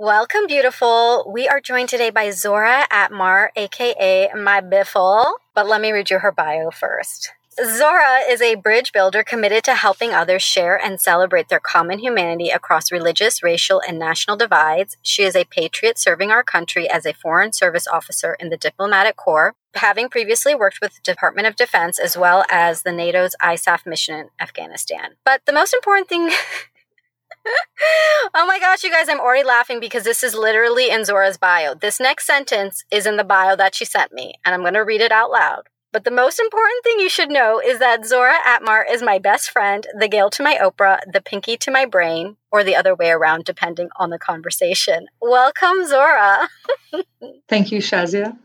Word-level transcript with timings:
Welcome, 0.00 0.46
beautiful. 0.46 1.28
We 1.28 1.48
are 1.48 1.60
joined 1.60 1.88
today 1.88 2.10
by 2.10 2.30
Zora 2.30 2.86
Atmar, 2.88 3.48
aka 3.56 4.30
My 4.32 4.60
Biffle. 4.60 5.24
But 5.56 5.66
let 5.66 5.80
me 5.80 5.90
read 5.90 6.08
you 6.08 6.20
her 6.20 6.30
bio 6.30 6.70
first. 6.70 7.32
Zora 7.56 8.20
is 8.30 8.40
a 8.40 8.54
bridge 8.54 8.92
builder 8.92 9.24
committed 9.24 9.64
to 9.64 9.74
helping 9.74 10.12
others 10.12 10.44
share 10.44 10.80
and 10.80 11.00
celebrate 11.00 11.48
their 11.48 11.58
common 11.58 11.98
humanity 11.98 12.50
across 12.50 12.92
religious, 12.92 13.42
racial, 13.42 13.82
and 13.88 13.98
national 13.98 14.36
divides. 14.36 14.96
She 15.02 15.24
is 15.24 15.34
a 15.34 15.46
patriot 15.46 15.98
serving 15.98 16.30
our 16.30 16.44
country 16.44 16.88
as 16.88 17.04
a 17.04 17.12
Foreign 17.12 17.52
Service 17.52 17.88
Officer 17.88 18.36
in 18.38 18.50
the 18.50 18.56
Diplomatic 18.56 19.16
Corps, 19.16 19.56
having 19.74 20.08
previously 20.08 20.54
worked 20.54 20.78
with 20.80 20.94
the 20.94 21.02
Department 21.02 21.48
of 21.48 21.56
Defense 21.56 21.98
as 21.98 22.16
well 22.16 22.44
as 22.48 22.82
the 22.82 22.92
NATO's 22.92 23.34
ISAF 23.42 23.84
mission 23.84 24.14
in 24.14 24.28
Afghanistan. 24.38 25.16
But 25.24 25.44
the 25.44 25.52
most 25.52 25.74
important 25.74 26.08
thing. 26.08 26.30
oh 28.34 28.46
my 28.46 28.58
gosh, 28.58 28.84
you 28.84 28.90
guys, 28.90 29.08
I'm 29.08 29.20
already 29.20 29.44
laughing 29.44 29.80
because 29.80 30.04
this 30.04 30.22
is 30.22 30.34
literally 30.34 30.90
in 30.90 31.04
Zora's 31.04 31.38
bio. 31.38 31.74
This 31.74 32.00
next 32.00 32.26
sentence 32.26 32.84
is 32.90 33.06
in 33.06 33.16
the 33.16 33.24
bio 33.24 33.56
that 33.56 33.74
she 33.74 33.84
sent 33.84 34.12
me, 34.12 34.34
and 34.44 34.54
I'm 34.54 34.62
going 34.62 34.74
to 34.74 34.80
read 34.80 35.00
it 35.00 35.12
out 35.12 35.30
loud. 35.30 35.68
But 35.90 36.04
the 36.04 36.10
most 36.10 36.38
important 36.38 36.84
thing 36.84 37.00
you 37.00 37.08
should 37.08 37.30
know 37.30 37.60
is 37.64 37.78
that 37.78 38.04
Zora 38.04 38.36
Atmar 38.46 38.84
is 38.90 39.02
my 39.02 39.18
best 39.18 39.50
friend, 39.50 39.86
the 39.98 40.06
Gayle 40.06 40.28
to 40.30 40.42
my 40.42 40.58
Oprah, 40.60 41.00
the 41.10 41.22
Pinky 41.22 41.56
to 41.58 41.70
my 41.70 41.86
brain, 41.86 42.36
or 42.52 42.62
the 42.62 42.76
other 42.76 42.94
way 42.94 43.10
around, 43.10 43.44
depending 43.44 43.88
on 43.96 44.10
the 44.10 44.18
conversation. 44.18 45.06
Welcome, 45.22 45.86
Zora. 45.86 46.48
Thank 47.48 47.72
you, 47.72 47.78
Shazia. 47.78 48.36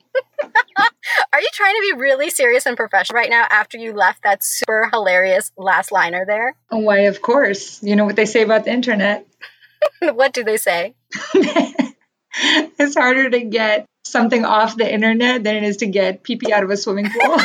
Are 1.34 1.42
you 1.42 1.50
trying 1.52 1.76
to 1.76 1.82
be 1.82 2.00
really 2.00 2.30
serious 2.30 2.66
and 2.66 2.78
professional 2.78 3.18
right 3.18 3.30
now 3.30 3.46
after 3.50 3.78
you 3.78 3.94
left 3.94 4.24
that 4.24 4.42
super 4.42 4.90
hilarious 4.92 5.52
last 5.58 5.92
liner 5.92 6.26
there? 6.26 6.56
Why, 6.70 7.00
of 7.00 7.22
course. 7.22 7.84
You 7.84 7.98
know 7.98 8.06
what 8.06 8.16
they 8.16 8.26
say 8.26 8.44
about 8.44 8.64
the 8.64 8.72
internet. 8.72 9.28
what 10.00 10.32
do 10.32 10.46
they 10.46 10.58
say? 10.58 10.96
it's 11.34 12.96
harder 12.96 13.30
to 13.30 13.42
get 13.42 13.86
something 14.04 14.46
off 14.46 14.78
the 14.78 14.92
internet 14.92 15.44
than 15.44 15.56
it 15.56 15.64
is 15.64 15.78
to 15.78 15.88
get 15.88 16.24
pee 16.24 16.36
pee 16.36 16.54
out 16.54 16.64
of 16.64 16.70
a 16.70 16.78
swimming 16.78 17.10
pool. 17.10 17.38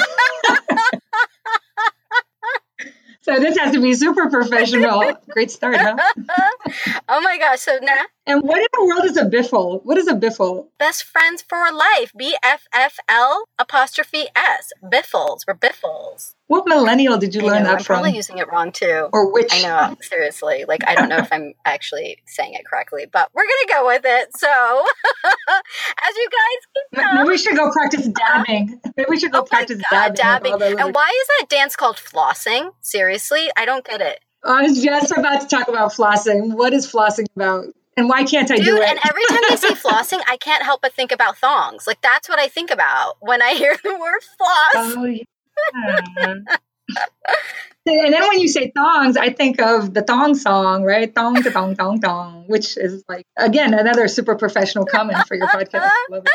so 3.22 3.38
this 3.38 3.56
has 3.58 3.72
to 3.72 3.80
be 3.80 3.94
super 3.94 4.28
professional. 4.30 5.12
Great 5.30 5.50
start, 5.50 5.76
huh? 5.76 5.96
oh 7.08 7.20
my 7.20 7.38
gosh! 7.38 7.60
So 7.60 7.78
now, 7.82 8.02
and 8.28 8.42
what 8.42 8.58
in 8.58 8.66
the 8.72 8.84
world 8.84 9.04
is 9.04 9.16
a 9.16 9.24
biffle? 9.24 9.80
What 9.84 9.96
is 9.98 10.06
a 10.06 10.14
biffle? 10.14 10.68
Best 10.78 11.02
friends 11.04 11.42
for 11.42 11.72
life. 11.72 12.12
B 12.16 12.36
F 12.42 12.66
F 12.72 12.98
L 13.08 13.44
apostrophe 13.58 14.26
S. 14.36 14.70
Biffles. 14.88 15.44
We're 15.46 15.54
biffles. 15.54 16.34
What 16.48 16.66
millennial 16.66 17.18
did 17.18 17.34
you 17.34 17.42
learn 17.42 17.62
know, 17.62 17.70
that 17.70 17.78
I'm 17.78 17.84
from? 17.84 17.96
probably 17.96 18.16
using 18.16 18.38
it 18.38 18.50
wrong 18.50 18.72
too. 18.72 19.08
Or 19.12 19.32
which? 19.32 19.48
I 19.52 19.62
know, 19.62 19.96
seriously. 20.00 20.64
Like, 20.66 20.80
I 20.86 20.94
don't 20.94 21.08
know 21.08 21.18
if 21.18 21.32
I'm 21.32 21.54
actually 21.64 22.18
saying 22.26 22.54
it 22.54 22.64
correctly, 22.64 23.06
but 23.10 23.30
we're 23.34 23.42
going 23.44 23.66
to 23.66 23.72
go 23.74 23.86
with 23.86 24.02
it. 24.04 24.36
So, 24.36 24.46
as 25.26 26.16
you 26.16 26.28
guys 26.30 27.02
can 27.04 27.16
Maybe 27.16 27.28
we 27.28 27.38
should 27.38 27.56
go 27.56 27.70
practice 27.70 28.08
dabbing. 28.08 28.80
Maybe 28.96 29.06
we 29.08 29.18
should 29.18 29.32
go 29.32 29.40
oh 29.40 29.44
practice 29.44 29.80
God, 29.90 30.14
dabbing. 30.14 30.58
dabbing. 30.58 30.80
And 30.80 30.94
why 30.94 31.10
is 31.22 31.28
that 31.40 31.48
dance 31.48 31.76
called 31.76 31.96
flossing? 31.96 32.72
Seriously? 32.80 33.50
I 33.56 33.64
don't 33.64 33.84
get 33.84 34.00
it. 34.00 34.20
I 34.44 34.62
was 34.62 34.82
just 34.82 35.12
about 35.12 35.40
to 35.42 35.48
talk 35.48 35.68
about 35.68 35.92
flossing. 35.92 36.54
What 36.54 36.72
is 36.72 36.90
flossing 36.90 37.26
about? 37.36 37.66
And 37.98 38.08
why 38.08 38.22
can't 38.22 38.48
I 38.50 38.56
Dude, 38.56 38.64
do 38.66 38.76
it? 38.76 38.88
and 38.88 38.98
every 39.08 39.24
time 39.28 39.40
I 39.50 39.56
say 39.56 39.68
flossing, 39.74 40.20
I 40.28 40.36
can't 40.36 40.62
help 40.62 40.82
but 40.82 40.92
think 40.92 41.10
about 41.10 41.36
thongs. 41.36 41.84
Like 41.86 42.00
that's 42.00 42.28
what 42.28 42.38
I 42.38 42.46
think 42.46 42.70
about 42.70 43.16
when 43.18 43.42
I 43.42 43.54
hear 43.54 43.76
the 43.82 43.90
word 43.98 44.22
floss. 44.38 44.94
Oh, 44.96 45.04
yeah. 45.04 46.34
and 47.86 48.12
then 48.12 48.28
when 48.28 48.40
you 48.40 48.48
say 48.48 48.70
thongs, 48.74 49.16
I 49.16 49.30
think 49.30 49.60
of 49.60 49.94
the 49.94 50.02
thong 50.02 50.34
song, 50.34 50.84
right? 50.84 51.12
Thong, 51.14 51.42
thong, 51.42 51.74
thong, 51.74 52.00
thong, 52.00 52.44
which 52.46 52.76
is 52.76 53.04
like, 53.08 53.24
again, 53.36 53.74
another 53.74 54.08
super 54.08 54.34
professional 54.36 54.84
comment 54.84 55.26
for 55.26 55.36
your 55.36 55.48
podcast. 55.48 55.90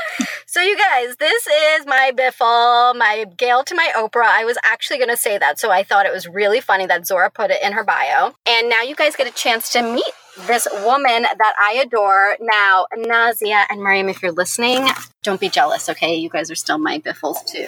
So, 0.45 0.62
you 0.62 0.78
guys, 0.78 1.16
this 1.16 1.48
is 1.48 1.88
my 1.88 2.12
Biffle, 2.16 2.95
my 2.95 3.26
Gayle 3.38 3.64
to 3.64 3.73
my 3.73 3.92
Oprah. 3.95 4.26
I 4.26 4.45
was 4.45 4.56
actually 4.62 4.98
going 4.98 5.10
to 5.10 5.18
say 5.18 5.39
that. 5.39 5.58
So, 5.58 5.72
I 5.72 5.82
thought 5.82 6.05
it 6.05 6.14
was 6.14 6.27
really 6.27 6.61
funny 6.61 6.86
that 6.86 7.08
Zora 7.08 7.32
put 7.32 7.50
it 7.50 7.58
in 7.64 7.72
her 7.73 7.83
bio. 7.83 8.36
And 8.45 8.70
now 8.70 8.83
you 8.83 8.94
guys 8.94 9.16
get 9.16 9.26
a 9.26 9.32
chance 9.32 9.72
to 9.72 9.82
meet 9.82 10.04
this 10.45 10.67
woman 10.72 11.23
that 11.23 11.54
I 11.60 11.82
adore. 11.83 12.38
Now, 12.39 12.86
Nazia 12.95 13.66
and 13.72 13.82
Miriam, 13.82 14.10
if 14.10 14.22
you're 14.22 14.32
listening, 14.32 14.88
don't 15.23 15.42
be 15.42 15.50
jealous, 15.50 15.89
okay? 15.89 16.17
You 16.17 16.30
guys 16.30 16.52
are 16.52 16.56
still 16.56 16.77
my 16.77 17.00
Biffles 17.00 17.42
too. 17.44 17.67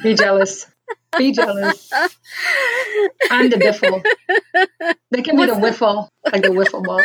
Be 0.00 0.14
jealous. 0.14 0.66
Be 1.16 1.32
jealous. 1.32 1.90
I'm 3.30 3.50
the 3.50 3.56
biffle. 3.56 4.02
They 5.10 5.22
can 5.22 5.36
be 5.36 5.46
the 5.46 5.56
whiffle, 5.56 6.08
like 6.32 6.42
the 6.42 6.48
wiffle 6.48 6.84
ball. 6.84 7.02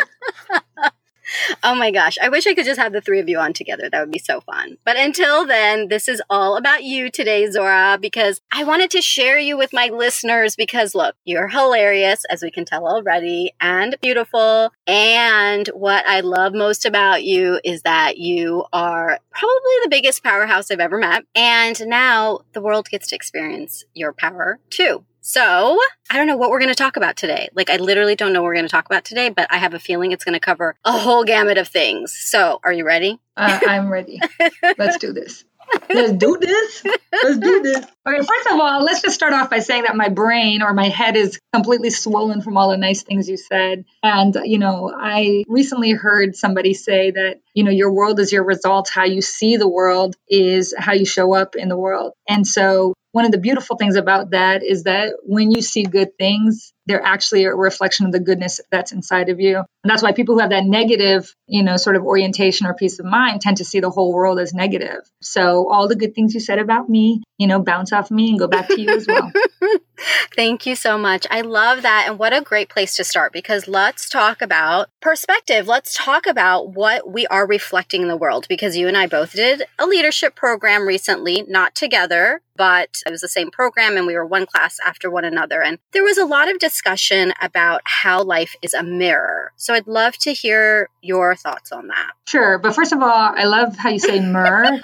Oh 1.62 1.74
my 1.74 1.90
gosh. 1.90 2.16
I 2.22 2.28
wish 2.28 2.46
I 2.46 2.54
could 2.54 2.64
just 2.64 2.80
have 2.80 2.92
the 2.92 3.00
three 3.00 3.20
of 3.20 3.28
you 3.28 3.38
on 3.38 3.52
together. 3.52 3.88
That 3.90 4.00
would 4.00 4.12
be 4.12 4.18
so 4.18 4.40
fun. 4.40 4.78
But 4.84 4.96
until 4.96 5.46
then, 5.46 5.88
this 5.88 6.08
is 6.08 6.22
all 6.30 6.56
about 6.56 6.84
you 6.84 7.10
today, 7.10 7.50
Zora, 7.50 7.98
because 8.00 8.40
I 8.52 8.64
wanted 8.64 8.90
to 8.92 9.02
share 9.02 9.38
you 9.38 9.56
with 9.56 9.72
my 9.72 9.88
listeners 9.88 10.56
because 10.56 10.94
look, 10.94 11.16
you're 11.24 11.48
hilarious, 11.48 12.24
as 12.30 12.42
we 12.42 12.50
can 12.50 12.64
tell 12.64 12.86
already, 12.86 13.52
and 13.60 13.96
beautiful. 14.00 14.72
And 14.86 15.66
what 15.68 16.06
I 16.06 16.20
love 16.20 16.54
most 16.54 16.84
about 16.84 17.24
you 17.24 17.60
is 17.64 17.82
that 17.82 18.18
you 18.18 18.64
are 18.72 19.18
probably 19.30 19.74
the 19.82 19.90
biggest 19.90 20.22
powerhouse 20.22 20.70
I've 20.70 20.80
ever 20.80 20.98
met. 20.98 21.24
And 21.34 21.86
now 21.86 22.40
the 22.52 22.60
world 22.60 22.88
gets 22.88 23.08
to 23.08 23.16
experience 23.16 23.84
your 23.94 24.12
power 24.12 24.58
too. 24.70 25.04
So, 25.28 25.76
I 26.08 26.18
don't 26.18 26.28
know 26.28 26.36
what 26.36 26.50
we're 26.50 26.60
going 26.60 26.68
to 26.68 26.76
talk 26.76 26.96
about 26.96 27.16
today. 27.16 27.48
Like, 27.52 27.68
I 27.68 27.78
literally 27.78 28.14
don't 28.14 28.32
know 28.32 28.42
what 28.42 28.46
we're 28.46 28.54
going 28.54 28.66
to 28.66 28.70
talk 28.70 28.86
about 28.86 29.04
today, 29.04 29.28
but 29.28 29.48
I 29.50 29.56
have 29.56 29.74
a 29.74 29.80
feeling 29.80 30.12
it's 30.12 30.22
going 30.22 30.34
to 30.34 30.40
cover 30.40 30.76
a 30.84 30.92
whole 30.92 31.24
gamut 31.24 31.58
of 31.58 31.66
things. 31.66 32.12
So, 32.12 32.60
are 32.62 32.72
you 32.72 32.86
ready? 32.86 33.18
Uh, 33.36 33.58
I'm 33.66 33.90
ready. 33.90 34.20
Let's 34.78 34.98
do 34.98 35.12
this. 35.12 35.44
Let's 35.92 36.12
do 36.12 36.38
this. 36.40 36.84
Let's 37.24 37.38
do 37.38 37.60
this. 37.60 37.84
Okay, 38.06 38.18
first 38.18 38.46
of 38.52 38.60
all, 38.60 38.84
let's 38.84 39.02
just 39.02 39.16
start 39.16 39.32
off 39.32 39.50
by 39.50 39.58
saying 39.58 39.82
that 39.82 39.96
my 39.96 40.08
brain 40.08 40.62
or 40.62 40.72
my 40.72 40.88
head 40.88 41.16
is 41.16 41.40
completely 41.52 41.90
swollen 41.90 42.40
from 42.40 42.56
all 42.56 42.70
the 42.70 42.76
nice 42.76 43.02
things 43.02 43.28
you 43.28 43.36
said. 43.36 43.84
And, 44.02 44.36
you 44.44 44.58
know, 44.58 44.92
I 44.96 45.44
recently 45.48 45.90
heard 45.90 46.36
somebody 46.36 46.72
say 46.72 47.10
that, 47.10 47.40
you 47.56 47.64
know, 47.64 47.70
your 47.70 47.90
world 47.90 48.20
is 48.20 48.30
your 48.30 48.44
results. 48.44 48.90
How 48.90 49.04
you 49.04 49.22
see 49.22 49.56
the 49.56 49.66
world 49.66 50.14
is 50.28 50.74
how 50.78 50.92
you 50.92 51.06
show 51.06 51.34
up 51.34 51.56
in 51.56 51.70
the 51.70 51.76
world. 51.76 52.12
And 52.28 52.46
so 52.46 52.92
one 53.12 53.24
of 53.24 53.32
the 53.32 53.38
beautiful 53.38 53.78
things 53.78 53.96
about 53.96 54.32
that 54.32 54.62
is 54.62 54.82
that 54.82 55.14
when 55.22 55.50
you 55.50 55.62
see 55.62 55.84
good 55.84 56.18
things, 56.18 56.74
they're 56.84 57.02
actually 57.02 57.44
a 57.44 57.54
reflection 57.54 58.04
of 58.04 58.12
the 58.12 58.20
goodness 58.20 58.60
that's 58.70 58.92
inside 58.92 59.30
of 59.30 59.40
you. 59.40 59.56
And 59.56 59.90
that's 59.90 60.02
why 60.02 60.12
people 60.12 60.34
who 60.34 60.42
have 60.42 60.50
that 60.50 60.66
negative, 60.66 61.34
you 61.46 61.62
know, 61.62 61.78
sort 61.78 61.96
of 61.96 62.02
orientation 62.04 62.66
or 62.66 62.74
peace 62.74 62.98
of 62.98 63.06
mind 63.06 63.40
tend 63.40 63.56
to 63.56 63.64
see 63.64 63.80
the 63.80 63.88
whole 63.88 64.12
world 64.12 64.38
as 64.38 64.52
negative. 64.52 65.00
So 65.22 65.72
all 65.72 65.88
the 65.88 65.96
good 65.96 66.14
things 66.14 66.34
you 66.34 66.40
said 66.40 66.58
about 66.58 66.90
me, 66.90 67.22
you 67.38 67.46
know, 67.46 67.62
bounce 67.62 67.90
off 67.90 68.10
me 68.10 68.28
and 68.28 68.38
go 68.38 68.48
back 68.48 68.68
to 68.68 68.78
you 68.78 68.90
as 68.90 69.06
well. 69.06 69.32
Thank 70.34 70.66
you 70.66 70.76
so 70.76 70.98
much. 70.98 71.26
I 71.30 71.40
love 71.40 71.82
that. 71.82 72.04
And 72.06 72.18
what 72.18 72.32
a 72.32 72.40
great 72.40 72.68
place 72.68 72.94
to 72.96 73.04
start 73.04 73.32
because 73.32 73.66
let's 73.66 74.08
talk 74.08 74.42
about 74.42 74.88
perspective. 75.00 75.66
Let's 75.66 75.94
talk 75.94 76.26
about 76.26 76.74
what 76.74 77.10
we 77.10 77.26
are 77.28 77.46
reflecting 77.46 78.02
in 78.02 78.08
the 78.08 78.16
world 78.16 78.46
because 78.48 78.76
you 78.76 78.88
and 78.88 78.96
I 78.96 79.06
both 79.06 79.32
did 79.32 79.62
a 79.78 79.86
leadership 79.86 80.36
program 80.36 80.86
recently, 80.86 81.44
not 81.48 81.74
together, 81.74 82.42
but 82.56 83.02
it 83.06 83.10
was 83.10 83.20
the 83.20 83.28
same 83.28 83.50
program 83.50 83.96
and 83.96 84.06
we 84.06 84.14
were 84.14 84.26
one 84.26 84.46
class 84.46 84.78
after 84.84 85.10
one 85.10 85.24
another. 85.24 85.62
And 85.62 85.78
there 85.92 86.04
was 86.04 86.18
a 86.18 86.24
lot 86.24 86.50
of 86.50 86.58
discussion 86.58 87.32
about 87.40 87.80
how 87.84 88.22
life 88.22 88.56
is 88.62 88.74
a 88.74 88.82
mirror. 88.82 89.52
So 89.56 89.74
I'd 89.74 89.86
love 89.86 90.16
to 90.18 90.32
hear 90.32 90.88
your 91.02 91.34
thoughts 91.34 91.72
on 91.72 91.88
that. 91.88 92.12
Sure. 92.26 92.58
But 92.58 92.74
first 92.74 92.92
of 92.92 93.00
all, 93.00 93.08
I 93.08 93.44
love 93.44 93.76
how 93.76 93.90
you 93.90 93.98
say 93.98 94.20
mirror, 94.26 94.80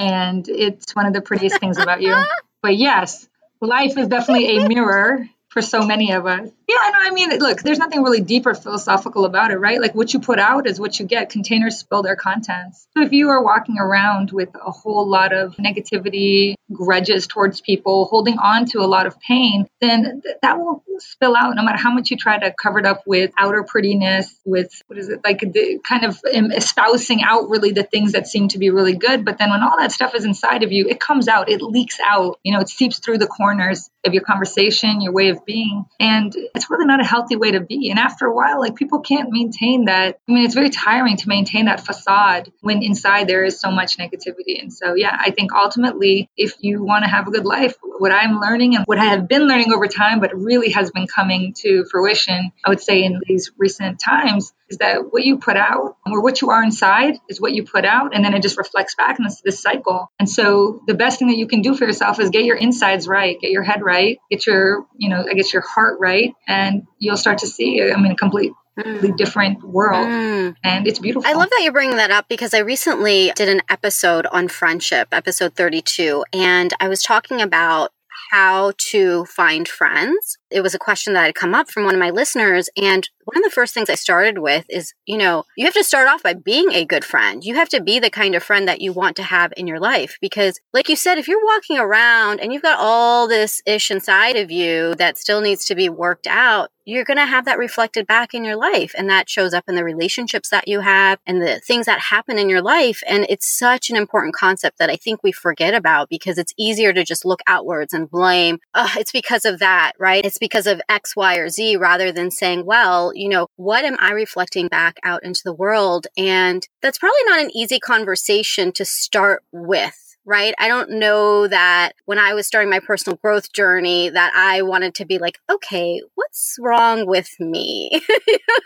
and 0.00 0.48
it's 0.48 0.94
one 0.94 1.06
of 1.06 1.12
the 1.12 1.20
prettiest 1.20 1.60
things 1.60 1.78
about 1.78 2.02
you. 2.02 2.16
But 2.62 2.78
yes, 2.78 3.28
life 3.60 3.96
is 3.96 4.08
definitely 4.08 4.58
a 4.58 4.68
mirror 4.68 5.28
for 5.48 5.62
so 5.62 5.86
many 5.86 6.12
of 6.12 6.26
us. 6.26 6.50
Yeah, 6.68 6.90
no, 6.92 6.98
I 7.00 7.10
mean, 7.12 7.30
look, 7.38 7.62
there's 7.62 7.78
nothing 7.78 8.02
really 8.02 8.20
deep 8.20 8.44
or 8.44 8.54
philosophical 8.54 9.24
about 9.24 9.52
it, 9.52 9.58
right? 9.58 9.80
Like 9.80 9.94
what 9.94 10.12
you 10.12 10.18
put 10.18 10.40
out 10.40 10.66
is 10.66 10.80
what 10.80 10.98
you 10.98 11.06
get. 11.06 11.30
Containers 11.30 11.78
spill 11.78 12.02
their 12.02 12.16
contents. 12.16 12.88
So 12.96 13.04
if 13.04 13.12
you 13.12 13.28
are 13.28 13.42
walking 13.42 13.78
around 13.78 14.32
with 14.32 14.48
a 14.54 14.72
whole 14.72 15.08
lot 15.08 15.32
of 15.32 15.54
negativity, 15.56 16.56
grudges 16.72 17.28
towards 17.28 17.60
people, 17.60 18.06
holding 18.06 18.38
on 18.38 18.66
to 18.66 18.80
a 18.80 18.88
lot 18.88 19.06
of 19.06 19.20
pain, 19.20 19.66
then 19.80 20.22
th- 20.22 20.36
that 20.42 20.58
will 20.58 20.82
spill 20.98 21.36
out 21.36 21.54
no 21.54 21.62
matter 21.62 21.78
how 21.78 21.92
much 21.92 22.10
you 22.10 22.16
try 22.16 22.38
to 22.38 22.52
cover 22.60 22.80
it 22.80 22.86
up 22.86 23.02
with 23.06 23.30
outer 23.38 23.62
prettiness, 23.62 24.34
with 24.44 24.70
what 24.88 24.98
is 24.98 25.08
it, 25.08 25.20
like 25.24 25.40
the 25.40 25.78
kind 25.86 26.04
of 26.04 26.18
espousing 26.24 27.22
outwardly 27.22 27.70
the 27.72 27.84
things 27.84 28.12
that 28.12 28.26
seem 28.26 28.48
to 28.48 28.58
be 28.58 28.70
really 28.70 28.96
good. 28.96 29.24
But 29.24 29.38
then 29.38 29.50
when 29.50 29.62
all 29.62 29.78
that 29.78 29.92
stuff 29.92 30.14
is 30.16 30.24
inside 30.24 30.64
of 30.64 30.72
you, 30.72 30.88
it 30.88 30.98
comes 30.98 31.28
out, 31.28 31.48
it 31.48 31.62
leaks 31.62 31.98
out, 32.04 32.40
you 32.42 32.52
know, 32.52 32.60
it 32.60 32.68
seeps 32.68 32.98
through 32.98 33.18
the 33.18 33.28
corners 33.28 33.88
of 34.04 34.14
your 34.14 34.22
conversation, 34.22 35.00
your 35.00 35.12
way 35.12 35.28
of 35.28 35.44
being. 35.44 35.84
And 36.00 36.34
it's 36.56 36.70
really 36.70 36.86
not 36.86 37.00
a 37.00 37.04
healthy 37.04 37.36
way 37.36 37.52
to 37.52 37.60
be. 37.60 37.90
And 37.90 37.98
after 37.98 38.26
a 38.26 38.34
while, 38.34 38.60
like 38.60 38.74
people 38.74 39.00
can't 39.00 39.30
maintain 39.30 39.86
that. 39.86 40.18
I 40.28 40.32
mean, 40.32 40.44
it's 40.44 40.54
very 40.54 40.70
tiring 40.70 41.16
to 41.18 41.28
maintain 41.28 41.66
that 41.66 41.84
facade 41.84 42.52
when 42.60 42.82
inside 42.82 43.28
there 43.28 43.44
is 43.44 43.60
so 43.60 43.70
much 43.70 43.98
negativity. 43.98 44.60
And 44.60 44.72
so, 44.72 44.94
yeah, 44.94 45.16
I 45.18 45.30
think 45.30 45.52
ultimately, 45.52 46.28
if 46.36 46.54
you 46.60 46.82
want 46.82 47.04
to 47.04 47.10
have 47.10 47.28
a 47.28 47.30
good 47.30 47.44
life, 47.44 47.74
what 47.98 48.12
I'm 48.12 48.40
learning 48.40 48.76
and 48.76 48.84
what 48.84 48.98
I 48.98 49.04
have 49.04 49.28
been 49.28 49.46
learning 49.46 49.72
over 49.72 49.86
time, 49.86 50.20
but 50.20 50.34
really 50.34 50.70
has 50.70 50.90
been 50.90 51.06
coming 51.06 51.54
to 51.58 51.84
fruition, 51.90 52.52
I 52.64 52.70
would 52.70 52.80
say 52.80 53.04
in 53.04 53.20
these 53.26 53.52
recent 53.58 54.00
times, 54.00 54.52
is 54.68 54.78
that 54.78 55.12
what 55.12 55.24
you 55.24 55.38
put 55.38 55.56
out 55.56 55.96
or 56.06 56.22
what 56.22 56.40
you 56.40 56.50
are 56.50 56.62
inside 56.62 57.14
is 57.28 57.40
what 57.40 57.52
you 57.52 57.64
put 57.64 57.84
out 57.84 58.14
and 58.14 58.24
then 58.24 58.34
it 58.34 58.42
just 58.42 58.58
reflects 58.58 58.94
back 58.94 59.18
and 59.18 59.26
it's 59.26 59.40
this 59.42 59.60
cycle 59.60 60.10
and 60.18 60.28
so 60.28 60.82
the 60.86 60.94
best 60.94 61.18
thing 61.18 61.28
that 61.28 61.36
you 61.36 61.46
can 61.46 61.62
do 61.62 61.74
for 61.74 61.84
yourself 61.84 62.18
is 62.18 62.30
get 62.30 62.44
your 62.44 62.56
insides 62.56 63.06
right 63.06 63.40
get 63.40 63.50
your 63.50 63.62
head 63.62 63.82
right 63.82 64.18
get 64.30 64.46
your 64.46 64.86
you 64.96 65.08
know 65.08 65.24
i 65.28 65.34
guess 65.34 65.52
your 65.52 65.62
heart 65.62 65.98
right 66.00 66.32
and 66.46 66.86
you'll 66.98 67.16
start 67.16 67.38
to 67.38 67.46
see 67.46 67.82
i 67.82 67.96
mean 67.96 68.12
a 68.12 68.16
complete 68.16 68.52
mm. 68.78 69.16
different 69.16 69.62
world 69.62 70.06
mm. 70.06 70.54
and 70.62 70.86
it's 70.86 70.98
beautiful 70.98 71.28
i 71.28 71.34
love 71.34 71.50
that 71.50 71.60
you're 71.62 71.72
bringing 71.72 71.96
that 71.96 72.10
up 72.10 72.28
because 72.28 72.52
i 72.54 72.58
recently 72.58 73.32
did 73.36 73.48
an 73.48 73.62
episode 73.68 74.26
on 74.26 74.48
friendship 74.48 75.08
episode 75.12 75.54
32 75.54 76.24
and 76.32 76.74
i 76.80 76.88
was 76.88 77.02
talking 77.02 77.40
about 77.40 77.92
how 78.30 78.72
to 78.90 79.24
find 79.26 79.68
friends. 79.68 80.38
It 80.50 80.60
was 80.60 80.74
a 80.74 80.78
question 80.78 81.14
that 81.14 81.26
had 81.26 81.34
come 81.34 81.54
up 81.54 81.70
from 81.70 81.84
one 81.84 81.94
of 81.94 82.00
my 82.00 82.10
listeners. 82.10 82.68
And 82.76 83.08
one 83.24 83.36
of 83.36 83.42
the 83.42 83.50
first 83.50 83.74
things 83.74 83.90
I 83.90 83.96
started 83.96 84.38
with 84.38 84.64
is, 84.68 84.94
you 85.04 85.18
know, 85.18 85.44
you 85.56 85.64
have 85.64 85.74
to 85.74 85.82
start 85.84 86.08
off 86.08 86.22
by 86.22 86.34
being 86.34 86.72
a 86.72 86.84
good 86.84 87.04
friend. 87.04 87.44
You 87.44 87.56
have 87.56 87.68
to 87.70 87.82
be 87.82 87.98
the 87.98 88.10
kind 88.10 88.34
of 88.34 88.42
friend 88.42 88.68
that 88.68 88.80
you 88.80 88.92
want 88.92 89.16
to 89.16 89.24
have 89.24 89.52
in 89.56 89.66
your 89.66 89.80
life. 89.80 90.16
Because, 90.20 90.60
like 90.72 90.88
you 90.88 90.96
said, 90.96 91.18
if 91.18 91.26
you're 91.26 91.44
walking 91.44 91.78
around 91.78 92.40
and 92.40 92.52
you've 92.52 92.62
got 92.62 92.78
all 92.78 93.26
this 93.26 93.62
ish 93.66 93.90
inside 93.90 94.36
of 94.36 94.50
you 94.50 94.94
that 94.96 95.18
still 95.18 95.40
needs 95.40 95.64
to 95.66 95.74
be 95.74 95.88
worked 95.88 96.26
out, 96.26 96.70
you're 96.86 97.04
going 97.04 97.16
to 97.16 97.26
have 97.26 97.44
that 97.46 97.58
reflected 97.58 98.06
back 98.06 98.32
in 98.32 98.44
your 98.44 98.56
life. 98.56 98.94
And 98.96 99.10
that 99.10 99.28
shows 99.28 99.52
up 99.52 99.64
in 99.66 99.74
the 99.74 99.82
relationships 99.82 100.48
that 100.50 100.68
you 100.68 100.80
have 100.80 101.18
and 101.26 101.42
the 101.42 101.58
things 101.58 101.86
that 101.86 101.98
happen 101.98 102.38
in 102.38 102.48
your 102.48 102.62
life. 102.62 103.02
And 103.08 103.26
it's 103.28 103.46
such 103.46 103.90
an 103.90 103.96
important 103.96 104.36
concept 104.36 104.78
that 104.78 104.88
I 104.88 104.94
think 104.94 105.22
we 105.22 105.32
forget 105.32 105.74
about 105.74 106.08
because 106.08 106.38
it's 106.38 106.54
easier 106.56 106.92
to 106.92 107.04
just 107.04 107.24
look 107.24 107.40
outwards 107.48 107.92
and 107.92 108.08
blame, 108.08 108.60
oh, 108.72 108.92
it's 108.96 109.10
because 109.10 109.44
of 109.44 109.58
that, 109.58 109.92
right? 109.98 110.24
It's 110.24 110.35
because 110.38 110.66
of 110.66 110.80
X, 110.88 111.16
Y, 111.16 111.36
or 111.36 111.48
Z 111.48 111.76
rather 111.76 112.12
than 112.12 112.30
saying, 112.30 112.64
well, 112.64 113.12
you 113.14 113.28
know, 113.28 113.48
what 113.56 113.84
am 113.84 113.96
I 113.98 114.12
reflecting 114.12 114.68
back 114.68 114.98
out 115.02 115.24
into 115.24 115.42
the 115.44 115.54
world? 115.54 116.06
And 116.16 116.66
that's 116.82 116.98
probably 116.98 117.24
not 117.26 117.40
an 117.40 117.50
easy 117.56 117.78
conversation 117.78 118.72
to 118.72 118.84
start 118.84 119.42
with 119.52 120.06
right? 120.26 120.54
I 120.58 120.66
don't 120.66 120.90
know 120.90 121.46
that 121.46 121.92
when 122.04 122.18
I 122.18 122.34
was 122.34 122.46
starting 122.46 122.68
my 122.68 122.80
personal 122.80 123.16
growth 123.16 123.52
journey 123.52 124.10
that 124.10 124.32
I 124.34 124.62
wanted 124.62 124.94
to 124.96 125.06
be 125.06 125.18
like, 125.18 125.38
okay, 125.48 126.02
what's 126.16 126.56
wrong 126.60 127.06
with 127.06 127.30
me? 127.38 128.02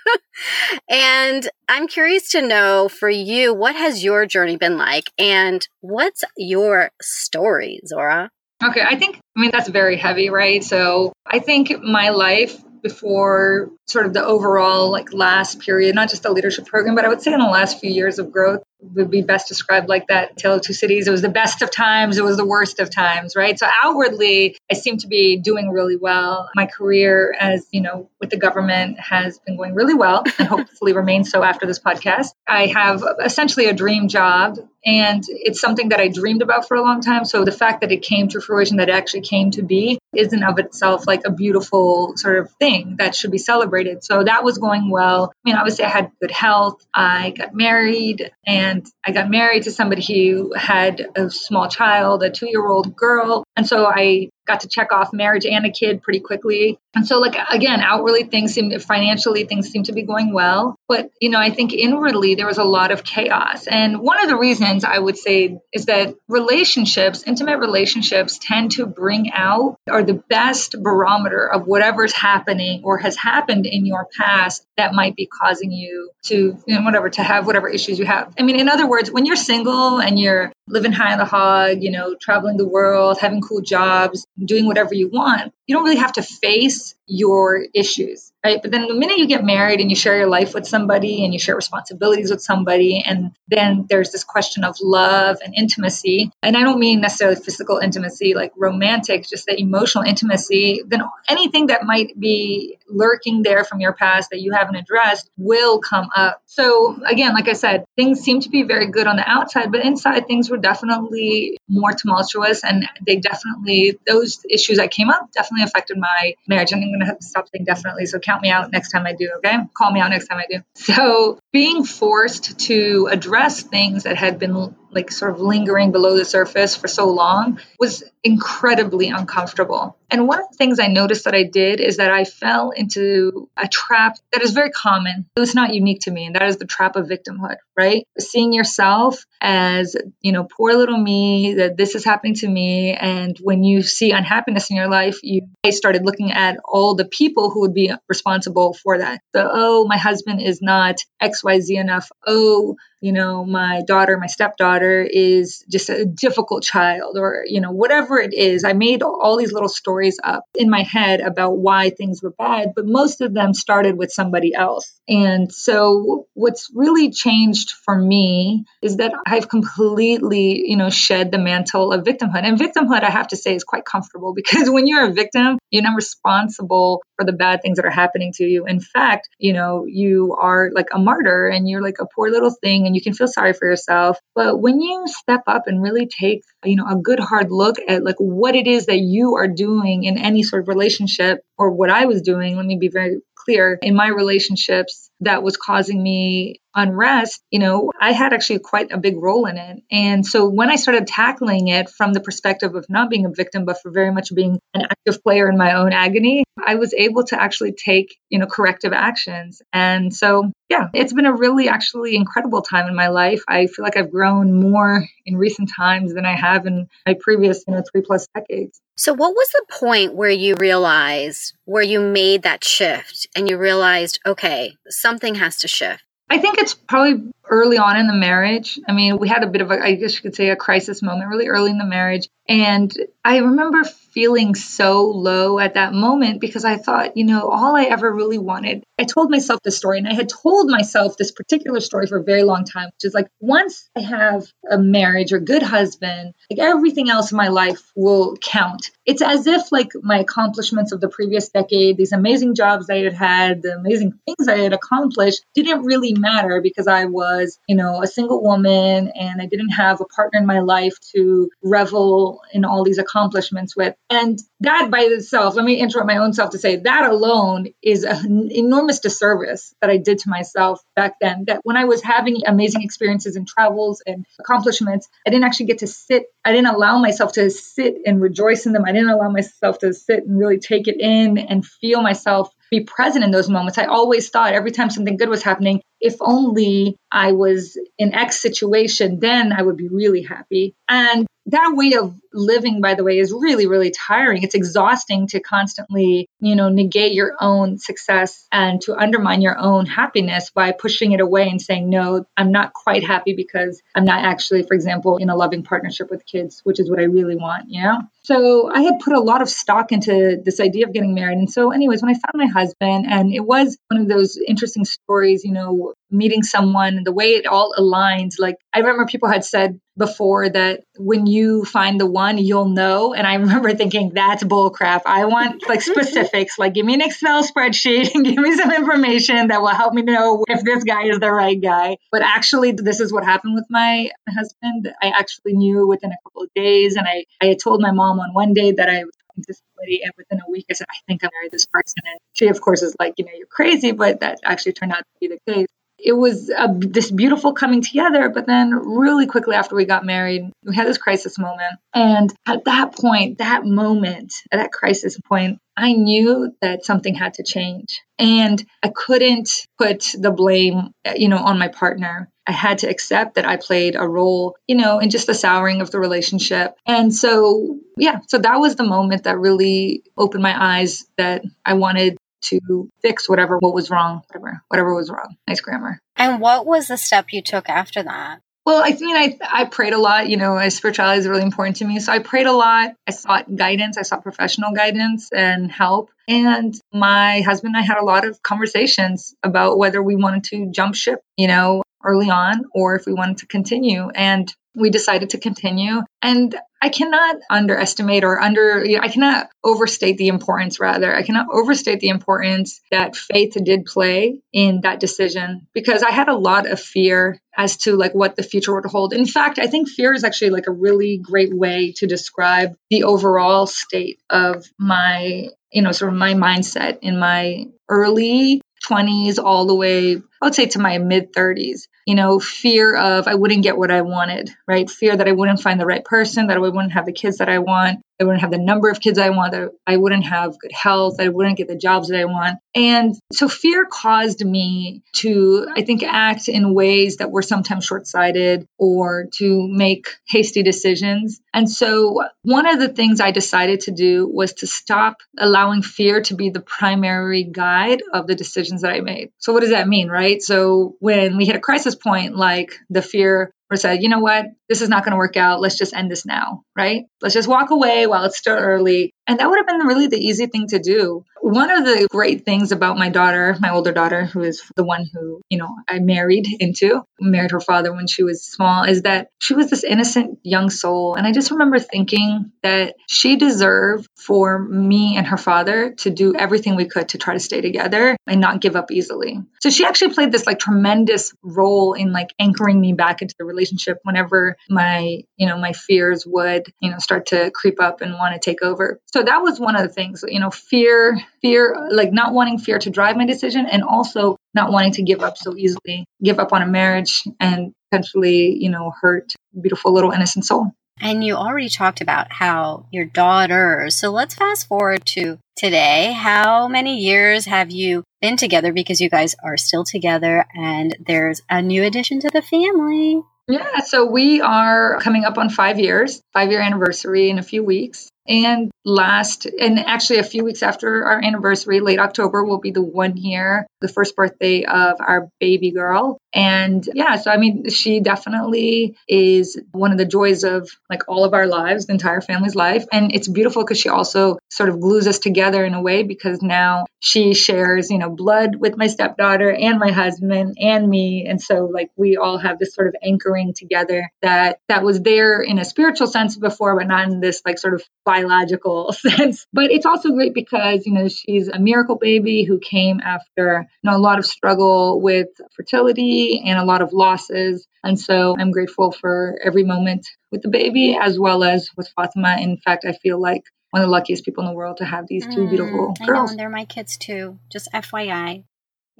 and 0.88 1.48
I'm 1.68 1.86
curious 1.86 2.30
to 2.30 2.42
know 2.42 2.88
for 2.88 3.10
you, 3.10 3.54
what 3.54 3.76
has 3.76 4.02
your 4.02 4.24
journey 4.24 4.56
been 4.56 4.78
like 4.78 5.10
and 5.18 5.66
what's 5.82 6.24
your 6.36 6.90
story, 7.00 7.80
Zora? 7.86 8.30
Okay, 8.62 8.82
I 8.82 8.96
think, 8.96 9.18
I 9.36 9.40
mean, 9.40 9.50
that's 9.52 9.68
very 9.68 9.96
heavy, 9.96 10.28
right? 10.28 10.62
So 10.62 11.12
I 11.26 11.38
think 11.38 11.82
my 11.82 12.10
life 12.10 12.58
before 12.82 13.70
sort 13.86 14.06
of 14.06 14.12
the 14.12 14.24
overall 14.24 14.90
like 14.90 15.12
last 15.12 15.60
period, 15.60 15.94
not 15.94 16.10
just 16.10 16.22
the 16.22 16.32
leadership 16.32 16.66
program, 16.66 16.94
but 16.94 17.04
I 17.04 17.08
would 17.08 17.22
say 17.22 17.32
in 17.32 17.38
the 17.38 17.46
last 17.46 17.80
few 17.80 17.90
years 17.90 18.18
of 18.18 18.32
growth, 18.32 18.62
would 18.82 19.10
be 19.10 19.22
best 19.22 19.48
described 19.48 19.88
like 19.88 20.08
that 20.08 20.36
tale 20.36 20.54
of 20.54 20.62
two 20.62 20.72
cities. 20.72 21.06
It 21.06 21.10
was 21.10 21.22
the 21.22 21.28
best 21.28 21.62
of 21.62 21.70
times 21.70 22.18
it 22.18 22.24
was 22.24 22.36
the 22.36 22.44
worst 22.44 22.80
of 22.80 22.90
times 22.90 23.36
right? 23.36 23.58
So 23.58 23.66
outwardly 23.82 24.56
i 24.70 24.74
seem 24.74 24.98
to 24.98 25.06
be 25.06 25.36
doing 25.36 25.70
really 25.70 25.96
well. 25.96 26.48
My 26.54 26.66
career 26.66 27.34
as 27.38 27.66
you 27.70 27.80
know 27.80 28.08
with 28.20 28.30
the 28.30 28.36
government 28.36 28.98
has 29.00 29.38
been 29.38 29.56
going 29.56 29.74
really 29.74 29.94
well 29.94 30.24
and 30.38 30.48
hopefully 30.48 30.92
remains 30.92 31.30
so 31.30 31.42
after 31.42 31.66
this 31.66 31.78
podcast. 31.78 32.28
I 32.46 32.66
have 32.66 33.02
essentially 33.22 33.66
a 33.66 33.72
dream 33.72 34.08
job 34.08 34.58
and 34.84 35.22
it's 35.28 35.60
something 35.60 35.90
that 35.90 36.00
i 36.00 36.08
dreamed 36.08 36.40
about 36.40 36.66
for 36.66 36.74
a 36.74 36.82
long 36.82 37.02
time. 37.02 37.24
So 37.24 37.44
the 37.44 37.52
fact 37.52 37.82
that 37.82 37.92
it 37.92 38.02
came 38.02 38.28
to 38.28 38.40
fruition 38.40 38.78
that 38.78 38.88
it 38.88 38.92
actually 38.92 39.22
came 39.22 39.50
to 39.52 39.62
be 39.62 39.98
isn't 40.14 40.42
of 40.42 40.58
itself 40.58 41.06
like 41.06 41.22
a 41.26 41.30
beautiful 41.30 42.16
sort 42.16 42.38
of 42.38 42.50
thing 42.52 42.96
that 42.98 43.14
should 43.14 43.30
be 43.30 43.38
celebrated. 43.38 44.02
So 44.02 44.24
that 44.24 44.42
was 44.42 44.58
going 44.58 44.90
well. 44.90 45.32
I 45.44 45.48
mean 45.48 45.56
obviously 45.56 45.84
i 45.84 45.88
had 45.88 46.12
good 46.20 46.30
health. 46.30 46.84
I 46.94 47.30
got 47.30 47.54
married 47.54 48.30
and 48.46 48.69
and 48.70 48.86
I 49.04 49.10
got 49.10 49.28
married 49.28 49.64
to 49.64 49.70
somebody 49.70 50.02
who 50.02 50.54
had 50.54 51.04
a 51.16 51.28
small 51.28 51.68
child, 51.68 52.22
a 52.22 52.30
two 52.30 52.48
year 52.48 52.66
old 52.66 52.94
girl. 52.94 53.44
And 53.56 53.66
so 53.66 53.84
I 53.86 54.28
got 54.46 54.60
to 54.60 54.68
check 54.68 54.92
off 54.92 55.12
marriage 55.12 55.44
and 55.44 55.66
a 55.66 55.70
kid 55.70 56.02
pretty 56.02 56.20
quickly. 56.20 56.78
And 56.94 57.06
so, 57.06 57.20
like, 57.20 57.36
again, 57.50 57.80
outwardly 57.80 58.24
things 58.24 58.52
seem 58.52 58.76
financially 58.80 59.44
things 59.44 59.68
seem 59.68 59.84
to 59.84 59.92
be 59.92 60.02
going 60.02 60.32
well. 60.32 60.76
But, 60.88 61.10
you 61.20 61.30
know, 61.30 61.38
I 61.38 61.50
think 61.50 61.72
inwardly 61.72 62.34
there 62.34 62.46
was 62.46 62.58
a 62.58 62.64
lot 62.64 62.90
of 62.90 63.04
chaos. 63.04 63.68
And 63.68 64.00
one 64.00 64.20
of 64.20 64.28
the 64.28 64.36
reasons 64.36 64.82
I 64.82 64.98
would 64.98 65.16
say 65.16 65.60
is 65.72 65.86
that 65.86 66.16
relationships, 66.28 67.22
intimate 67.24 67.58
relationships, 67.58 68.38
tend 68.42 68.72
to 68.72 68.86
bring 68.86 69.30
out 69.32 69.76
or 69.88 70.02
the 70.02 70.14
best 70.14 70.74
barometer 70.82 71.46
of 71.46 71.66
whatever's 71.66 72.12
happening 72.12 72.82
or 72.84 72.98
has 72.98 73.16
happened 73.16 73.66
in 73.66 73.86
your 73.86 74.08
past 74.18 74.66
that 74.76 74.92
might 74.92 75.14
be 75.14 75.26
causing 75.26 75.70
you 75.70 76.10
to, 76.24 76.58
you 76.66 76.74
know, 76.74 76.82
whatever, 76.82 77.08
to 77.10 77.22
have 77.22 77.46
whatever 77.46 77.68
issues 77.68 77.98
you 77.98 78.04
have. 78.04 78.34
I 78.38 78.42
mean, 78.42 78.58
in 78.58 78.68
other 78.68 78.88
words, 78.88 79.10
when 79.10 79.26
you're 79.26 79.36
single 79.36 80.00
and 80.00 80.18
you're 80.18 80.52
living 80.66 80.92
high 80.92 81.12
on 81.12 81.18
the 81.18 81.24
hog, 81.24 81.82
you 81.82 81.90
know, 81.90 82.16
traveling 82.20 82.56
the 82.56 82.66
world, 82.66 83.18
having 83.20 83.40
cool 83.40 83.60
jobs, 83.60 84.26
doing 84.42 84.66
whatever 84.66 84.94
you 84.94 85.08
want, 85.08 85.52
you 85.70 85.76
don't 85.76 85.84
really 85.84 85.98
have 85.98 86.14
to 86.14 86.22
face 86.22 86.96
your 87.10 87.66
issues, 87.74 88.32
right? 88.44 88.62
But 88.62 88.70
then 88.70 88.86
the 88.86 88.94
minute 88.94 89.18
you 89.18 89.26
get 89.26 89.44
married 89.44 89.80
and 89.80 89.90
you 89.90 89.96
share 89.96 90.16
your 90.16 90.28
life 90.28 90.54
with 90.54 90.64
somebody 90.64 91.24
and 91.24 91.32
you 91.32 91.40
share 91.40 91.56
responsibilities 91.56 92.30
with 92.30 92.40
somebody, 92.40 93.02
and 93.04 93.32
then 93.48 93.86
there's 93.88 94.12
this 94.12 94.22
question 94.22 94.62
of 94.62 94.76
love 94.80 95.38
and 95.44 95.52
intimacy. 95.56 96.30
And 96.40 96.56
I 96.56 96.62
don't 96.62 96.78
mean 96.78 97.00
necessarily 97.00 97.40
physical 97.40 97.78
intimacy, 97.78 98.34
like 98.34 98.52
romantic, 98.56 99.28
just 99.28 99.46
the 99.46 99.60
emotional 99.60 100.04
intimacy, 100.04 100.82
then 100.86 101.02
anything 101.28 101.66
that 101.66 101.82
might 101.82 102.18
be 102.18 102.78
lurking 102.88 103.42
there 103.42 103.64
from 103.64 103.80
your 103.80 103.92
past 103.92 104.30
that 104.30 104.40
you 104.40 104.52
haven't 104.52 104.76
addressed 104.76 105.28
will 105.36 105.80
come 105.80 106.08
up. 106.14 106.40
So 106.46 107.00
again, 107.04 107.34
like 107.34 107.48
I 107.48 107.54
said, 107.54 107.86
things 107.96 108.20
seem 108.20 108.40
to 108.40 108.50
be 108.50 108.62
very 108.62 108.86
good 108.90 109.08
on 109.08 109.16
the 109.16 109.28
outside, 109.28 109.72
but 109.72 109.84
inside 109.84 110.26
things 110.26 110.48
were 110.48 110.58
definitely 110.58 111.58
more 111.68 111.92
tumultuous 111.92 112.62
and 112.62 112.88
they 113.04 113.16
definitely 113.16 113.98
those 114.06 114.44
issues 114.48 114.78
that 114.78 114.92
came 114.92 115.10
up 115.10 115.32
definitely 115.32 115.64
affected 115.64 115.98
my 115.98 116.34
marriage. 116.46 116.70
And 116.70 116.99
I'm 117.00 117.06
gonna 117.06 117.12
have 117.12 117.20
to 117.20 117.26
stop 117.26 117.48
saying 117.48 117.64
definitely. 117.64 118.06
So 118.06 118.18
count 118.18 118.42
me 118.42 118.50
out 118.50 118.70
next 118.72 118.90
time 118.90 119.06
I 119.06 119.14
do, 119.14 119.30
okay? 119.38 119.56
Call 119.74 119.90
me 119.90 120.00
out 120.00 120.10
next 120.10 120.26
time 120.26 120.38
I 120.38 120.44
do. 120.50 120.62
So 120.74 121.38
being 121.50 121.84
forced 121.84 122.58
to 122.66 123.08
address 123.10 123.62
things 123.62 124.02
that 124.02 124.16
had 124.16 124.38
been 124.38 124.74
like 124.92 125.10
sort 125.10 125.32
of 125.32 125.40
lingering 125.40 125.92
below 125.92 126.16
the 126.16 126.24
surface 126.24 126.76
for 126.76 126.88
so 126.88 127.08
long 127.08 127.60
was 127.78 128.04
incredibly 128.22 129.08
uncomfortable. 129.08 129.96
And 130.10 130.26
one 130.26 130.40
of 130.40 130.48
the 130.50 130.56
things 130.56 130.80
I 130.80 130.88
noticed 130.88 131.24
that 131.24 131.34
I 131.34 131.44
did 131.44 131.80
is 131.80 131.98
that 131.98 132.10
I 132.10 132.24
fell 132.24 132.70
into 132.70 133.48
a 133.56 133.68
trap 133.68 134.16
that 134.32 134.42
is 134.42 134.50
very 134.50 134.70
common. 134.70 135.26
It 135.36 135.40
was 135.40 135.54
not 135.54 135.72
unique 135.72 136.00
to 136.02 136.10
me, 136.10 136.26
and 136.26 136.34
that 136.34 136.42
is 136.42 136.56
the 136.56 136.66
trap 136.66 136.96
of 136.96 137.06
victimhood, 137.06 137.56
right? 137.76 138.04
Seeing 138.18 138.52
yourself 138.52 139.24
as, 139.40 139.94
you 140.20 140.32
know, 140.32 140.44
poor 140.44 140.74
little 140.74 140.98
me, 140.98 141.54
that 141.54 141.76
this 141.76 141.94
is 141.94 142.04
happening 142.04 142.34
to 142.34 142.48
me. 142.48 142.92
And 142.92 143.38
when 143.40 143.62
you 143.62 143.82
see 143.82 144.10
unhappiness 144.10 144.70
in 144.70 144.76
your 144.76 144.88
life, 144.88 145.20
you 145.22 145.42
I 145.64 145.70
started 145.70 146.04
looking 146.04 146.32
at 146.32 146.58
all 146.64 146.94
the 146.94 147.04
people 147.04 147.50
who 147.50 147.60
would 147.60 147.74
be 147.74 147.92
responsible 148.08 148.74
for 148.74 148.98
that. 148.98 149.20
So, 149.34 149.48
oh, 149.50 149.86
my 149.86 149.96
husband 149.96 150.42
is 150.42 150.60
not 150.60 150.96
XYZ 151.22 151.78
enough. 151.78 152.10
Oh, 152.26 152.76
you 153.00 153.12
know, 153.12 153.44
my 153.44 153.82
daughter, 153.86 154.18
my 154.18 154.26
stepdaughter 154.26 155.02
is 155.02 155.64
just 155.70 155.88
a 155.88 156.04
difficult 156.04 156.62
child, 156.62 157.16
or, 157.18 157.44
you 157.46 157.60
know, 157.60 157.70
whatever 157.72 158.18
it 158.18 158.34
is. 158.34 158.64
I 158.64 158.74
made 158.74 159.02
all 159.02 159.38
these 159.38 159.52
little 159.52 159.68
stories 159.70 160.18
up 160.22 160.44
in 160.54 160.68
my 160.68 160.82
head 160.82 161.20
about 161.20 161.56
why 161.56 161.90
things 161.90 162.22
were 162.22 162.30
bad, 162.30 162.72
but 162.76 162.84
most 162.86 163.22
of 163.22 163.32
them 163.32 163.54
started 163.54 163.96
with 163.96 164.10
somebody 164.10 164.54
else. 164.54 165.00
And 165.08 165.50
so, 165.50 166.26
what's 166.34 166.70
really 166.74 167.10
changed 167.10 167.72
for 167.84 167.96
me 167.96 168.64
is 168.82 168.98
that 168.98 169.12
I've 169.26 169.48
completely, 169.48 170.68
you 170.68 170.76
know, 170.76 170.90
shed 170.90 171.32
the 171.32 171.38
mantle 171.38 171.92
of 171.92 172.04
victimhood. 172.04 172.44
And 172.44 172.58
victimhood, 172.58 173.02
I 173.02 173.10
have 173.10 173.28
to 173.28 173.36
say, 173.36 173.54
is 173.54 173.64
quite 173.64 173.86
comfortable 173.86 174.34
because 174.36 174.68
when 174.68 174.86
you're 174.86 175.08
a 175.08 175.12
victim, 175.12 175.58
you're 175.70 175.82
not 175.82 175.96
responsible 175.96 177.02
for 177.16 177.24
the 177.24 177.32
bad 177.32 177.62
things 177.62 177.76
that 177.76 177.86
are 177.86 177.90
happening 177.90 178.32
to 178.34 178.44
you. 178.44 178.66
In 178.66 178.80
fact, 178.80 179.28
you 179.38 179.52
know, 179.52 179.86
you 179.86 180.36
are 180.38 180.70
like 180.74 180.88
a 180.92 180.98
martyr 180.98 181.46
and 181.46 181.68
you're 181.68 181.82
like 181.82 181.98
a 182.00 182.06
poor 182.06 182.30
little 182.30 182.50
thing 182.50 182.89
and 182.90 182.96
you 182.96 183.02
can 183.02 183.14
feel 183.14 183.28
sorry 183.28 183.52
for 183.52 183.68
yourself. 183.68 184.18
But 184.34 184.60
when 184.60 184.80
you 184.80 185.04
step 185.06 185.42
up 185.46 185.62
and 185.66 185.80
really 185.80 186.06
take, 186.06 186.42
you 186.64 186.74
know, 186.74 186.86
a 186.88 186.96
good 186.96 187.20
hard 187.20 187.52
look 187.52 187.76
at 187.88 188.02
like 188.02 188.16
what 188.18 188.56
it 188.56 188.66
is 188.66 188.86
that 188.86 188.98
you 188.98 189.36
are 189.36 189.46
doing 189.46 190.02
in 190.02 190.18
any 190.18 190.42
sort 190.42 190.62
of 190.62 190.68
relationship 190.68 191.38
or 191.56 191.70
what 191.70 191.88
I 191.88 192.06
was 192.06 192.20
doing, 192.22 192.56
let 192.56 192.66
me 192.66 192.78
be 192.80 192.88
very 192.88 193.20
clear 193.44 193.78
in 193.82 193.94
my 193.94 194.08
relationships 194.08 195.10
that 195.20 195.42
was 195.42 195.56
causing 195.56 196.02
me 196.02 196.60
unrest, 196.74 197.42
you 197.50 197.58
know, 197.58 197.90
I 198.00 198.12
had 198.12 198.32
actually 198.32 198.60
quite 198.60 198.92
a 198.92 198.98
big 198.98 199.16
role 199.16 199.46
in 199.46 199.56
it. 199.56 199.82
And 199.90 200.24
so 200.24 200.48
when 200.48 200.70
I 200.70 200.76
started 200.76 201.06
tackling 201.06 201.68
it 201.68 201.90
from 201.90 202.12
the 202.12 202.20
perspective 202.20 202.74
of 202.74 202.86
not 202.88 203.10
being 203.10 203.26
a 203.26 203.30
victim, 203.30 203.64
but 203.64 203.80
for 203.82 203.90
very 203.90 204.12
much 204.12 204.34
being 204.34 204.60
an 204.74 204.82
active 204.82 205.22
player 205.22 205.48
in 205.48 205.58
my 205.58 205.74
own 205.74 205.92
agony, 205.92 206.44
I 206.64 206.76
was 206.76 206.94
able 206.94 207.24
to 207.24 207.40
actually 207.40 207.72
take, 207.72 208.16
you 208.28 208.38
know, 208.38 208.46
corrective 208.46 208.92
actions. 208.92 209.60
And 209.72 210.14
so, 210.14 210.50
yeah, 210.68 210.88
it's 210.94 211.12
been 211.12 211.26
a 211.26 211.34
really 211.34 211.68
actually 211.68 212.14
incredible 212.14 212.62
time 212.62 212.86
in 212.88 212.94
my 212.94 213.08
life. 213.08 213.42
I 213.48 213.66
feel 213.66 213.84
like 213.84 213.96
I've 213.96 214.10
grown 214.10 214.60
more 214.60 215.04
in 215.26 215.36
recent 215.36 215.70
times 215.74 216.14
than 216.14 216.26
I 216.26 216.36
have 216.36 216.66
in 216.66 216.86
my 217.06 217.16
previous, 217.18 217.64
you 217.66 217.74
know, 217.74 217.82
three 217.90 218.02
plus 218.02 218.26
decades. 218.34 218.80
So, 219.00 219.14
what 219.14 219.32
was 219.32 219.48
the 219.48 219.64
point 219.70 220.14
where 220.14 220.28
you 220.28 220.56
realized 220.56 221.54
where 221.64 221.82
you 221.82 222.02
made 222.02 222.42
that 222.42 222.62
shift 222.62 223.26
and 223.34 223.48
you 223.48 223.56
realized, 223.56 224.20
okay, 224.26 224.76
something 224.90 225.36
has 225.36 225.56
to 225.60 225.68
shift? 225.68 226.04
I 226.28 226.36
think 226.36 226.58
it's 226.58 226.74
probably 226.74 227.32
early 227.48 227.78
on 227.78 227.96
in 227.96 228.06
the 228.08 228.12
marriage. 228.12 228.78
I 228.86 228.92
mean, 228.92 229.16
we 229.16 229.26
had 229.26 229.42
a 229.42 229.46
bit 229.46 229.62
of 229.62 229.70
a, 229.70 229.82
I 229.82 229.94
guess 229.94 230.14
you 230.14 230.20
could 230.20 230.36
say, 230.36 230.50
a 230.50 230.56
crisis 230.56 231.00
moment 231.00 231.30
really 231.30 231.48
early 231.48 231.70
in 231.70 231.78
the 231.78 231.86
marriage. 231.86 232.28
And 232.46 232.94
I 233.24 233.38
remember 233.38 233.84
feeling 233.84 234.54
so 234.54 235.06
low 235.08 235.58
at 235.58 235.74
that 235.74 235.94
moment 235.94 236.40
because 236.42 236.66
I 236.66 236.76
thought, 236.76 237.16
you 237.16 237.24
know, 237.24 237.48
all 237.48 237.74
I 237.76 237.84
ever 237.84 238.12
really 238.12 238.38
wanted, 238.38 238.84
I 239.00 239.04
told 239.04 239.30
myself 239.30 239.60
this 239.62 239.78
story 239.78 239.96
and 239.96 240.06
I 240.06 240.12
had 240.12 240.28
told 240.28 240.68
myself 240.68 241.16
this 241.16 241.32
particular 241.32 241.80
story 241.80 242.06
for 242.06 242.18
a 242.18 242.22
very 242.22 242.42
long 242.42 242.64
time, 242.66 242.90
which 242.92 243.04
is 243.06 243.14
like, 243.14 243.28
once 243.40 243.88
I 243.96 244.02
have 244.02 244.44
a 244.70 244.76
marriage 244.76 245.32
or 245.32 245.40
good 245.40 245.62
husband, 245.62 246.34
like 246.50 246.58
everything 246.58 247.08
else 247.08 247.32
in 247.32 247.38
my 247.38 247.48
life 247.48 247.80
will 247.96 248.36
count. 248.36 248.90
It's 249.06 249.22
as 249.22 249.46
if 249.46 249.72
like 249.72 249.92
my 250.02 250.18
accomplishments 250.18 250.92
of 250.92 251.00
the 251.00 251.08
previous 251.08 251.48
decade, 251.48 251.96
these 251.96 252.12
amazing 252.12 252.54
jobs 252.54 252.90
I 252.90 252.98
had 252.98 253.14
had, 253.14 253.62
the 253.62 253.72
amazing 253.72 254.18
things 254.26 254.46
I 254.46 254.58
had 254.58 254.74
accomplished 254.74 255.46
didn't 255.54 255.84
really 255.84 256.12
matter 256.12 256.60
because 256.60 256.86
I 256.86 257.06
was, 257.06 257.58
you 257.66 257.76
know, 257.76 258.02
a 258.02 258.06
single 258.06 258.42
woman 258.42 259.12
and 259.18 259.40
I 259.40 259.46
didn't 259.46 259.70
have 259.70 260.02
a 260.02 260.04
partner 260.04 260.40
in 260.40 260.46
my 260.46 260.60
life 260.60 260.92
to 261.14 261.48
revel 261.62 262.42
in 262.52 262.66
all 262.66 262.84
these 262.84 262.98
accomplishments 262.98 263.74
with. 263.74 263.94
And 264.10 264.38
that 264.60 264.90
by 264.90 265.00
itself, 265.00 265.54
let 265.54 265.64
me 265.64 265.76
interrupt 265.76 266.06
my 266.06 266.18
own 266.18 266.34
self 266.34 266.50
to 266.50 266.58
say 266.58 266.76
that 266.76 267.10
alone 267.10 267.68
is 267.82 268.04
an 268.04 268.50
enormous 268.52 268.89
disservice 268.98 269.74
that 269.80 269.90
I 269.90 269.96
did 269.96 270.18
to 270.20 270.28
myself 270.28 270.82
back 270.96 271.14
then. 271.20 271.44
That 271.46 271.60
when 271.62 271.76
I 271.76 271.84
was 271.84 272.02
having 272.02 272.42
amazing 272.46 272.82
experiences 272.82 273.36
and 273.36 273.46
travels 273.46 274.02
and 274.06 274.26
accomplishments, 274.40 275.08
I 275.26 275.30
didn't 275.30 275.44
actually 275.44 275.66
get 275.66 275.78
to 275.78 275.86
sit, 275.86 276.24
I 276.44 276.52
didn't 276.52 276.74
allow 276.74 276.98
myself 276.98 277.32
to 277.34 277.48
sit 277.50 277.98
and 278.04 278.20
rejoice 278.20 278.66
in 278.66 278.72
them. 278.72 278.84
I 278.84 278.92
didn't 278.92 279.10
allow 279.10 279.30
myself 279.30 279.78
to 279.78 279.94
sit 279.94 280.26
and 280.26 280.38
really 280.38 280.58
take 280.58 280.88
it 280.88 281.00
in 281.00 281.38
and 281.38 281.64
feel 281.64 282.02
myself 282.02 282.50
be 282.70 282.80
present 282.80 283.24
in 283.24 283.30
those 283.30 283.50
moments. 283.50 283.78
I 283.78 283.86
always 283.86 284.30
thought 284.30 284.54
every 284.54 284.70
time 284.70 284.90
something 284.90 285.16
good 285.16 285.28
was 285.28 285.42
happening, 285.42 285.82
if 286.00 286.16
only 286.20 286.96
I 287.10 287.32
was 287.32 287.78
in 287.98 288.14
X 288.14 288.40
situation, 288.40 289.18
then 289.18 289.52
I 289.52 289.62
would 289.62 289.76
be 289.76 289.88
really 289.88 290.22
happy. 290.22 290.74
And 290.88 291.26
that 291.50 291.72
way 291.74 291.92
of 291.94 292.14
living 292.32 292.80
by 292.80 292.94
the 292.94 293.04
way 293.04 293.18
is 293.18 293.32
really 293.32 293.66
really 293.66 293.90
tiring. 293.90 294.42
It's 294.42 294.54
exhausting 294.54 295.26
to 295.28 295.40
constantly 295.40 296.28
you 296.40 296.56
know 296.56 296.68
negate 296.68 297.12
your 297.12 297.34
own 297.40 297.78
success 297.78 298.46
and 298.52 298.80
to 298.82 298.96
undermine 298.96 299.42
your 299.42 299.58
own 299.58 299.86
happiness 299.86 300.50
by 300.50 300.72
pushing 300.72 301.12
it 301.12 301.20
away 301.20 301.48
and 301.48 301.60
saying 301.60 301.88
no 301.88 302.24
i'm 302.36 302.52
not 302.52 302.72
quite 302.72 303.04
happy 303.04 303.34
because 303.34 303.82
i'm 303.94 304.04
not 304.04 304.24
actually 304.24 304.62
for 304.62 304.74
example 304.74 305.16
in 305.18 305.30
a 305.30 305.36
loving 305.36 305.62
partnership 305.62 306.10
with 306.10 306.24
kids 306.26 306.60
which 306.64 306.80
is 306.80 306.90
what 306.90 307.00
i 307.00 307.04
really 307.04 307.36
want 307.36 307.66
you 307.68 307.82
know? 307.82 308.00
So 308.22 308.70
i 308.72 308.82
had 308.82 309.00
put 309.00 309.14
a 309.14 309.20
lot 309.20 309.42
of 309.42 309.48
stock 309.48 309.92
into 309.92 310.40
this 310.44 310.60
idea 310.60 310.86
of 310.86 310.92
getting 310.92 311.14
married. 311.14 311.38
And 311.38 311.50
so 311.50 311.72
anyways 311.72 312.02
when 312.02 312.10
i 312.10 312.14
found 312.14 312.34
my 312.34 312.46
husband 312.46 313.06
and 313.08 313.32
it 313.32 313.44
was 313.44 313.76
one 313.88 314.00
of 314.00 314.08
those 314.08 314.38
interesting 314.46 314.84
stories 314.84 315.44
you 315.44 315.52
know 315.52 315.94
meeting 316.10 316.42
someone 316.42 316.96
and 316.96 317.06
the 317.06 317.12
way 317.12 317.34
it 317.34 317.46
all 317.46 317.72
aligns 317.78 318.34
like 318.38 318.56
i 318.72 318.80
remember 318.80 319.06
people 319.06 319.28
had 319.28 319.44
said 319.44 319.80
before 320.00 320.48
that 320.48 320.80
when 320.98 321.26
you 321.26 321.64
find 321.64 322.00
the 322.00 322.06
one 322.06 322.38
you'll 322.38 322.68
know. 322.68 323.14
And 323.14 323.24
I 323.24 323.34
remember 323.44 323.72
thinking, 323.74 324.10
that's 324.14 324.42
bullcrap. 324.42 325.02
I 325.06 325.26
want 325.26 325.68
like 325.68 325.82
specifics, 325.94 326.58
like 326.58 326.74
give 326.74 326.84
me 326.84 326.94
an 326.94 327.02
Excel 327.02 327.44
spreadsheet 327.44 328.14
and 328.14 328.24
give 328.26 328.38
me 328.38 328.56
some 328.56 328.72
information 328.72 329.48
that 329.48 329.60
will 329.60 329.68
help 329.68 329.94
me 329.94 330.02
know 330.02 330.44
if 330.48 330.64
this 330.64 330.82
guy 330.82 331.04
is 331.04 331.20
the 331.20 331.30
right 331.30 331.60
guy. 331.60 331.98
But 332.10 332.22
actually, 332.22 332.72
this 332.72 332.98
is 332.98 333.12
what 333.12 333.24
happened 333.24 333.54
with 333.54 333.66
my 333.70 334.10
husband. 334.28 334.92
I 335.00 335.12
actually 335.16 335.52
knew 335.52 335.86
within 335.86 336.10
a 336.10 336.16
couple 336.24 336.42
of 336.42 336.50
days. 336.54 336.96
And 336.96 337.06
I, 337.06 337.26
I 337.40 337.46
had 337.46 337.58
told 337.60 337.80
my 337.80 337.92
mom 337.92 338.18
on 338.18 338.34
one 338.34 338.54
day 338.54 338.72
that 338.72 338.88
I 338.88 339.04
was 339.04 339.12
talking 339.26 339.44
to 339.44 339.54
somebody. 339.54 340.02
And 340.02 340.12
within 340.16 340.40
a 340.40 340.50
week, 340.50 340.66
I 340.70 340.74
said, 340.74 340.86
I 340.90 340.96
think 341.06 341.22
I 341.22 341.28
married 341.34 341.52
this 341.52 341.66
person. 341.66 341.96
And 342.06 342.18
she, 342.32 342.48
of 342.48 342.60
course, 342.60 342.82
is 342.82 342.96
like, 342.98 343.14
you 343.18 343.26
know, 343.26 343.32
you're 343.36 343.46
crazy. 343.46 343.92
But 343.92 344.20
that 344.20 344.38
actually 344.44 344.72
turned 344.72 344.92
out 344.92 344.98
to 344.98 345.04
be 345.20 345.28
the 345.28 345.52
case 345.52 345.66
it 346.02 346.12
was 346.12 346.50
a, 346.50 346.68
this 346.74 347.10
beautiful 347.10 347.52
coming 347.52 347.82
together. 347.82 348.28
But 348.28 348.46
then, 348.46 348.70
really 348.70 349.26
quickly 349.26 349.54
after 349.54 349.74
we 349.74 349.84
got 349.84 350.04
married, 350.04 350.50
we 350.64 350.74
had 350.74 350.86
this 350.86 350.98
crisis 350.98 351.38
moment. 351.38 351.78
And 351.94 352.32
at 352.46 352.64
that 352.64 352.96
point, 352.96 353.38
that 353.38 353.64
moment, 353.64 354.32
at 354.50 354.58
that 354.58 354.72
crisis 354.72 355.18
point, 355.20 355.58
I 355.76 355.92
knew 355.92 356.52
that 356.60 356.84
something 356.84 357.14
had 357.14 357.34
to 357.34 357.42
change. 357.42 358.00
And 358.18 358.62
I 358.82 358.90
couldn't 358.94 359.66
put 359.78 360.12
the 360.18 360.30
blame, 360.30 360.92
you 361.16 361.28
know, 361.28 361.38
on 361.38 361.58
my 361.58 361.68
partner. 361.68 362.28
I 362.46 362.52
had 362.52 362.78
to 362.78 362.88
accept 362.88 363.36
that 363.36 363.46
I 363.46 363.56
played 363.56 363.94
a 363.94 364.06
role, 364.06 364.56
you 364.66 364.76
know, 364.76 364.98
in 364.98 365.10
just 365.10 365.26
the 365.26 365.34
souring 365.34 365.80
of 365.80 365.90
the 365.90 366.00
relationship. 366.00 366.74
And 366.84 367.14
so, 367.14 367.78
yeah, 367.96 368.18
so 368.28 368.38
that 368.38 368.56
was 368.56 368.76
the 368.76 368.84
moment 368.84 369.24
that 369.24 369.38
really 369.38 370.02
opened 370.16 370.42
my 370.42 370.80
eyes 370.80 371.06
that 371.16 371.42
I 371.64 371.74
wanted 371.74 372.18
to 372.42 372.88
fix 373.02 373.28
whatever 373.28 373.58
what 373.58 373.74
was 373.74 373.90
wrong, 373.90 374.22
whatever 374.28 374.62
whatever 374.68 374.94
was 374.94 375.10
wrong. 375.10 375.36
Nice 375.48 375.60
grammar. 375.60 375.98
And 376.16 376.40
what 376.40 376.66
was 376.66 376.88
the 376.88 376.96
step 376.96 377.26
you 377.32 377.42
took 377.42 377.68
after 377.68 378.02
that? 378.02 378.40
Well, 378.66 378.82
I 378.84 378.96
mean, 379.00 379.16
I 379.16 379.38
I 379.42 379.64
prayed 379.64 379.94
a 379.94 379.98
lot. 379.98 380.28
You 380.28 380.36
know, 380.36 380.68
spirituality 380.68 381.20
is 381.20 381.28
really 381.28 381.42
important 381.42 381.76
to 381.76 381.84
me, 381.84 381.98
so 381.98 382.12
I 382.12 382.18
prayed 382.18 382.46
a 382.46 382.52
lot. 382.52 382.92
I 383.06 383.10
sought 383.10 383.54
guidance. 383.54 383.96
I 383.96 384.02
sought 384.02 384.22
professional 384.22 384.72
guidance 384.72 385.30
and 385.32 385.70
help. 385.72 386.10
And 386.28 386.74
my 386.92 387.40
husband 387.40 387.74
and 387.74 387.82
I 387.82 387.86
had 387.86 387.98
a 387.98 388.04
lot 388.04 388.26
of 388.26 388.42
conversations 388.42 389.34
about 389.42 389.78
whether 389.78 390.02
we 390.02 390.14
wanted 390.14 390.44
to 390.44 390.70
jump 390.70 390.94
ship. 390.94 391.20
You 391.36 391.48
know, 391.48 391.82
early 392.04 392.30
on, 392.30 392.64
or 392.72 392.96
if 392.96 393.06
we 393.06 393.12
wanted 393.12 393.38
to 393.38 393.46
continue. 393.46 394.08
And 394.14 394.52
we 394.74 394.90
decided 394.90 395.30
to 395.30 395.38
continue. 395.38 396.02
And 396.22 396.54
I 396.82 396.88
cannot 396.88 397.36
underestimate 397.50 398.24
or 398.24 398.40
under, 398.40 398.84
I 399.00 399.08
cannot 399.08 399.48
overstate 399.62 400.16
the 400.16 400.28
importance, 400.28 400.80
rather. 400.80 401.14
I 401.14 401.22
cannot 401.22 401.48
overstate 401.52 402.00
the 402.00 402.08
importance 402.08 402.80
that 402.90 403.16
faith 403.16 403.54
did 403.62 403.84
play 403.84 404.40
in 404.52 404.80
that 404.82 404.98
decision 404.98 405.66
because 405.74 406.02
I 406.02 406.10
had 406.10 406.28
a 406.28 406.36
lot 406.36 406.66
of 406.66 406.80
fear 406.80 407.38
as 407.54 407.76
to 407.78 407.96
like 407.96 408.14
what 408.14 408.36
the 408.36 408.42
future 408.42 408.74
would 408.74 408.86
hold. 408.86 409.12
In 409.12 409.26
fact, 409.26 409.58
I 409.58 409.66
think 409.66 409.90
fear 409.90 410.14
is 410.14 410.24
actually 410.24 410.50
like 410.50 410.68
a 410.68 410.72
really 410.72 411.18
great 411.18 411.52
way 411.52 411.92
to 411.96 412.06
describe 412.06 412.74
the 412.88 413.04
overall 413.04 413.66
state 413.66 414.18
of 414.30 414.64
my, 414.78 415.48
you 415.70 415.82
know, 415.82 415.92
sort 415.92 416.12
of 416.12 416.18
my 416.18 416.32
mindset 416.32 417.00
in 417.02 417.18
my 417.18 417.66
early 417.90 418.62
20s 418.88 419.38
all 419.42 419.66
the 419.66 419.74
way, 419.74 420.22
I 420.40 420.46
would 420.46 420.54
say 420.54 420.66
to 420.66 420.78
my 420.78 420.98
mid 420.98 421.32
30s. 421.32 421.88
You 422.06 422.14
know, 422.14 422.40
fear 422.40 422.96
of 422.96 423.28
I 423.28 423.34
wouldn't 423.34 423.62
get 423.62 423.76
what 423.76 423.90
I 423.90 424.02
wanted, 424.02 424.50
right? 424.66 424.90
Fear 424.90 425.18
that 425.18 425.28
I 425.28 425.32
wouldn't 425.32 425.60
find 425.60 425.78
the 425.78 425.86
right 425.86 426.04
person, 426.04 426.48
that 426.48 426.56
I 426.56 426.60
wouldn't 426.60 426.92
have 426.92 427.06
the 427.06 427.12
kids 427.12 427.38
that 427.38 427.48
I 427.48 427.58
want, 427.58 428.00
I 428.20 428.24
wouldn't 428.24 428.42
have 428.42 428.50
the 428.50 428.58
number 428.58 428.90
of 428.90 429.00
kids 429.00 429.18
I 429.18 429.30
want, 429.30 429.52
that 429.52 429.70
I 429.86 429.96
wouldn't 429.96 430.26
have 430.26 430.58
good 430.58 430.72
health, 430.72 431.20
I 431.20 431.28
wouldn't 431.28 431.56
get 431.56 431.68
the 431.68 431.76
jobs 431.76 432.08
that 432.08 432.20
I 432.20 432.26
want. 432.26 432.58
And 432.74 433.14
so 433.32 433.48
fear 433.48 433.86
caused 433.90 434.44
me 434.44 435.02
to, 435.16 435.68
I 435.74 435.82
think, 435.82 436.02
act 436.02 436.48
in 436.48 436.74
ways 436.74 437.16
that 437.16 437.30
were 437.30 437.42
sometimes 437.42 437.84
short 437.84 438.06
sighted 438.06 438.66
or 438.78 439.26
to 439.38 439.68
make 439.68 440.08
hasty 440.28 440.62
decisions. 440.62 441.40
And 441.54 441.68
so 441.68 442.22
one 442.42 442.66
of 442.66 442.78
the 442.78 442.88
things 442.88 443.20
I 443.20 443.30
decided 443.30 443.80
to 443.82 443.90
do 443.90 444.28
was 444.28 444.52
to 444.54 444.66
stop 444.66 445.16
allowing 445.38 445.82
fear 445.82 446.22
to 446.22 446.34
be 446.34 446.50
the 446.50 446.60
primary 446.60 447.44
guide 447.44 448.02
of 448.12 448.26
the 448.26 448.34
decisions 448.34 448.82
that 448.82 448.92
I 448.92 449.00
made. 449.00 449.30
So 449.38 449.52
what 449.52 449.60
does 449.60 449.70
that 449.70 449.88
mean, 449.88 450.08
right? 450.08 450.29
So 450.38 450.96
when 451.00 451.36
we 451.36 451.44
hit 451.46 451.56
a 451.56 451.60
crisis 451.60 451.94
point, 451.94 452.36
like 452.36 452.78
the 452.88 453.02
fear 453.02 453.52
or 453.70 453.76
said, 453.76 454.02
you 454.02 454.08
know 454.08 454.18
what, 454.18 454.46
this 454.68 454.82
is 454.82 454.88
not 454.88 455.04
going 455.04 455.12
to 455.12 455.18
work 455.18 455.36
out. 455.36 455.60
Let's 455.60 455.78
just 455.78 455.94
end 455.94 456.10
this 456.10 456.26
now, 456.26 456.64
right? 456.76 457.04
Let's 457.22 457.34
just 457.34 457.48
walk 457.48 457.70
away 457.70 458.06
while 458.06 458.24
it's 458.24 458.38
still 458.38 458.56
early. 458.56 459.12
And 459.26 459.38
that 459.38 459.48
would 459.48 459.58
have 459.58 459.66
been 459.66 459.86
really 459.86 460.08
the 460.08 460.18
easy 460.18 460.46
thing 460.46 460.66
to 460.68 460.78
do. 460.78 461.24
One 461.42 461.70
of 461.70 461.84
the 461.84 462.06
great 462.10 462.44
things 462.44 462.70
about 462.70 462.98
my 462.98 463.08
daughter, 463.08 463.56
my 463.60 463.70
older 463.70 463.92
daughter, 463.92 464.24
who 464.24 464.42
is 464.42 464.62
the 464.76 464.84
one 464.84 465.06
who, 465.12 465.40
you 465.48 465.58
know, 465.58 465.74
I 465.88 465.98
married 465.98 466.46
into, 466.60 467.02
married 467.18 467.50
her 467.52 467.60
father 467.60 467.92
when 467.92 468.06
she 468.06 468.22
was 468.22 468.44
small, 468.44 468.84
is 468.84 469.02
that 469.02 469.28
she 469.38 469.54
was 469.54 469.70
this 469.70 469.82
innocent 469.82 470.38
young 470.42 470.70
soul. 470.70 471.14
And 471.14 471.26
I 471.26 471.32
just 471.32 471.50
remember 471.50 471.78
thinking 471.78 472.52
that 472.62 472.94
she 473.08 473.36
deserved 473.36 474.06
for 474.16 474.58
me 474.58 475.16
and 475.16 475.26
her 475.26 475.36
father 475.36 475.94
to 475.98 476.10
do 476.10 476.34
everything 476.34 476.76
we 476.76 476.86
could 476.86 477.10
to 477.10 477.18
try 477.18 477.34
to 477.34 477.40
stay 477.40 477.60
together 477.60 478.16
and 478.26 478.40
not 478.40 478.60
give 478.60 478.76
up 478.76 478.90
easily. 478.90 479.40
So 479.60 479.70
she 479.70 479.84
actually 479.84 480.14
played 480.14 480.32
this 480.32 480.46
like 480.46 480.58
tremendous 480.58 481.32
role 481.42 481.94
in 481.94 482.12
like 482.12 482.28
anchoring 482.38 482.80
me 482.80 482.92
back 482.92 483.22
into 483.22 483.34
the 483.38 483.44
relationship 483.44 483.98
whenever 484.02 484.56
my, 484.68 485.18
you 485.36 485.46
know, 485.46 485.58
my 485.58 485.72
fears 485.72 486.24
would, 486.26 486.64
you 486.80 486.90
know, 486.90 486.98
start 486.98 487.26
to 487.26 487.50
creep 487.50 487.80
up 487.80 488.02
and 488.02 488.14
want 488.14 488.34
to 488.34 488.40
take 488.40 488.62
over. 488.62 489.00
So 489.06 489.22
that 489.22 489.42
was 489.42 489.58
one 489.58 489.76
of 489.76 489.82
the 489.82 489.92
things, 489.92 490.22
you 490.26 490.40
know, 490.40 490.50
fear, 490.50 491.20
fear, 491.42 491.88
like 491.90 492.12
not 492.12 492.32
wanting 492.32 492.58
fear 492.58 492.78
to 492.78 492.90
drive 492.90 493.16
my 493.16 493.26
decision 493.26 493.66
and 493.66 493.82
also 493.82 494.36
not 494.54 494.72
wanting 494.72 494.92
to 494.92 495.02
give 495.02 495.22
up 495.22 495.36
so 495.36 495.56
easily, 495.56 496.04
give 496.22 496.38
up 496.38 496.52
on 496.52 496.62
a 496.62 496.66
marriage 496.66 497.22
and 497.38 497.72
potentially, 497.90 498.56
you 498.56 498.70
know, 498.70 498.92
hurt 499.00 499.34
beautiful 499.60 499.92
little 499.92 500.10
innocent 500.10 500.44
soul. 500.44 500.72
And 501.00 501.24
you 501.24 501.34
already 501.34 501.70
talked 501.70 502.02
about 502.02 502.30
how 502.30 502.86
your 502.92 503.06
daughter. 503.06 503.86
So 503.88 504.10
let's 504.10 504.34
fast 504.34 504.68
forward 504.68 505.06
to 505.06 505.38
today. 505.56 506.12
How 506.12 506.68
many 506.68 506.98
years 506.98 507.46
have 507.46 507.70
you 507.70 508.04
been 508.20 508.36
together? 508.36 508.72
Because 508.72 509.00
you 509.00 509.08
guys 509.08 509.34
are 509.42 509.56
still 509.56 509.84
together 509.84 510.44
and 510.54 510.94
there's 511.06 511.40
a 511.48 511.62
new 511.62 511.84
addition 511.84 512.20
to 512.20 512.30
the 512.30 512.42
family. 512.42 513.22
Yeah, 513.48 513.80
so 513.80 514.04
we 514.04 514.42
are 514.42 515.00
coming 515.00 515.24
up 515.24 515.38
on 515.38 515.48
five 515.48 515.80
years, 515.80 516.20
five 516.32 516.50
year 516.50 516.60
anniversary 516.60 517.30
in 517.30 517.38
a 517.38 517.42
few 517.42 517.64
weeks. 517.64 518.09
And 518.28 518.70
last, 518.84 519.46
and 519.46 519.78
actually 519.78 520.18
a 520.18 520.24
few 520.24 520.44
weeks 520.44 520.62
after 520.62 521.04
our 521.04 521.20
anniversary, 521.22 521.80
late 521.80 521.98
October, 521.98 522.44
will 522.44 522.60
be 522.60 522.70
the 522.70 522.82
one 522.82 523.16
year, 523.16 523.66
the 523.80 523.88
first 523.88 524.14
birthday 524.14 524.64
of 524.64 524.96
our 525.00 525.28
baby 525.40 525.72
girl. 525.72 526.19
And 526.32 526.88
yeah, 526.94 527.16
so 527.16 527.30
I 527.30 527.36
mean, 527.36 527.68
she 527.68 528.00
definitely 528.00 528.96
is 529.08 529.60
one 529.72 529.92
of 529.92 529.98
the 529.98 530.04
joys 530.04 530.44
of 530.44 530.70
like 530.88 531.02
all 531.08 531.24
of 531.24 531.34
our 531.34 531.46
lives, 531.46 531.86
the 531.86 531.92
entire 531.92 532.20
family's 532.20 532.54
life. 532.54 532.84
And 532.92 533.12
it's 533.12 533.28
beautiful 533.28 533.64
because 533.64 533.80
she 533.80 533.88
also 533.88 534.38
sort 534.48 534.68
of 534.68 534.80
glues 534.80 535.06
us 535.06 535.18
together 535.18 535.64
in 535.64 535.74
a 535.74 535.82
way 535.82 536.02
because 536.02 536.40
now 536.42 536.86
she 537.00 537.34
shares, 537.34 537.90
you 537.90 537.98
know, 537.98 538.10
blood 538.10 538.56
with 538.56 538.76
my 538.76 538.86
stepdaughter 538.86 539.50
and 539.50 539.78
my 539.78 539.90
husband 539.90 540.56
and 540.60 540.88
me. 540.88 541.26
And 541.28 541.40
so 541.40 541.64
like 541.64 541.90
we 541.96 542.16
all 542.16 542.38
have 542.38 542.58
this 542.58 542.74
sort 542.74 542.88
of 542.88 542.94
anchoring 543.02 543.54
together 543.54 544.10
that 544.22 544.60
that 544.68 544.84
was 544.84 545.00
there 545.00 545.40
in 545.40 545.58
a 545.58 545.64
spiritual 545.64 546.06
sense 546.06 546.36
before, 546.36 546.78
but 546.78 546.86
not 546.86 547.08
in 547.08 547.20
this 547.20 547.42
like 547.44 547.58
sort 547.58 547.74
of 547.74 547.82
biological 548.04 548.92
sense. 548.92 549.46
But 549.52 549.72
it's 549.72 549.86
also 549.86 550.10
great 550.10 550.34
because, 550.34 550.86
you 550.86 550.92
know, 550.92 551.08
she's 551.08 551.48
a 551.48 551.58
miracle 551.58 551.96
baby 551.96 552.44
who 552.44 552.60
came 552.60 553.00
after, 553.00 553.66
you 553.82 553.90
know, 553.90 553.96
a 553.96 553.98
lot 553.98 554.18
of 554.18 554.26
struggle 554.26 555.00
with 555.00 555.28
fertility 555.56 556.19
and 556.44 556.58
a 556.58 556.64
lot 556.64 556.82
of 556.82 556.92
losses. 556.92 557.66
And 557.82 557.98
so 557.98 558.36
I'm 558.38 558.50
grateful 558.50 558.92
for 558.92 559.38
every 559.44 559.64
moment 559.64 560.06
with 560.30 560.42
the 560.42 560.48
baby 560.48 560.96
as 561.00 561.18
well 561.18 561.44
as 561.44 561.68
with 561.76 561.88
Fatima. 561.96 562.36
In 562.40 562.56
fact, 562.58 562.84
I 562.84 562.92
feel 562.92 563.20
like 563.20 563.42
one 563.70 563.82
of 563.82 563.86
the 563.86 563.92
luckiest 563.92 564.24
people 564.24 564.44
in 564.44 564.50
the 564.50 564.56
world 564.56 564.78
to 564.78 564.84
have 564.84 565.06
these 565.06 565.24
two 565.26 565.42
mm, 565.42 565.50
beautiful 565.50 565.94
I 566.00 566.06
girls. 566.06 566.30
Know, 566.30 566.36
they're 566.36 566.50
my 566.50 566.64
kids 566.64 566.96
too. 566.96 567.38
Just 567.50 567.68
FYI. 567.72 568.44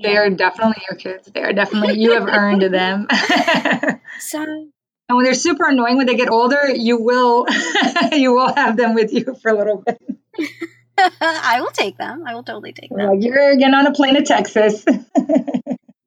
They 0.02 0.16
are 0.16 0.30
definitely 0.30 0.82
your 0.88 0.98
kids. 0.98 1.30
They 1.34 1.42
are 1.42 1.52
definitely 1.52 2.00
you 2.00 2.12
have 2.12 2.26
earned 2.26 2.62
them. 2.62 3.06
so 4.20 4.42
and 5.10 5.16
when 5.16 5.24
they're 5.24 5.34
super 5.34 5.68
annoying 5.68 5.96
when 5.96 6.06
they 6.06 6.14
get 6.14 6.30
older, 6.30 6.70
you 6.72 7.02
will 7.02 7.46
you 8.12 8.32
will 8.32 8.54
have 8.54 8.76
them 8.76 8.94
with 8.94 9.12
you 9.12 9.34
for 9.42 9.50
a 9.50 9.58
little 9.58 9.82
bit. 9.84 9.98
I 11.20 11.60
will 11.60 11.70
take 11.70 11.98
them. 11.98 12.24
I 12.26 12.34
will 12.34 12.44
totally 12.44 12.72
take 12.72 12.90
them. 12.90 13.08
Like 13.08 13.22
you're 13.22 13.56
getting 13.56 13.74
on 13.74 13.86
a 13.86 13.92
plane 13.92 14.14
to 14.14 14.22
Texas. 14.22 14.84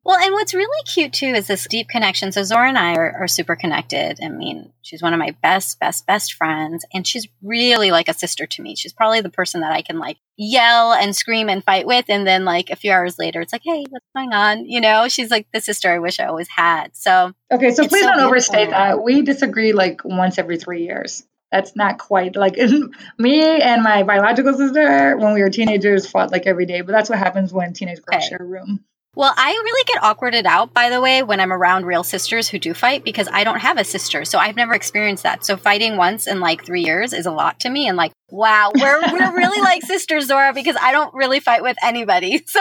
Well, 0.05 0.19
and 0.19 0.33
what's 0.33 0.53
really 0.53 0.83
cute 0.83 1.13
too 1.13 1.27
is 1.27 1.47
this 1.47 1.65
deep 1.65 1.87
connection. 1.87 2.33
So 2.33 2.43
Zora 2.43 2.67
and 2.67 2.77
I 2.77 2.95
are, 2.95 3.19
are, 3.21 3.27
super 3.27 3.55
connected. 3.55 4.19
I 4.21 4.27
mean, 4.27 4.73
she's 4.81 5.01
one 5.01 5.13
of 5.13 5.19
my 5.19 5.33
best, 5.41 5.79
best, 5.79 6.05
best 6.05 6.33
friends, 6.33 6.85
and 6.93 7.07
she's 7.07 7.27
really 7.41 7.89
like 7.89 8.09
a 8.09 8.13
sister 8.13 8.45
to 8.45 8.61
me. 8.61 8.75
She's 8.75 8.91
probably 8.91 9.21
the 9.21 9.29
person 9.29 9.61
that 9.61 9.71
I 9.71 9.81
can 9.81 9.99
like 9.99 10.17
yell 10.35 10.91
and 10.91 11.15
scream 11.15 11.47
and 11.47 11.63
fight 11.63 11.87
with, 11.87 12.05
and 12.09 12.27
then 12.27 12.43
like 12.43 12.69
a 12.69 12.75
few 12.75 12.91
hours 12.91 13.17
later, 13.17 13.39
it's 13.39 13.53
like, 13.53 13.61
hey, 13.63 13.85
what's 13.89 14.05
going 14.13 14.33
on? 14.33 14.65
You 14.65 14.81
know, 14.81 15.07
she's 15.07 15.31
like 15.31 15.47
the 15.53 15.61
sister 15.61 15.89
I 15.89 15.99
wish 15.99 16.19
I 16.19 16.25
always 16.25 16.49
had. 16.49 16.97
So 16.97 17.33
okay, 17.49 17.71
so 17.71 17.87
please 17.87 18.03
so 18.03 18.11
don't 18.11 18.19
overstate 18.19 18.71
that. 18.71 19.01
We 19.01 19.21
disagree 19.21 19.71
like 19.71 20.03
once 20.03 20.37
every 20.37 20.57
three 20.57 20.83
years 20.83 21.23
that's 21.49 21.75
not 21.75 21.99
quite 21.99 22.35
like 22.35 22.57
me 23.17 23.61
and 23.61 23.83
my 23.83 24.03
biological 24.03 24.53
sister 24.53 25.15
when 25.17 25.33
we 25.33 25.41
were 25.41 25.49
teenagers 25.49 26.07
fought 26.07 26.31
like 26.31 26.47
every 26.47 26.65
day 26.65 26.81
but 26.81 26.91
that's 26.91 27.11
what 27.11 27.19
happens 27.19 27.53
when 27.53 27.73
teenage 27.73 28.01
girls 28.01 28.23
okay. 28.23 28.29
share 28.29 28.39
a 28.39 28.43
room 28.43 28.83
well, 29.15 29.33
I 29.35 29.51
really 29.51 29.83
get 29.85 30.01
awkwarded 30.01 30.47
out, 30.47 30.73
by 30.73 30.89
the 30.89 30.99
way, 30.99 31.21
when 31.21 31.39
I'm 31.39 31.53
around 31.53 31.85
real 31.85 32.03
sisters 32.03 32.49
who 32.49 32.57
do 32.57 32.73
fight 32.73 33.03
because 33.03 33.27
I 33.31 33.43
don't 33.43 33.59
have 33.59 33.77
a 33.77 33.83
sister. 33.83 34.25
So 34.25 34.39
I've 34.39 34.55
never 34.55 34.73
experienced 34.73 35.21
that. 35.21 35.45
So 35.45 35.55
fighting 35.55 35.97
once 35.97 36.25
in 36.25 36.39
like 36.39 36.65
three 36.65 36.83
years 36.83 37.13
is 37.13 37.27
a 37.27 37.31
lot 37.31 37.59
to 37.61 37.69
me. 37.69 37.87
And 37.87 37.95
like, 37.95 38.11
wow, 38.29 38.71
we're, 38.73 39.01
we're 39.11 39.35
really 39.37 39.61
like 39.61 39.83
sisters, 39.83 40.25
Zora, 40.25 40.51
because 40.51 40.75
I 40.81 40.91
don't 40.91 41.13
really 41.13 41.39
fight 41.39 41.61
with 41.61 41.77
anybody. 41.83 42.43
So. 42.53 42.59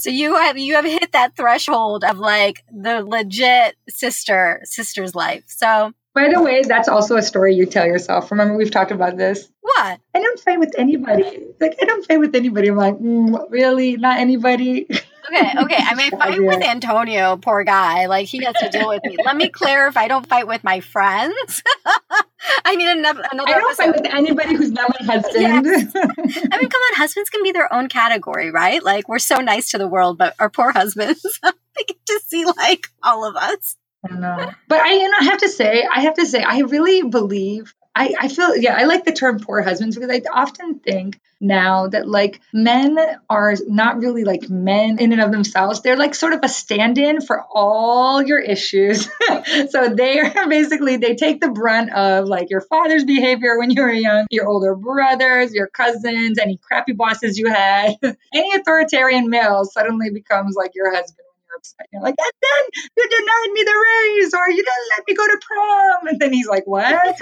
so 0.00 0.08
you 0.10 0.36
have 0.36 0.56
you 0.56 0.76
have 0.76 0.84
hit 0.84 1.12
that 1.12 1.36
threshold 1.36 2.04
of 2.04 2.18
like 2.18 2.62
the 2.70 3.04
legit 3.04 3.74
sister 3.88 4.60
sister's 4.64 5.16
life. 5.16 5.42
So 5.48 5.92
by 6.14 6.28
the 6.32 6.42
way, 6.42 6.62
that's 6.62 6.88
also 6.88 7.16
a 7.16 7.22
story 7.22 7.54
you 7.54 7.66
tell 7.66 7.86
yourself. 7.86 8.30
Remember, 8.30 8.54
we've 8.54 8.70
talked 8.70 8.90
about 8.90 9.16
this. 9.16 9.48
What? 9.60 10.00
I 10.14 10.20
don't 10.20 10.40
fight 10.40 10.58
with 10.58 10.74
anybody. 10.76 11.46
Like, 11.60 11.78
I 11.80 11.86
don't 11.86 12.04
fight 12.06 12.20
with 12.20 12.34
anybody. 12.34 12.68
I'm 12.68 12.76
like, 12.76 12.98
mm, 12.98 13.50
really? 13.50 13.96
Not 13.96 14.18
anybody? 14.18 14.86
Okay, 14.90 15.52
okay. 15.56 15.76
I 15.78 15.94
mean, 15.94 16.10
I 16.14 16.18
fight 16.30 16.42
with 16.42 16.62
Antonio, 16.62 17.36
poor 17.36 17.64
guy. 17.64 18.06
Like, 18.06 18.26
he 18.26 18.44
has 18.44 18.54
to 18.56 18.68
deal 18.68 18.88
with 18.88 19.02
me. 19.04 19.16
Let 19.24 19.36
me 19.36 19.48
clarify 19.48 20.02
I 20.02 20.08
don't 20.08 20.26
fight 20.26 20.46
with 20.46 20.62
my 20.64 20.80
friends. 20.80 21.62
I 22.64 22.74
need 22.76 22.88
another, 22.88 23.22
another 23.32 23.48
I 23.48 23.58
don't 23.58 23.70
episode. 23.70 23.82
fight 23.84 24.02
with 24.02 24.14
anybody 24.14 24.56
who's 24.56 24.72
not 24.72 24.90
my 25.00 25.06
husband. 25.06 25.64
Yes. 25.64 25.92
I 25.96 26.58
mean, 26.58 26.68
come 26.68 26.82
on. 26.82 26.96
Husbands 26.96 27.30
can 27.30 27.42
be 27.42 27.52
their 27.52 27.72
own 27.72 27.88
category, 27.88 28.50
right? 28.50 28.82
Like, 28.82 29.08
we're 29.08 29.18
so 29.18 29.36
nice 29.36 29.70
to 29.70 29.78
the 29.78 29.88
world, 29.88 30.18
but 30.18 30.34
our 30.38 30.50
poor 30.50 30.72
husbands, 30.72 31.22
they 31.42 31.84
get 31.86 32.04
to 32.06 32.20
see, 32.26 32.44
like, 32.44 32.88
all 33.02 33.24
of 33.24 33.36
us. 33.36 33.76
Know. 34.10 34.50
But 34.68 34.80
I, 34.80 34.94
you 34.94 35.08
know, 35.08 35.30
have 35.30 35.38
to 35.38 35.48
say, 35.48 35.86
I 35.90 36.00
have 36.00 36.14
to 36.14 36.26
say, 36.26 36.42
I 36.42 36.60
really 36.60 37.02
believe. 37.02 37.72
I, 37.94 38.14
I 38.18 38.28
feel 38.28 38.56
yeah 38.56 38.74
I 38.74 38.84
like 38.84 39.04
the 39.04 39.12
term 39.12 39.38
poor 39.38 39.60
husbands 39.60 39.96
because 39.96 40.10
I 40.10 40.22
often 40.32 40.78
think 40.78 41.20
now 41.42 41.88
that 41.88 42.08
like 42.08 42.40
men 42.54 42.96
are 43.28 43.54
not 43.66 43.98
really 43.98 44.24
like 44.24 44.48
men 44.48 44.98
in 44.98 45.12
and 45.12 45.20
of 45.20 45.30
themselves 45.30 45.82
they're 45.82 45.96
like 45.96 46.14
sort 46.14 46.32
of 46.32 46.40
a 46.42 46.48
stand-in 46.48 47.20
for 47.20 47.44
all 47.52 48.22
your 48.22 48.38
issues 48.38 49.10
so 49.68 49.88
they 49.88 50.20
are 50.20 50.48
basically 50.48 50.96
they 50.96 51.16
take 51.16 51.40
the 51.40 51.50
brunt 51.50 51.92
of 51.92 52.26
like 52.28 52.48
your 52.48 52.62
father's 52.62 53.04
behavior 53.04 53.58
when 53.58 53.70
you 53.70 53.82
were 53.82 53.92
young 53.92 54.24
your 54.30 54.48
older 54.48 54.74
brothers 54.74 55.52
your 55.52 55.66
cousins 55.66 56.38
any 56.38 56.56
crappy 56.56 56.92
bosses 56.92 57.36
you 57.36 57.48
had 57.48 57.94
any 58.32 58.54
authoritarian 58.54 59.28
male 59.28 59.64
suddenly 59.64 60.08
becomes 60.10 60.54
like 60.56 60.70
your 60.74 60.94
husband 60.94 61.21
upset. 61.56 61.86
You're 61.92 62.02
like, 62.02 62.14
and 62.18 62.32
then 62.42 62.82
you 62.96 63.08
denied 63.08 63.52
me 63.52 63.62
the 63.64 63.84
raise, 63.88 64.34
or 64.34 64.48
you 64.50 64.56
didn't 64.56 64.88
let 64.96 65.04
me 65.06 65.14
go 65.14 65.26
to 65.26 65.40
prom. 65.46 66.06
And 66.08 66.20
then 66.20 66.32
he's 66.32 66.48
like, 66.48 66.66
what? 66.66 67.16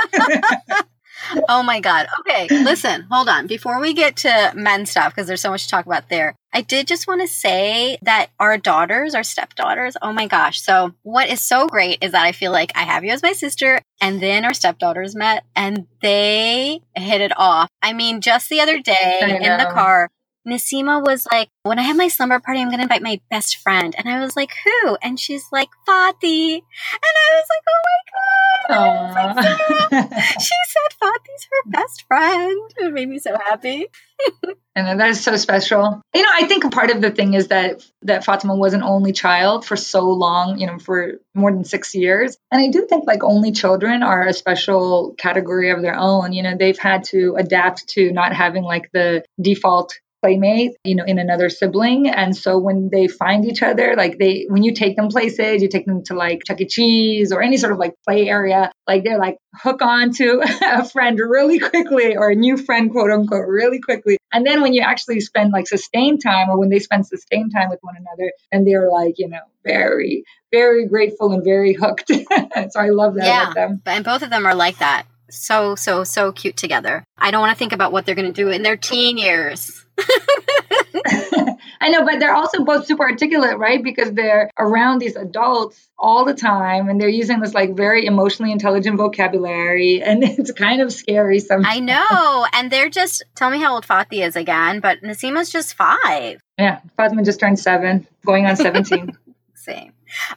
oh 1.49 1.63
my 1.63 1.81
God. 1.81 2.07
Okay, 2.21 2.49
listen, 2.63 3.07
hold 3.11 3.29
on. 3.29 3.47
Before 3.47 3.81
we 3.81 3.95
get 3.95 4.17
to 4.19 4.53
men 4.55 4.87
stuff, 4.87 5.15
because 5.15 5.27
there's 5.27 5.41
so 5.41 5.51
much 5.51 5.65
to 5.65 5.69
talk 5.69 5.87
about 5.87 6.09
there, 6.09 6.35
I 6.53 6.63
did 6.63 6.87
just 6.87 7.07
want 7.07 7.21
to 7.21 7.29
say 7.29 7.99
that 8.03 8.31
our 8.39 8.59
daughters, 8.59 9.15
our 9.15 9.23
stepdaughters, 9.23 9.97
oh 10.03 10.13
my 10.13 10.27
gosh. 10.27 10.61
So, 10.61 10.95
what 11.03 11.29
is 11.29 11.41
so 11.41 11.67
great 11.69 12.03
is 12.03 12.13
that 12.13 12.25
I 12.25 12.33
feel 12.33 12.53
like 12.53 12.73
I 12.75 12.83
have 12.83 13.05
you 13.05 13.13
as 13.13 13.23
my 13.23 13.33
sister, 13.33 13.81
and 14.01 14.21
then 14.21 14.45
our 14.45 14.55
stepdaughters 14.55 15.15
met 15.15 15.45
and 15.55 15.87
they 16.03 16.81
hit 16.95 17.21
it 17.21 17.33
off. 17.37 17.69
I 17.83 17.93
mean, 17.93 18.21
just 18.21 18.49
the 18.49 18.61
other 18.61 18.81
day 18.81 19.19
in 19.23 19.59
the 19.59 19.71
car, 19.73 20.09
Nasima 20.47 21.05
was 21.05 21.27
like, 21.31 21.49
when 21.63 21.79
I 21.79 21.83
have 21.83 21.97
my 21.97 22.09
slumber 22.09 22.41
party, 22.41 22.61
I'm 22.61 22.69
going 22.69 22.79
to 22.79 22.85
invite 22.85 23.03
my 23.03 23.21
best 23.31 23.59
friend. 23.59 23.95
And 23.97 24.09
I 24.09 24.21
was 24.21 24.37
like, 24.37 24.51
who? 24.65 24.97
And 25.03 25.19
she's 25.19 25.45
like, 25.53 25.69
Fati. 25.87 26.55
And 26.55 26.63
I 27.03 27.29
was 27.35 27.47
like, 27.51 27.65
oh 27.69 27.83
my 27.89 28.01
God. 28.11 28.51
Like, 28.71 30.13
she 30.41 30.55
said 30.67 30.99
Fati's 31.03 31.49
her 31.51 31.71
best 31.71 32.05
friend. 32.07 32.71
It 32.79 32.93
made 32.93 33.09
me 33.09 33.19
so 33.19 33.37
happy. 33.37 33.87
and 34.75 35.01
that 35.01 35.11
is 35.11 35.23
so 35.23 35.37
special. 35.37 36.01
You 36.15 36.23
know, 36.23 36.29
I 36.33 36.47
think 36.47 36.73
part 36.73 36.91
of 36.91 37.01
the 37.01 37.11
thing 37.11 37.35
is 37.35 37.49
that 37.49 37.83
that 38.03 38.25
Fatima 38.25 38.55
was 38.55 38.73
an 38.73 38.83
only 38.83 39.13
child 39.13 39.65
for 39.65 39.77
so 39.77 40.11
long, 40.11 40.59
you 40.59 40.67
know, 40.67 40.79
for 40.79 41.15
more 41.35 41.53
than 41.53 41.65
six 41.65 41.95
years. 41.95 42.37
And 42.51 42.63
I 42.63 42.69
do 42.69 42.87
think 42.87 43.07
like 43.07 43.25
only 43.25 43.53
children 43.53 44.03
are 44.03 44.27
a 44.27 44.33
special 44.33 45.15
category 45.19 45.71
of 45.71 45.83
their 45.83 45.97
own. 45.97 46.33
You 46.33 46.43
know, 46.43 46.57
they've 46.57 46.79
had 46.79 47.05
to 47.05 47.37
adapt 47.39 47.89
to 47.91 48.13
not 48.13 48.35
having 48.35 48.63
like 48.63 48.91
the 48.93 49.25
default 49.41 49.95
playmate, 50.23 50.73
you 50.85 50.95
know, 50.95 51.05
in 51.05 51.19
another 51.19 51.49
sibling. 51.49 52.09
And 52.09 52.37
so 52.37 52.59
when 52.59 52.91
they 52.91 53.09
find 53.09 53.45
each 53.45 53.63
other, 53.63 53.95
like 53.97 54.19
they, 54.19 54.47
when 54.49 54.63
you 54.63 54.75
take 54.75 54.97
them 54.97 55.09
places, 55.09 55.63
you 55.63 55.69
take 55.69 55.87
them 55.87 56.03
to 56.05 56.15
like 56.15 56.43
Chuck 56.45 56.61
E. 56.61 56.67
Cheese 56.67 57.33
or 57.33 57.43
any 57.43 57.57
sort 57.57 57.73
of 57.73 57.79
like 57.79 57.95
play 58.07 58.29
area, 58.29 58.71
like 58.87 59.05
they're 59.05 59.19
like 59.19 59.39
hook 59.55 59.83
on 59.83 60.13
to 60.15 60.43
a 60.63 60.85
friend 60.85 61.19
really 61.19 61.59
quickly 61.59 62.17
or 62.17 62.31
a 62.31 62.35
new 62.35 62.57
friend, 62.57 62.91
quote 62.91 63.11
unquote, 63.11 63.49
really 63.49 63.81
quickly. 63.81 64.19
And 64.33 64.47
then 64.47 64.63
when 64.63 64.75
you 64.75 64.83
actually 64.83 65.21
spend 65.21 65.53
like 65.53 65.67
sustained 65.67 66.23
time 66.23 66.51
or 66.51 66.59
when 66.59 66.69
they 66.69 66.79
spend 66.79 67.07
sustained 67.07 67.53
time 67.53 67.69
with 67.69 67.81
one 67.83 67.97
another 67.97 68.33
and 68.53 68.67
they're 68.67 68.91
like, 68.91 69.15
you 69.19 69.29
know, 69.29 69.41
very, 69.65 70.25
very 70.53 70.87
grateful 70.87 71.33
and 71.33 71.45
very 71.45 71.73
hooked. 71.73 72.09
so 72.09 72.81
I 72.81 72.91
love 72.91 73.15
that 73.15 73.27
yeah, 73.27 73.43
about 73.43 73.55
them. 73.55 73.83
And 73.87 74.05
both 74.05 74.23
of 74.23 74.31
them 74.31 74.47
are 74.47 74.55
like 74.55 74.79
that. 74.79 75.07
So, 75.31 75.77
so, 75.77 76.05
so 76.05 76.33
cute 76.33 76.57
together. 76.57 77.05
I 77.17 77.31
don't 77.31 77.41
want 77.41 77.53
to 77.53 77.59
think 77.59 77.73
about 77.73 77.93
what 77.93 78.05
they're 78.05 78.15
going 78.15 78.33
to 78.33 78.45
do 78.45 78.49
in 78.51 78.63
their 78.63 78.77
teen 78.77 79.17
years. 79.17 79.85
I 81.83 81.89
know, 81.89 82.05
but 82.05 82.21
they're 82.21 82.35
also 82.35 82.65
both 82.65 82.87
super 82.87 83.05
articulate, 83.05 83.59
right? 83.59 83.83
Because 83.83 84.13
they're 84.13 84.51
around 84.59 84.99
these 84.99 85.17
adults 85.17 85.89
all 85.99 86.25
the 86.25 86.35
time 86.35 86.89
and 86.89 87.01
they're 87.01 87.09
using 87.09 87.41
this 87.41 87.55
like 87.55 87.75
very 87.75 88.05
emotionally 88.07 88.53
intelligent 88.53 88.97
vocabulary 88.97 90.03
and 90.03 90.23
it's 90.25 90.53
kind 90.53 90.83
of 90.83 90.93
scary 90.93 91.39
sometimes. 91.39 91.75
I 91.75 91.81
know. 91.81 92.47
And 92.53 92.71
they're 92.71 92.91
just 92.91 93.23
tell 93.35 93.51
me 93.51 93.59
how 93.59 93.75
old 93.75 93.87
Fati 93.87 94.25
is 94.27 94.37
again, 94.37 94.81
but 94.81 95.03
Nasima's 95.03 95.51
just 95.51 95.75
five. 95.75 96.41
Yeah, 96.59 96.81
Fatima 96.97 97.25
just 97.25 97.41
turned 97.41 97.59
seven, 97.59 98.07
going 98.25 98.47
on 98.47 98.57
17. 98.57 99.17
Same. 99.55 99.93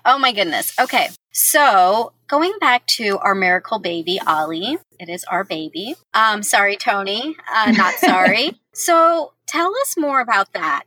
Oh 0.06 0.18
my 0.18 0.32
goodness. 0.32 0.78
Okay. 0.80 1.10
So 1.32 2.14
going 2.28 2.54
back 2.60 2.86
to 2.88 3.18
our 3.20 3.36
miracle 3.36 3.80
baby, 3.80 4.20
Ollie, 4.26 4.78
it 5.00 5.10
is 5.10 5.24
our 5.26 5.44
baby. 5.44 5.96
Um, 6.14 6.44
sorry, 6.44 6.78
Tony, 6.78 7.36
uh, 7.54 7.72
not 7.72 7.96
sorry. 7.96 8.60
So 8.74 9.34
tell 9.48 9.72
us 9.84 9.96
more 9.98 10.20
about 10.20 10.54
that. 10.54 10.86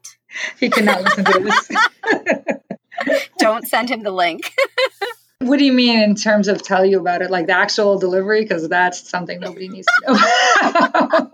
He 0.59 0.69
cannot 0.69 1.03
listen 1.03 1.25
to 1.25 1.41
this. 1.41 1.71
Don't 3.39 3.67
send 3.67 3.91
him 3.91 4.03
the 4.03 4.11
link. 4.11 4.53
What 5.41 5.59
do 5.59 5.67
you 5.67 5.73
mean 5.75 6.01
in 6.01 6.15
terms 6.15 6.49
of 6.49 6.63
tell 6.63 6.85
you 6.85 6.99
about 6.99 7.21
it, 7.21 7.31
like 7.31 7.47
the 7.47 7.53
actual 7.53 7.99
delivery? 7.99 8.41
Because 8.41 8.71
that's 8.71 9.09
something 9.09 9.39
nobody 9.39 9.69
needs 9.69 9.87
to 9.87 10.13
know. 10.15 11.31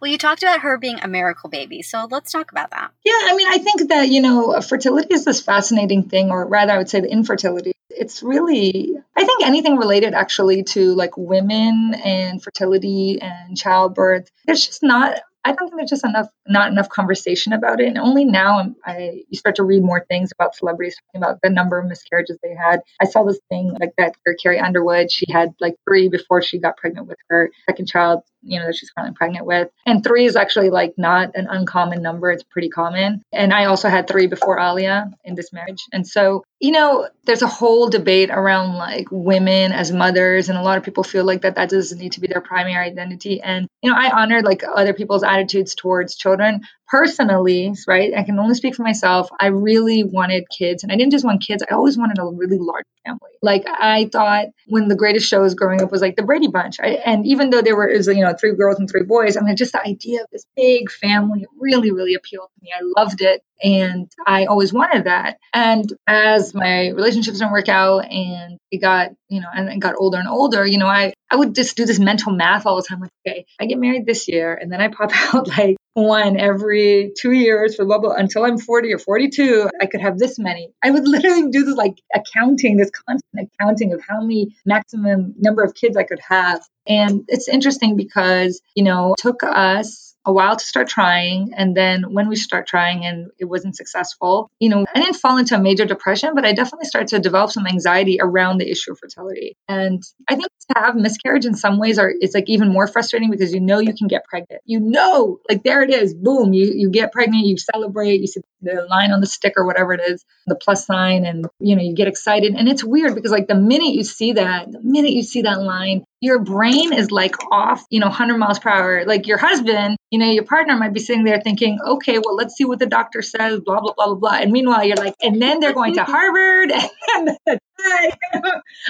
well, 0.00 0.10
you 0.10 0.18
talked 0.18 0.42
about 0.42 0.60
her 0.60 0.78
being 0.78 0.98
a 1.00 1.06
miracle 1.06 1.48
baby, 1.48 1.80
so 1.80 2.08
let's 2.10 2.32
talk 2.32 2.50
about 2.50 2.72
that. 2.72 2.90
Yeah, 3.04 3.12
I 3.14 3.36
mean, 3.36 3.46
I 3.48 3.58
think 3.58 3.88
that 3.88 4.08
you 4.08 4.20
know, 4.20 4.60
fertility 4.60 5.14
is 5.14 5.24
this 5.24 5.40
fascinating 5.40 6.08
thing, 6.08 6.30
or 6.30 6.44
rather, 6.44 6.72
I 6.72 6.78
would 6.78 6.88
say 6.88 7.00
the 7.00 7.10
infertility. 7.10 7.72
It's 7.88 8.20
really, 8.20 8.96
I 9.16 9.24
think, 9.24 9.46
anything 9.46 9.76
related 9.76 10.12
actually 10.12 10.64
to 10.64 10.94
like 10.94 11.16
women 11.16 11.94
and 12.04 12.42
fertility 12.42 13.20
and 13.22 13.56
childbirth. 13.56 14.28
There's 14.44 14.66
just 14.66 14.82
not 14.82 15.20
I 15.44 15.52
don't 15.52 15.68
think 15.68 15.76
there's 15.76 15.90
just 15.90 16.04
enough, 16.04 16.28
not 16.46 16.70
enough 16.70 16.88
conversation 16.88 17.52
about 17.52 17.80
it. 17.80 17.88
And 17.88 17.98
only 17.98 18.24
now 18.24 18.74
I, 18.86 19.22
you 19.28 19.38
start 19.38 19.56
to 19.56 19.62
read 19.62 19.82
more 19.82 20.04
things 20.08 20.32
about 20.32 20.54
celebrities 20.54 20.96
talking 20.96 21.22
about 21.22 21.40
the 21.42 21.50
number 21.50 21.78
of 21.78 21.86
miscarriages 21.86 22.38
they 22.42 22.54
had. 22.54 22.80
I 23.00 23.04
saw 23.04 23.24
this 23.24 23.40
thing 23.50 23.76
like 23.78 23.92
that 23.98 24.14
for 24.24 24.34
Carrie 24.42 24.58
Underwood. 24.58 25.12
She 25.12 25.26
had 25.30 25.50
like 25.60 25.76
three 25.86 26.08
before 26.08 26.40
she 26.40 26.58
got 26.58 26.78
pregnant 26.78 27.08
with 27.08 27.18
her 27.28 27.50
second 27.68 27.88
child 27.88 28.22
you 28.44 28.58
know 28.58 28.66
that 28.66 28.76
she's 28.76 28.90
currently 28.90 29.14
pregnant 29.14 29.46
with. 29.46 29.68
And 29.86 30.02
three 30.02 30.26
is 30.26 30.36
actually 30.36 30.70
like 30.70 30.94
not 30.96 31.34
an 31.34 31.46
uncommon 31.48 32.02
number. 32.02 32.30
It's 32.30 32.42
pretty 32.42 32.68
common. 32.68 33.22
And 33.32 33.52
i 33.52 33.64
also 33.64 33.88
had 33.88 34.06
three 34.08 34.26
before 34.26 34.58
alia 34.58 35.10
in 35.24 35.34
this 35.34 35.52
marriage. 35.52 35.82
And 35.92 36.06
so 36.06 36.44
you 36.60 36.72
know 36.72 37.08
there's 37.24 37.42
a 37.42 37.48
whole 37.48 37.88
debate 37.88 38.30
around 38.30 38.74
like 38.74 39.06
women 39.10 39.72
as 39.72 39.92
mothers. 39.92 40.48
And 40.48 40.58
a 40.58 40.62
lot 40.62 40.78
of 40.78 40.84
people 40.84 41.04
feel 41.04 41.24
like 41.24 41.42
that 41.42 41.56
that 41.56 41.70
doesn't 41.70 41.98
need 41.98 42.12
to 42.12 42.20
be 42.20 42.28
their 42.28 42.40
primary 42.40 42.86
identity. 42.86 43.40
And 43.40 43.68
you 43.82 43.90
know 43.90 43.96
i 43.96 44.10
honor 44.10 44.42
like 44.42 44.62
other 44.74 44.94
people's 44.94 45.22
attitudes 45.22 45.74
towards 45.74 46.16
children 46.16 46.62
personally, 46.88 47.72
right, 47.86 48.12
I 48.16 48.22
can 48.22 48.38
only 48.38 48.54
speak 48.54 48.74
for 48.74 48.82
myself. 48.82 49.28
I 49.38 49.46
really 49.48 50.04
wanted 50.04 50.44
kids, 50.50 50.82
and 50.82 50.92
I 50.92 50.96
didn't 50.96 51.12
just 51.12 51.24
want 51.24 51.42
kids. 51.42 51.62
I 51.68 51.74
always 51.74 51.96
wanted 51.96 52.18
a 52.18 52.24
really 52.24 52.58
large 52.58 52.84
family. 53.04 53.30
Like 53.42 53.64
I 53.66 54.08
thought 54.10 54.46
when 54.66 54.88
the 54.88 54.96
greatest 54.96 55.28
shows 55.28 55.54
growing 55.54 55.82
up 55.82 55.90
was 55.90 56.00
like 56.00 56.16
the 56.16 56.22
Brady 56.22 56.48
Bunch, 56.48 56.80
I, 56.80 57.00
and 57.04 57.26
even 57.26 57.50
though 57.50 57.62
there 57.62 57.76
were 57.76 57.88
is 57.88 58.06
you 58.06 58.22
know 58.22 58.34
three 58.38 58.54
girls 58.54 58.78
and 58.78 58.88
three 58.90 59.04
boys, 59.04 59.36
I 59.36 59.40
mean 59.40 59.56
just 59.56 59.72
the 59.72 59.82
idea 59.82 60.22
of 60.22 60.28
this 60.32 60.44
big 60.56 60.90
family 60.90 61.46
really 61.58 61.90
really 61.90 62.14
appealed 62.14 62.48
to 62.54 62.60
me. 62.62 62.70
I 62.74 63.00
loved 63.00 63.20
it, 63.20 63.42
and 63.62 64.10
I 64.26 64.46
always 64.46 64.72
wanted 64.72 65.04
that. 65.04 65.38
And 65.52 65.90
as 66.06 66.54
my 66.54 66.88
relationships 66.88 67.38
didn't 67.38 67.52
work 67.52 67.68
out, 67.68 68.10
and 68.10 68.58
it 68.70 68.78
got 68.78 69.10
you 69.28 69.40
know 69.40 69.48
and 69.54 69.68
it 69.68 69.78
got 69.78 69.96
older 69.98 70.18
and 70.18 70.28
older, 70.28 70.66
you 70.66 70.78
know 70.78 70.86
I 70.86 71.14
I 71.30 71.36
would 71.36 71.54
just 71.54 71.76
do 71.76 71.84
this 71.84 71.98
mental 71.98 72.32
math 72.32 72.66
all 72.66 72.76
the 72.76 72.82
time. 72.82 73.00
Like 73.00 73.10
okay, 73.26 73.46
I 73.60 73.66
get 73.66 73.78
married 73.78 74.06
this 74.06 74.28
year, 74.28 74.54
and 74.54 74.70
then 74.70 74.80
I 74.80 74.88
pop 74.88 75.10
out 75.34 75.48
like 75.48 75.76
one 75.94 76.38
every 76.38 77.12
two 77.18 77.32
years 77.32 77.76
for 77.76 77.84
blah 77.84 77.98
blah 77.98 78.12
until 78.12 78.44
I'm 78.44 78.58
40 78.58 78.92
or 78.92 78.98
42. 78.98 79.70
I 79.80 79.86
could 79.86 80.00
have 80.00 80.18
this 80.18 80.38
many. 80.38 80.72
I 80.82 80.90
would 80.90 81.06
literally 81.06 81.50
do 81.50 81.64
this 81.64 81.76
like 81.76 82.02
accounting, 82.14 82.76
this 82.76 82.90
constant 82.90 83.48
accounting 83.58 83.92
of 83.92 84.00
how 84.06 84.20
many 84.20 84.54
maximum 84.66 85.34
number 85.38 85.62
of 85.62 85.74
kids 85.74 85.96
I 85.96 86.02
could 86.02 86.20
have. 86.28 86.64
And 86.86 87.24
it's 87.28 87.48
interesting 87.48 87.96
because, 87.96 88.60
you 88.74 88.84
know, 88.84 89.14
took 89.18 89.42
us 89.42 90.13
a 90.26 90.32
while 90.32 90.56
to 90.56 90.64
start 90.64 90.88
trying. 90.88 91.52
And 91.56 91.76
then 91.76 92.12
when 92.12 92.28
we 92.28 92.36
start 92.36 92.66
trying 92.66 93.04
and 93.04 93.30
it 93.38 93.44
wasn't 93.44 93.76
successful, 93.76 94.50
you 94.58 94.68
know, 94.68 94.84
I 94.94 95.00
didn't 95.00 95.16
fall 95.16 95.36
into 95.36 95.54
a 95.54 95.60
major 95.60 95.84
depression, 95.84 96.34
but 96.34 96.44
I 96.44 96.52
definitely 96.52 96.86
started 96.86 97.08
to 97.08 97.18
develop 97.18 97.50
some 97.50 97.66
anxiety 97.66 98.18
around 98.20 98.58
the 98.58 98.70
issue 98.70 98.92
of 98.92 98.98
fertility. 98.98 99.56
And 99.68 100.02
I 100.28 100.36
think 100.36 100.48
to 100.72 100.80
have 100.80 100.96
miscarriage 100.96 101.44
in 101.44 101.54
some 101.54 101.78
ways 101.78 101.98
are 101.98 102.12
it's 102.20 102.34
like 102.34 102.48
even 102.48 102.72
more 102.72 102.86
frustrating 102.86 103.30
because 103.30 103.52
you 103.52 103.60
know 103.60 103.78
you 103.78 103.94
can 103.94 104.08
get 104.08 104.24
pregnant. 104.24 104.62
You 104.64 104.80
know, 104.80 105.40
like 105.48 105.62
there 105.62 105.82
it 105.82 105.90
is, 105.90 106.14
boom, 106.14 106.52
you 106.52 106.72
you 106.74 106.90
get 106.90 107.12
pregnant, 107.12 107.46
you 107.46 107.56
celebrate, 107.58 108.20
you 108.20 108.26
see 108.26 108.40
the 108.62 108.86
line 108.88 109.12
on 109.12 109.20
the 109.20 109.26
stick 109.26 109.54
or 109.56 109.66
whatever 109.66 109.92
it 109.92 110.00
is, 110.00 110.24
the 110.46 110.54
plus 110.54 110.86
sign, 110.86 111.26
and 111.26 111.46
you 111.60 111.76
know, 111.76 111.82
you 111.82 111.94
get 111.94 112.08
excited. 112.08 112.54
And 112.54 112.68
it's 112.68 112.82
weird 112.82 113.14
because 113.14 113.30
like 113.30 113.46
the 113.46 113.54
minute 113.54 113.94
you 113.94 114.04
see 114.04 114.32
that, 114.32 114.72
the 114.72 114.80
minute 114.80 115.12
you 115.12 115.22
see 115.22 115.42
that 115.42 115.60
line, 115.60 116.04
your 116.24 116.38
brain 116.38 116.94
is 116.94 117.10
like 117.10 117.34
off, 117.52 117.84
you 117.90 118.00
know, 118.00 118.06
100 118.06 118.38
miles 118.38 118.58
per 118.58 118.70
hour. 118.70 119.04
Like 119.04 119.26
your 119.26 119.36
husband, 119.36 119.98
you 120.10 120.18
know, 120.18 120.30
your 120.30 120.44
partner 120.44 120.74
might 120.74 120.94
be 120.94 121.00
sitting 121.00 121.24
there 121.24 121.38
thinking, 121.38 121.78
okay, 121.86 122.18
well, 122.18 122.34
let's 122.34 122.56
see 122.56 122.64
what 122.64 122.78
the 122.78 122.86
doctor 122.86 123.20
says, 123.20 123.60
blah, 123.60 123.80
blah, 123.80 123.92
blah, 123.92 124.06
blah, 124.06 124.14
blah. 124.14 124.38
And 124.40 124.50
meanwhile, 124.50 124.82
you're 124.84 124.96
like, 124.96 125.14
and 125.22 125.40
then 125.40 125.60
they're 125.60 125.74
going 125.74 125.94
to 125.94 126.04
Harvard. 126.04 126.72
And 127.16 127.36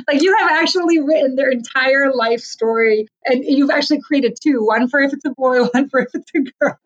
like 0.07 0.23
you 0.23 0.37
have 0.39 0.51
actually 0.53 1.01
written 1.01 1.35
their 1.35 1.51
entire 1.51 2.15
life 2.15 2.41
story 2.41 3.09
and 3.25 3.45
you've 3.45 3.71
actually 3.71 4.01
created 4.01 4.39
two 4.41 4.65
one 4.65 4.89
for 4.89 5.01
if 5.01 5.13
it's 5.13 5.25
a 5.25 5.31
boy, 5.31 5.65
one 5.75 5.89
for 5.89 6.01
if 6.01 6.09
it's 6.15 6.31
a 6.35 6.41
girl 6.61 6.79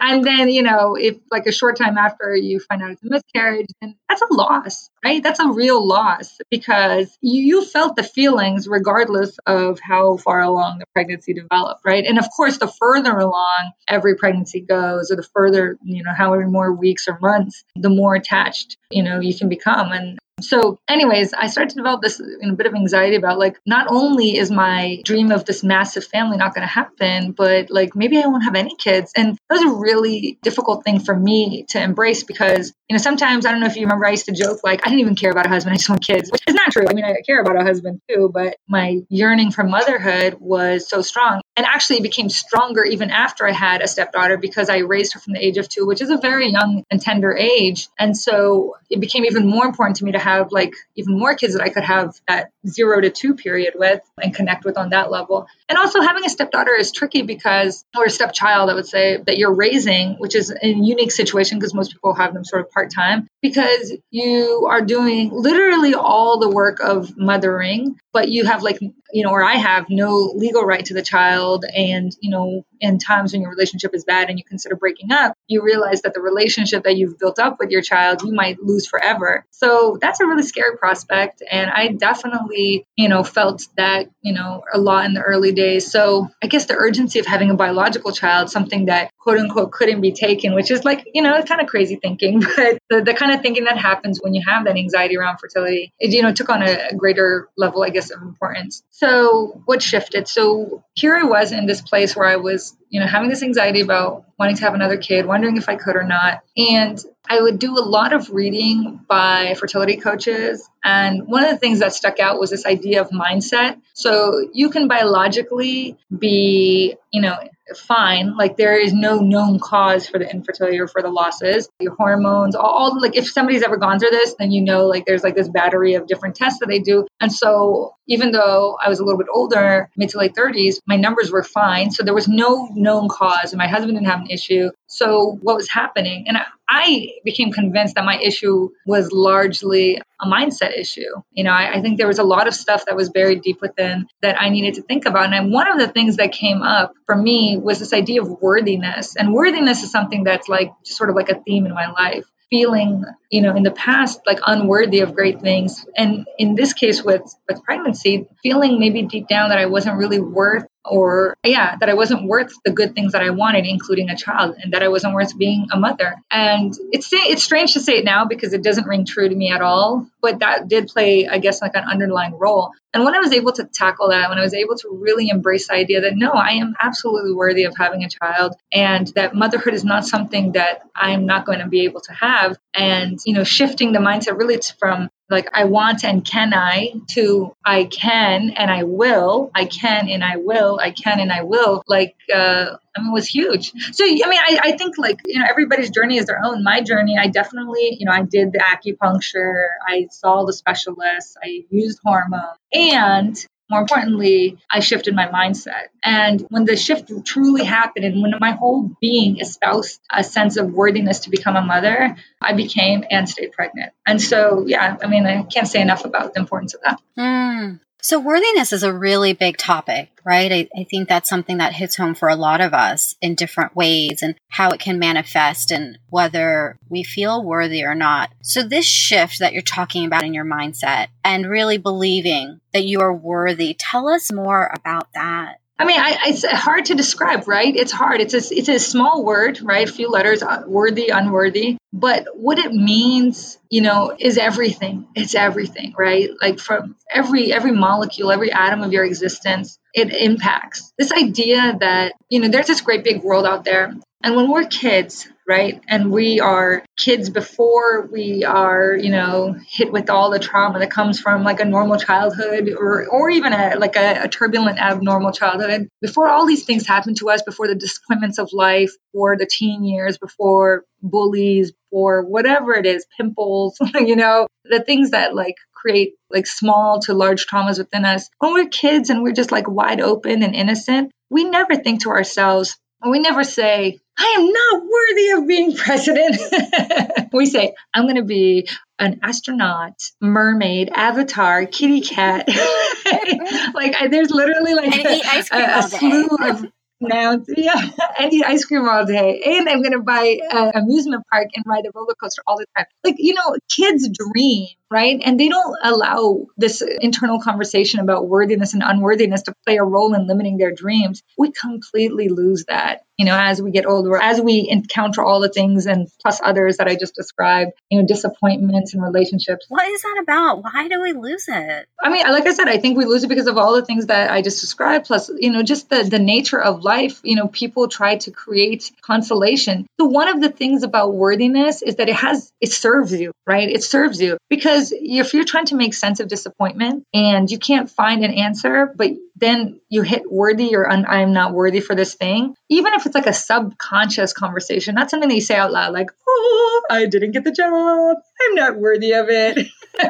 and 0.00 0.24
then, 0.24 0.48
you 0.48 0.62
know, 0.62 0.94
if 0.94 1.16
like 1.30 1.46
a 1.46 1.52
short 1.52 1.76
time 1.76 1.98
after 1.98 2.34
you 2.34 2.60
find 2.60 2.82
out 2.82 2.90
it's 2.90 3.02
a 3.02 3.08
miscarriage, 3.08 3.68
then 3.80 3.96
that's 4.08 4.22
a 4.22 4.32
loss, 4.32 4.90
right? 5.04 5.22
That's 5.22 5.40
a 5.40 5.48
real 5.48 5.86
loss 5.86 6.38
because 6.50 7.16
you, 7.20 7.42
you 7.42 7.64
felt 7.64 7.96
the 7.96 8.02
feelings 8.02 8.68
regardless 8.68 9.36
of 9.46 9.80
how 9.80 10.16
far 10.16 10.40
along 10.40 10.78
the 10.78 10.86
pregnancy 10.92 11.34
developed, 11.34 11.82
right? 11.84 12.04
And 12.04 12.18
of 12.18 12.26
course, 12.36 12.58
the 12.58 12.68
further 12.68 13.16
along 13.16 13.72
every 13.88 14.16
pregnancy 14.16 14.60
goes, 14.60 15.10
or 15.10 15.16
the 15.16 15.22
further, 15.34 15.78
you 15.82 16.02
know, 16.02 16.12
however 16.16 16.46
more 16.46 16.72
weeks 16.72 17.08
or 17.08 17.18
months, 17.20 17.64
the 17.74 17.90
more 17.90 18.14
attached, 18.14 18.76
you 18.90 19.02
know, 19.02 19.20
you 19.20 19.36
can 19.36 19.48
become. 19.48 19.92
And 19.92 20.18
so, 20.40 20.80
anyways, 20.88 21.32
I 21.34 21.46
started 21.46 21.70
to 21.70 21.76
develop 21.76 22.02
this 22.02 22.18
you 22.18 22.38
know, 22.42 22.54
bit 22.54 22.66
of 22.66 22.74
anxiety 22.74 23.16
about 23.16 23.38
like, 23.38 23.58
not 23.66 23.86
only 23.88 24.36
is 24.36 24.50
my 24.50 25.00
dream 25.04 25.30
of 25.30 25.44
this 25.44 25.62
massive 25.62 26.04
family 26.04 26.36
not 26.36 26.54
going 26.54 26.66
to 26.66 26.72
happen, 26.72 27.32
but 27.32 27.70
like 27.70 27.94
maybe 27.94 28.18
I 28.18 28.26
won't 28.26 28.44
have 28.44 28.54
any 28.54 28.74
kids. 28.76 29.12
And 29.16 29.34
that 29.34 29.54
was 29.54 29.62
a 29.62 29.78
really 29.78 30.38
difficult 30.42 30.84
thing 30.84 31.00
for 31.00 31.14
me 31.14 31.64
to 31.70 31.82
embrace 31.82 32.24
because, 32.24 32.72
you 32.88 32.96
know, 32.96 33.02
sometimes 33.02 33.46
I 33.46 33.52
don't 33.52 33.60
know 33.60 33.66
if 33.66 33.76
you 33.76 33.82
remember, 33.82 34.06
I 34.06 34.10
used 34.10 34.26
to 34.26 34.32
joke 34.32 34.60
like, 34.64 34.86
I 34.86 34.88
didn't 34.88 35.00
even 35.00 35.16
care 35.16 35.30
about 35.30 35.46
a 35.46 35.50
husband, 35.50 35.74
I 35.74 35.76
just 35.76 35.88
want 35.88 36.04
kids, 36.04 36.30
which 36.30 36.42
is 36.46 36.54
not 36.54 36.72
true. 36.72 36.86
I 36.88 36.94
mean, 36.94 37.04
I 37.04 37.14
care 37.26 37.40
about 37.40 37.60
a 37.60 37.64
husband 37.64 38.00
too, 38.08 38.30
but 38.32 38.56
my 38.68 39.00
yearning 39.08 39.52
for 39.52 39.64
motherhood 39.64 40.36
was 40.40 40.88
so 40.88 41.02
strong. 41.02 41.42
And 41.56 41.66
actually, 41.66 42.00
became 42.00 42.28
stronger 42.28 42.84
even 42.84 43.10
after 43.10 43.46
I 43.46 43.52
had 43.52 43.80
a 43.80 43.88
stepdaughter 43.88 44.36
because 44.36 44.68
I 44.68 44.78
raised 44.78 45.14
her 45.14 45.20
from 45.20 45.34
the 45.34 45.44
age 45.44 45.58
of 45.58 45.68
two, 45.68 45.86
which 45.86 46.00
is 46.00 46.10
a 46.10 46.16
very 46.16 46.50
young 46.50 46.84
and 46.90 47.00
tender 47.00 47.36
age. 47.36 47.88
And 47.98 48.16
so 48.16 48.76
it 48.90 49.00
became 49.00 49.24
even 49.24 49.46
more 49.46 49.64
important 49.64 49.96
to 49.98 50.04
me 50.04 50.12
to 50.12 50.18
have 50.18 50.42
have 50.42 50.52
like 50.52 50.74
even 50.96 51.18
more 51.18 51.34
kids 51.34 51.54
that 51.54 51.62
I 51.62 51.68
could 51.68 51.84
have 51.84 52.14
that 52.28 52.50
zero 52.66 53.00
to 53.00 53.10
two 53.10 53.34
period 53.34 53.74
with 53.76 54.00
and 54.22 54.34
connect 54.34 54.64
with 54.64 54.76
on 54.76 54.90
that 54.90 55.10
level. 55.10 55.46
And 55.68 55.78
also 55.78 56.00
having 56.00 56.24
a 56.24 56.28
stepdaughter 56.28 56.74
is 56.74 56.92
tricky 56.92 57.22
because, 57.22 57.84
or 57.96 58.04
a 58.04 58.10
stepchild, 58.10 58.70
I 58.70 58.74
would 58.74 58.86
say, 58.86 59.18
that 59.18 59.38
you're 59.38 59.54
raising, 59.54 60.14
which 60.14 60.34
is 60.34 60.50
a 60.50 60.68
unique 60.68 61.12
situation 61.12 61.58
because 61.58 61.74
most 61.74 61.92
people 61.92 62.14
have 62.14 62.34
them 62.34 62.44
sort 62.44 62.62
of 62.62 62.70
part 62.70 62.92
time, 62.92 63.28
because 63.40 63.92
you 64.10 64.66
are 64.70 64.82
doing 64.82 65.30
literally 65.32 65.94
all 65.94 66.38
the 66.38 66.50
work 66.50 66.80
of 66.80 67.16
mothering, 67.16 67.98
but 68.12 68.28
you 68.28 68.44
have 68.44 68.62
like 68.62 68.80
you 69.12 69.22
know, 69.22 69.30
or 69.30 69.44
I 69.44 69.54
have 69.54 69.86
no 69.90 70.32
legal 70.34 70.62
right 70.62 70.84
to 70.86 70.94
the 70.94 71.02
child. 71.02 71.64
And, 71.64 72.10
you 72.20 72.30
know, 72.30 72.64
in 72.80 72.98
times 72.98 73.32
when 73.32 73.42
your 73.42 73.50
relationship 73.50 73.94
is 73.94 74.04
bad 74.04 74.28
and 74.28 74.38
you 74.38 74.44
consider 74.44 74.74
breaking 74.74 75.12
up, 75.12 75.36
you 75.46 75.62
realize 75.62 76.02
that 76.02 76.14
the 76.14 76.20
relationship 76.20 76.82
that 76.84 76.96
you've 76.96 77.18
built 77.18 77.38
up 77.38 77.58
with 77.60 77.70
your 77.70 77.82
child, 77.82 78.22
you 78.22 78.32
might 78.32 78.60
lose 78.60 78.86
forever. 78.86 79.44
So 79.50 79.98
that's 80.00 80.20
a 80.20 80.26
really 80.26 80.42
scary 80.42 80.76
prospect. 80.76 81.42
And 81.48 81.70
I 81.70 81.88
definitely, 81.88 82.86
you 82.96 83.08
know, 83.08 83.22
felt 83.22 83.68
that, 83.76 84.08
you 84.22 84.32
know, 84.32 84.64
a 84.72 84.78
lot 84.78 85.04
in 85.04 85.14
the 85.14 85.20
early 85.20 85.52
days. 85.52 85.90
So 85.92 86.28
I 86.42 86.48
guess 86.48 86.66
the 86.66 86.74
urgency 86.74 87.20
of 87.20 87.26
having 87.26 87.50
a 87.50 87.54
biological 87.54 88.12
child, 88.12 88.50
something 88.50 88.86
that 88.86 89.11
quote 89.22 89.38
unquote 89.38 89.70
couldn't 89.70 90.00
be 90.00 90.12
taken, 90.12 90.54
which 90.54 90.70
is 90.70 90.84
like, 90.84 91.06
you 91.14 91.22
know, 91.22 91.36
it's 91.36 91.48
kind 91.48 91.60
of 91.60 91.68
crazy 91.68 91.96
thinking, 91.96 92.40
but 92.56 92.78
the, 92.90 93.02
the 93.02 93.14
kind 93.14 93.32
of 93.32 93.40
thinking 93.40 93.64
that 93.64 93.78
happens 93.78 94.20
when 94.20 94.34
you 94.34 94.42
have 94.46 94.64
that 94.64 94.76
anxiety 94.76 95.16
around 95.16 95.38
fertility, 95.38 95.92
it, 96.00 96.10
you 96.10 96.22
know, 96.22 96.32
took 96.32 96.48
on 96.48 96.62
a, 96.62 96.88
a 96.90 96.94
greater 96.96 97.48
level, 97.56 97.82
I 97.82 97.90
guess, 97.90 98.10
of 98.10 98.20
importance. 98.20 98.82
So 98.90 99.62
what 99.64 99.80
shifted? 99.80 100.26
So 100.26 100.82
here 100.94 101.14
I 101.14 101.22
was 101.22 101.52
in 101.52 101.66
this 101.66 101.80
place 101.80 102.16
where 102.16 102.26
I 102.26 102.36
was, 102.36 102.76
you 102.88 103.00
know, 103.00 103.06
having 103.06 103.28
this 103.28 103.42
anxiety 103.42 103.80
about 103.80 104.24
wanting 104.38 104.56
to 104.56 104.62
have 104.62 104.74
another 104.74 104.96
kid, 104.96 105.24
wondering 105.24 105.56
if 105.56 105.68
I 105.68 105.76
could 105.76 105.94
or 105.94 106.02
not. 106.02 106.40
And 106.56 107.02
I 107.28 107.40
would 107.40 107.58
do 107.60 107.78
a 107.78 107.80
lot 107.80 108.12
of 108.12 108.30
reading 108.30 109.00
by 109.08 109.54
fertility 109.54 109.96
coaches. 109.96 110.68
And 110.82 111.28
one 111.28 111.44
of 111.44 111.50
the 111.50 111.56
things 111.56 111.78
that 111.78 111.94
stuck 111.94 112.18
out 112.18 112.40
was 112.40 112.50
this 112.50 112.66
idea 112.66 113.00
of 113.00 113.10
mindset. 113.10 113.80
So 113.94 114.48
you 114.52 114.70
can 114.70 114.88
biologically 114.88 115.96
be, 116.16 116.96
you 117.12 117.22
know, 117.22 117.38
fine. 117.80 118.36
Like 118.36 118.56
there 118.56 118.78
is 118.78 118.92
no 118.92 119.20
known 119.20 119.58
cause 119.58 120.06
for 120.08 120.18
the 120.18 120.30
infertility 120.30 120.78
or 120.78 120.88
for 120.88 121.02
the 121.02 121.08
losses. 121.08 121.68
Your 121.80 121.94
hormones, 121.94 122.54
all, 122.54 122.66
all, 122.66 123.00
like 123.00 123.16
if 123.16 123.30
somebody's 123.30 123.62
ever 123.62 123.76
gone 123.76 123.98
through 123.98 124.10
this, 124.10 124.34
then 124.38 124.50
you 124.50 124.62
know 124.62 124.86
like 124.86 125.04
there's 125.06 125.22
like 125.22 125.34
this 125.34 125.48
battery 125.48 125.94
of 125.94 126.06
different 126.06 126.36
tests 126.36 126.60
that 126.60 126.66
they 126.68 126.78
do. 126.78 127.06
And 127.20 127.32
so 127.32 127.94
even 128.06 128.32
though 128.32 128.76
I 128.84 128.88
was 128.88 128.98
a 128.98 129.04
little 129.04 129.18
bit 129.18 129.28
older, 129.32 129.88
mid 129.96 130.10
to 130.10 130.18
late 130.18 130.34
30s, 130.34 130.76
my 130.86 130.96
numbers 130.96 131.30
were 131.30 131.42
fine. 131.42 131.90
So 131.90 132.02
there 132.02 132.14
was 132.14 132.28
no 132.28 132.68
known 132.74 133.08
cause, 133.08 133.52
and 133.52 133.58
my 133.58 133.68
husband 133.68 133.96
didn't 133.96 134.08
have 134.08 134.20
an 134.20 134.30
issue. 134.30 134.70
So 134.92 135.38
what 135.40 135.56
was 135.56 135.70
happening? 135.70 136.26
And 136.28 136.36
I, 136.68 137.08
became 137.24 137.52
convinced 137.52 137.94
that 137.94 138.04
my 138.04 138.18
issue 138.18 138.70
was 138.86 139.10
largely 139.12 140.00
a 140.20 140.26
mindset 140.26 140.78
issue. 140.78 141.10
You 141.32 141.44
know, 141.44 141.50
I, 141.50 141.74
I, 141.76 141.80
think 141.80 141.96
there 141.96 142.06
was 142.06 142.18
a 142.18 142.24
lot 142.24 142.48
of 142.48 142.54
stuff 142.54 142.84
that 142.86 142.96
was 142.96 143.08
buried 143.08 143.42
deep 143.42 143.60
within 143.60 144.06
that 144.20 144.40
I 144.40 144.48
needed 144.48 144.74
to 144.74 144.82
think 144.82 145.06
about. 145.06 145.32
And 145.32 145.52
one 145.52 145.70
of 145.70 145.78
the 145.78 145.88
things 145.88 146.16
that 146.16 146.32
came 146.32 146.62
up 146.62 146.92
for 147.06 147.16
me 147.16 147.56
was 147.56 147.78
this 147.78 147.92
idea 147.92 148.22
of 148.22 148.28
worthiness. 148.28 149.16
And 149.16 149.32
worthiness 149.32 149.82
is 149.82 149.90
something 149.90 150.24
that's 150.24 150.48
like 150.48 150.72
sort 150.82 151.08
of 151.10 151.16
like 151.16 151.28
a 151.28 151.40
theme 151.40 151.66
in 151.66 151.74
my 151.74 151.90
life 151.90 152.24
feeling 152.50 153.02
you 153.32 153.40
know, 153.40 153.56
in 153.56 153.62
the 153.62 153.70
past, 153.70 154.20
like 154.26 154.38
unworthy 154.46 155.00
of 155.00 155.14
great 155.14 155.40
things. 155.40 155.86
And 155.96 156.28
in 156.38 156.54
this 156.54 156.74
case 156.74 157.02
with, 157.02 157.22
with 157.48 157.64
pregnancy, 157.64 158.28
feeling 158.42 158.78
maybe 158.78 159.02
deep 159.02 159.26
down 159.26 159.48
that 159.48 159.58
I 159.58 159.66
wasn't 159.66 159.96
really 159.96 160.20
worth 160.20 160.66
or 160.84 161.36
yeah 161.44 161.76
that 161.78 161.88
i 161.88 161.94
wasn't 161.94 162.24
worth 162.26 162.52
the 162.64 162.72
good 162.72 162.94
things 162.94 163.12
that 163.12 163.22
i 163.22 163.30
wanted 163.30 163.66
including 163.66 164.10
a 164.10 164.16
child 164.16 164.56
and 164.60 164.72
that 164.72 164.82
i 164.82 164.88
wasn't 164.88 165.14
worth 165.14 165.36
being 165.38 165.66
a 165.70 165.78
mother 165.78 166.14
and 166.30 166.74
it's 166.90 167.08
it's 167.12 167.44
strange 167.44 167.74
to 167.74 167.80
say 167.80 167.98
it 167.98 168.04
now 168.04 168.24
because 168.24 168.52
it 168.52 168.62
doesn't 168.62 168.86
ring 168.86 169.04
true 169.04 169.28
to 169.28 169.34
me 169.34 169.50
at 169.50 169.62
all 169.62 170.06
but 170.20 170.40
that 170.40 170.68
did 170.68 170.88
play 170.88 171.28
i 171.28 171.38
guess 171.38 171.62
like 171.62 171.76
an 171.76 171.84
underlying 171.84 172.36
role 172.36 172.72
and 172.92 173.04
when 173.04 173.14
i 173.14 173.20
was 173.20 173.32
able 173.32 173.52
to 173.52 173.64
tackle 173.64 174.08
that 174.08 174.28
when 174.28 174.38
i 174.38 174.42
was 174.42 174.54
able 174.54 174.76
to 174.76 174.88
really 175.00 175.28
embrace 175.28 175.68
the 175.68 175.74
idea 175.74 176.00
that 176.00 176.16
no 176.16 176.30
i 176.30 176.52
am 176.52 176.74
absolutely 176.80 177.32
worthy 177.32 177.64
of 177.64 177.76
having 177.76 178.02
a 178.02 178.08
child 178.08 178.54
and 178.72 179.06
that 179.14 179.34
motherhood 179.34 179.74
is 179.74 179.84
not 179.84 180.04
something 180.04 180.52
that 180.52 180.82
i'm 180.96 181.26
not 181.26 181.46
going 181.46 181.60
to 181.60 181.68
be 181.68 181.84
able 181.84 182.00
to 182.00 182.12
have 182.12 182.56
and 182.74 183.20
you 183.24 183.34
know 183.34 183.44
shifting 183.44 183.92
the 183.92 183.98
mindset 183.98 184.38
really 184.38 184.58
from 184.78 185.08
like 185.30 185.48
I 185.54 185.64
want 185.64 186.04
and 186.04 186.24
can 186.24 186.52
I 186.54 186.92
to 187.12 187.54
I 187.64 187.84
can 187.84 188.50
and 188.50 188.70
I 188.70 188.84
will, 188.84 189.50
I 189.54 189.64
can 189.64 190.08
and 190.08 190.22
I 190.22 190.36
will, 190.36 190.78
I 190.80 190.90
can 190.90 191.18
and 191.20 191.32
I 191.32 191.42
will, 191.42 191.82
like 191.88 192.14
uh, 192.32 192.76
I 192.94 193.00
mean, 193.00 193.10
it 193.10 193.14
was 193.14 193.26
huge. 193.26 193.72
So, 193.92 194.04
I 194.04 194.08
mean, 194.08 194.18
I, 194.24 194.58
I 194.64 194.72
think 194.76 194.98
like, 194.98 195.20
you 195.24 195.40
know, 195.40 195.46
everybody's 195.48 195.90
journey 195.90 196.18
is 196.18 196.26
their 196.26 196.40
own. 196.44 196.62
My 196.62 196.82
journey, 196.82 197.16
I 197.18 197.28
definitely, 197.28 197.96
you 197.98 198.04
know, 198.04 198.12
I 198.12 198.22
did 198.22 198.52
the 198.52 198.58
acupuncture, 198.58 199.68
I 199.86 200.08
saw 200.10 200.44
the 200.44 200.52
specialists, 200.52 201.36
I 201.42 201.64
used 201.70 202.00
hormone, 202.04 202.42
and 202.72 203.34
more 203.72 203.80
importantly, 203.80 204.58
I 204.70 204.80
shifted 204.80 205.14
my 205.14 205.28
mindset. 205.28 205.88
And 206.04 206.44
when 206.50 206.66
the 206.66 206.76
shift 206.76 207.10
truly 207.24 207.64
happened, 207.64 208.04
and 208.04 208.20
when 208.20 208.34
my 208.38 208.52
whole 208.52 208.90
being 209.00 209.40
espoused 209.40 209.98
a 210.10 210.22
sense 210.22 210.58
of 210.58 210.72
worthiness 210.74 211.20
to 211.20 211.30
become 211.30 211.56
a 211.56 211.62
mother, 211.62 212.14
I 212.40 212.52
became 212.52 213.04
and 213.10 213.26
stayed 213.26 213.52
pregnant. 213.52 213.94
And 214.06 214.20
so, 214.20 214.64
yeah, 214.66 214.98
I 215.02 215.06
mean, 215.06 215.24
I 215.26 215.44
can't 215.44 215.66
say 215.66 215.80
enough 215.80 216.04
about 216.04 216.34
the 216.34 216.40
importance 216.40 216.74
of 216.74 216.82
that. 216.82 217.00
Mm. 217.18 217.80
So, 218.04 218.18
worthiness 218.18 218.72
is 218.72 218.82
a 218.82 218.92
really 218.92 219.32
big 219.32 219.56
topic, 219.56 220.10
right? 220.24 220.50
I, 220.50 220.68
I, 220.76 220.82
think 220.82 221.08
that's 221.08 221.28
something 221.28 221.58
that 221.58 221.72
hits 221.72 221.94
home 221.94 222.16
for 222.16 222.28
a 222.28 222.34
lot 222.34 222.60
of 222.60 222.74
us 222.74 223.14
in 223.22 223.36
different 223.36 223.76
ways 223.76 224.22
and 224.22 224.34
how 224.48 224.70
it 224.70 224.80
can 224.80 224.98
manifest 224.98 225.70
and 225.70 225.98
whether 226.08 226.80
we 226.88 227.04
feel 227.04 227.44
worthy 227.44 227.84
or 227.84 227.94
not. 227.94 228.32
So, 228.42 228.64
this 228.64 228.84
shift 228.84 229.38
that 229.38 229.52
you're 229.52 229.62
talking 229.62 230.04
about 230.04 230.24
in 230.24 230.34
your 230.34 230.44
mindset 230.44 231.08
and 231.24 231.48
really 231.48 231.78
believing 231.78 232.60
that 232.72 232.84
you 232.84 233.00
are 233.00 233.14
worthy, 233.14 233.72
tell 233.72 234.08
us 234.08 234.32
more 234.32 234.72
about 234.74 235.12
that. 235.14 235.60
I 235.78 235.84
mean, 235.84 235.98
I, 235.98 236.16
it's 236.26 236.44
hard 236.44 236.86
to 236.86 236.94
describe, 236.94 237.48
right? 237.48 237.74
It's 237.74 237.92
hard. 237.92 238.20
It's 238.20 238.34
a, 238.34 238.54
it's 238.54 238.68
a 238.68 238.78
small 238.78 239.24
word, 239.24 239.60
right? 239.62 239.88
A 239.88 239.92
few 239.92 240.10
letters, 240.10 240.42
uh, 240.42 240.62
worthy, 240.66 241.08
unworthy. 241.08 241.76
But 241.92 242.28
what 242.34 242.58
it 242.58 242.72
means, 242.72 243.58
you 243.68 243.80
know, 243.80 244.14
is 244.16 244.38
everything. 244.38 245.08
It's 245.14 245.34
everything, 245.34 245.94
right? 245.98 246.30
Like 246.40 246.58
from 246.58 246.96
every 247.10 247.52
every 247.52 247.72
molecule, 247.72 248.30
every 248.30 248.52
atom 248.52 248.82
of 248.82 248.92
your 248.92 249.04
existence, 249.04 249.78
it 249.92 250.10
impacts. 250.10 250.92
This 250.98 251.12
idea 251.12 251.76
that, 251.80 252.12
you 252.28 252.40
know, 252.40 252.48
there's 252.48 252.66
this 252.66 252.80
great 252.80 253.04
big 253.04 253.22
world 253.22 253.44
out 253.44 253.64
there. 253.64 253.92
And 254.22 254.36
when 254.36 254.50
we're 254.50 254.64
kids, 254.64 255.28
right? 255.52 255.82
And 255.86 256.10
we 256.10 256.40
are 256.40 256.82
kids 256.96 257.28
before 257.28 258.08
we 258.10 258.42
are, 258.42 258.96
you 258.96 259.10
know, 259.10 259.54
hit 259.68 259.92
with 259.92 260.08
all 260.08 260.30
the 260.30 260.38
trauma 260.38 260.78
that 260.78 260.90
comes 260.90 261.20
from 261.20 261.44
like 261.44 261.60
a 261.60 261.66
normal 261.66 261.98
childhood 261.98 262.70
or 262.70 263.06
or 263.06 263.28
even 263.28 263.52
a 263.52 263.76
like 263.78 263.96
a, 263.96 264.22
a 264.24 264.28
turbulent 264.28 264.78
abnormal 264.78 265.32
childhood. 265.32 265.88
Before 266.00 266.28
all 266.28 266.46
these 266.46 266.64
things 266.64 266.86
happen 266.86 267.14
to 267.16 267.28
us, 267.28 267.42
before 267.42 267.68
the 267.68 267.74
disappointments 267.74 268.38
of 268.38 268.48
life, 268.54 268.92
or 269.12 269.36
the 269.36 269.46
teen 269.46 269.84
years, 269.84 270.16
before 270.16 270.84
bullies, 271.02 271.72
or 271.90 272.24
whatever 272.24 272.72
it 272.72 272.86
is, 272.86 273.04
pimples, 273.18 273.76
you 273.94 274.16
know, 274.16 274.46
the 274.64 274.80
things 274.80 275.10
that 275.10 275.34
like 275.34 275.56
create 275.74 276.14
like 276.30 276.46
small 276.46 277.00
to 277.00 277.12
large 277.12 277.46
traumas 277.46 277.76
within 277.76 278.06
us. 278.06 278.30
When 278.38 278.54
we're 278.54 278.68
kids 278.68 279.10
and 279.10 279.22
we're 279.22 279.34
just 279.34 279.52
like 279.52 279.68
wide 279.68 280.00
open 280.00 280.42
and 280.42 280.54
innocent, 280.54 281.10
we 281.28 281.44
never 281.44 281.76
think 281.76 282.02
to 282.02 282.10
ourselves, 282.10 282.78
we 283.10 283.18
never 283.20 283.44
say, 283.44 283.98
I 284.18 284.34
am 284.38 284.52
not 284.52 284.82
worthy 284.82 285.30
of 285.30 285.46
being 285.48 285.76
president. 285.76 286.40
we 287.32 287.46
say, 287.46 287.74
I'm 287.94 288.04
going 288.04 288.16
to 288.16 288.24
be 288.24 288.68
an 288.98 289.20
astronaut, 289.22 289.94
mermaid, 290.20 290.90
avatar, 290.94 291.66
kitty 291.66 292.02
cat. 292.02 292.46
like, 293.74 293.94
I, 293.96 294.08
there's 294.10 294.30
literally 294.30 294.74
like 294.74 294.94
a, 294.94 295.22
a, 295.52 295.78
a 295.78 295.82
slew 295.82 296.28
of 296.40 296.66
now, 297.02 297.36
yeah, 297.48 297.90
I 297.98 298.28
eat 298.30 298.44
ice 298.46 298.64
cream 298.64 298.88
all 298.88 299.04
day, 299.04 299.42
and 299.44 299.68
I'm 299.68 299.82
gonna 299.82 300.00
buy 300.02 300.38
an 300.50 300.70
amusement 300.74 301.24
park 301.30 301.48
and 301.54 301.64
ride 301.66 301.84
a 301.84 301.90
roller 301.92 302.14
coaster 302.14 302.42
all 302.46 302.58
the 302.58 302.66
time. 302.76 302.86
Like 303.02 303.16
you 303.18 303.34
know, 303.34 303.56
kids 303.68 304.08
dream, 304.08 304.68
right? 304.92 305.20
And 305.24 305.40
they 305.40 305.48
don't 305.48 305.76
allow 305.82 306.46
this 306.56 306.82
internal 307.00 307.40
conversation 307.40 308.00
about 308.00 308.28
worthiness 308.28 308.74
and 308.74 308.82
unworthiness 308.84 309.42
to 309.42 309.54
play 309.66 309.78
a 309.78 309.84
role 309.84 310.14
in 310.14 310.26
limiting 310.26 310.58
their 310.58 310.74
dreams. 310.74 311.22
We 311.38 311.50
completely 311.50 312.28
lose 312.28 312.64
that 312.68 313.02
you 313.22 313.26
know, 313.26 313.38
as 313.38 313.62
we 313.62 313.70
get 313.70 313.86
older, 313.86 314.20
as 314.20 314.40
we 314.40 314.66
encounter 314.68 315.22
all 315.22 315.38
the 315.38 315.48
things 315.48 315.86
and 315.86 316.08
plus 316.20 316.40
others 316.42 316.78
that 316.78 316.88
I 316.88 316.96
just 316.96 317.14
described, 317.14 317.70
you 317.88 318.00
know, 318.00 318.04
disappointments 318.04 318.94
and 318.94 319.02
relationships. 319.02 319.64
What 319.68 319.86
is 319.86 320.02
that 320.02 320.18
about? 320.22 320.64
Why 320.64 320.88
do 320.88 321.00
we 321.00 321.12
lose 321.12 321.44
it? 321.46 321.86
I 322.02 322.08
mean, 322.08 322.26
like 322.26 322.46
I 322.46 322.52
said, 322.52 322.66
I 322.68 322.78
think 322.78 322.98
we 322.98 323.04
lose 323.04 323.22
it 323.22 323.28
because 323.28 323.46
of 323.46 323.58
all 323.58 323.76
the 323.76 323.84
things 323.84 324.06
that 324.06 324.32
I 324.32 324.42
just 324.42 324.60
described, 324.60 325.06
plus, 325.06 325.30
you 325.38 325.52
know, 325.52 325.62
just 325.62 325.88
the, 325.88 326.02
the 326.02 326.18
nature 326.18 326.60
of 326.60 326.82
life. 326.82 327.20
You 327.22 327.36
know, 327.36 327.46
people 327.46 327.86
try 327.86 328.16
to 328.16 328.32
create 328.32 328.90
consolation. 329.02 329.86
So 330.00 330.06
one 330.06 330.26
of 330.26 330.40
the 330.40 330.50
things 330.50 330.82
about 330.82 331.14
worthiness 331.14 331.82
is 331.82 331.96
that 331.96 332.08
it 332.08 332.16
has, 332.16 332.50
it 332.60 332.72
serves 332.72 333.12
you, 333.12 333.30
right? 333.46 333.68
It 333.68 333.84
serves 333.84 334.20
you 334.20 334.36
because 334.48 334.81
if 334.90 335.34
you're 335.34 335.44
trying 335.44 335.66
to 335.66 335.76
make 335.76 335.94
sense 335.94 336.18
of 336.18 336.28
disappointment 336.28 337.06
and 337.12 337.50
you 337.50 337.58
can't 337.58 337.90
find 337.90 338.24
an 338.24 338.32
answer, 338.32 338.92
but 338.96 339.10
then 339.36 339.80
you 339.88 340.02
hit 340.02 340.22
worthy 340.30 340.74
or 340.74 340.88
I'm 340.88 341.32
not 341.32 341.52
worthy 341.52 341.80
for 341.80 341.94
this 341.94 342.14
thing, 342.14 342.54
even 342.68 342.94
if 342.94 343.06
it's 343.06 343.14
like 343.14 343.26
a 343.26 343.32
subconscious 343.32 344.32
conversation, 344.32 344.94
not 344.94 345.10
something 345.10 345.28
that 345.28 345.34
you 345.34 345.40
say 345.40 345.56
out 345.56 345.72
loud, 345.72 345.92
like, 345.92 346.10
oh, 346.28 346.82
I 346.90 347.06
didn't 347.06 347.32
get 347.32 347.44
the 347.44 347.52
job. 347.52 348.16
I'm 348.40 348.54
not 348.54 348.78
worthy 348.78 349.12
of 349.12 349.28
it. 349.28 349.68